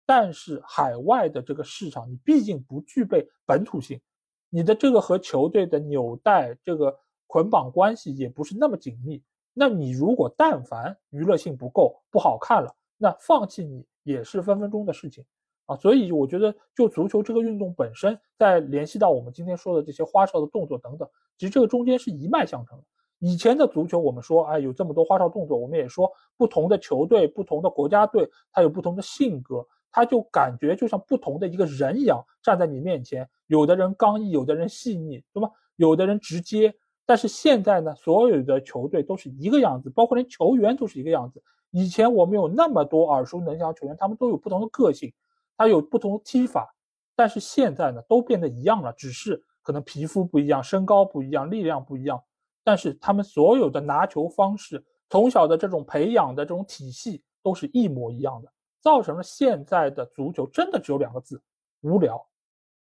[0.06, 4.00] 但是海外的这个市场，你毕竟不具备本土性，
[4.48, 6.96] 你的这个和球队的纽带这个
[7.26, 9.22] 捆绑关系也不是那么紧密。
[9.52, 15.24] 那你如果但凡娱乐性不够，不好看了，那放弃你也是分分钟的事情。
[15.64, 22.84] 啊，所以我觉得，就足球这个运动本身，在联系到我们今天说的这些花哨的动作等等，其实这个中间是一脉相承的。
[23.18, 29.66] 以前的足球，我们说，哎，有这么多花哨动作，我们也说，不同的球队、不同的国家队，它有不同的性格，
[29.96, 35.48] 他就感觉就像不同的一个人一样站在你面前，有的人刚毅，有的人细腻，对吧？
[35.76, 36.74] 有的人直接。
[37.06, 41.42] 但是现在呢，所有的球队都是一个样子，包括连球员都是一个样子。
[41.70, 45.10] 以前我们有那么多耳熟能详球员，他们都有不同的个性。
[45.56, 46.74] 他有不同的踢法，
[47.14, 52.22] 但是现在呢，都变得一样了，只是可能皮肤不一样，身高不一样，力量不一样，
[52.62, 58.52] 但是他们所有的拿球方式，从小的这种培养的这种体系都是一模一样的，
[58.86, 61.42] 造成了现在的足球真的只有两个字：
[61.80, 62.24] 无聊，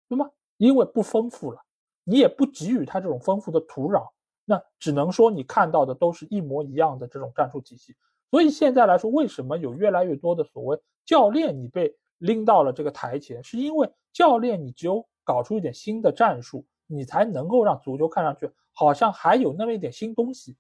[0.09, 0.29] 对吗？
[0.57, 1.62] 因为不丰富了，
[2.03, 4.11] 你也不给予它这种丰富的土壤，
[4.45, 7.95] 那只能说你看到的都是一模一样的这种战术体系。
[8.33, 20.57] 所以现在来说，为什么有越来越多的所谓教练，你被拎到了这个台前，是因为教练，你只有搞出一点新的战术，你才能够让足球看上去好像还有那么一点新东西。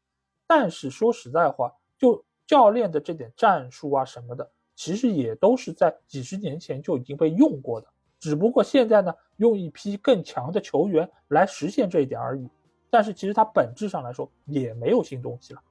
[0.46, 4.48] 但是说实在话，就教练的这点战术啊什么的，
[4.82, 7.86] 其实也都是在几十年前就已经被用过的，
[8.18, 12.48] 只不过现在呢，用一批更强的球员来实现这一点而已。
[12.90, 15.62] 但是其实它本质上来说也没有新东西了。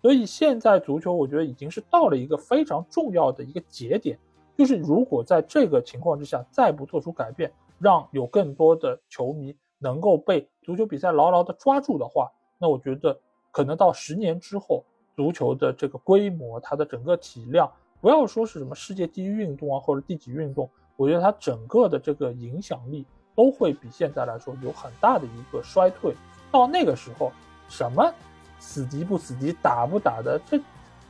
[0.00, 4.18] 所以现在足球，我觉得已经是到了一个非常重要的一个节点。
[4.56, 13.20] 就是如果在这个情况之下再不做出改变，让有更多的球迷能够被足球比赛牢牢的抓住的话，那我觉得
[13.50, 14.82] 可能到十年之后，
[15.14, 17.70] 足球的这个规模，它的整个体量，
[18.00, 23.04] 不要说是什么世界第一运动啊或者第几运动，我觉得它整个的这个影响力
[23.34, 26.14] 都会比现在来说有很大的一个衰退。
[26.50, 27.32] 到那个时候，
[27.68, 28.12] 什么
[28.58, 30.60] 死敌不死敌，打不打的，这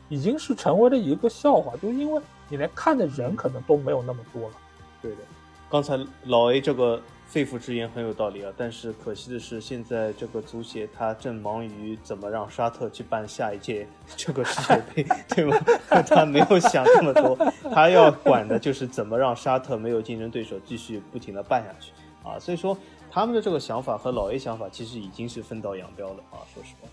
[0.08, 2.22] 已经是成为了一个笑话，就因为。
[2.48, 4.54] 你连看的人可能都没有那么多了。
[5.02, 5.18] 对的，
[5.68, 13.86] 刚才老 A 这个肺腑之言很有道理啊，但是可惜的是，现在这个足协他正忙于怎么让沙特去办下一届
[14.16, 15.57] 这个世界杯， 对吗？
[16.09, 17.36] 他没有想那么多，
[17.70, 21.93] 他要管的就是怎么让沙特没有竞争对手，继续不停的办下去
[22.23, 22.39] 啊。
[22.39, 22.77] 所以说，
[23.11, 26.40] 他们的这个想法和老 A 想法其实已经是分道扬镳了啊。
[26.55, 26.89] 说实话。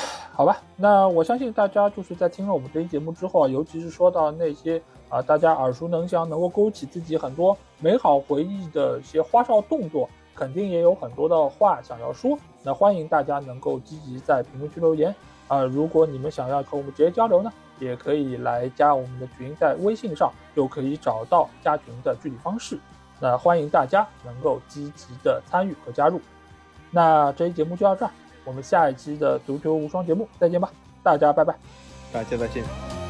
[0.32, 4.80] 好吧，那我相信大家就是在听了我们这期节目之后啊，尤其是说到那些
[5.14, 12.36] 啊大家耳熟能详、能够勾起自己很多美好回忆的一些花哨动作，肯定也有很多的话想要说。
[12.64, 15.14] 那欢迎大家能够积极在评论区留言
[15.46, 22.76] 啊，如果你们想要和我们直接交流呢，也可以来加我们的群，在微信上就可以找到加群的具体方式。
[23.20, 26.20] 那欢迎大家能够积极的参与和加入。
[26.90, 28.10] 那这期节目就到这儿，
[28.44, 30.68] 我们下一期的足球无双节目再见吧，
[31.04, 31.54] 大家拜拜，
[32.12, 33.03] 大家再见。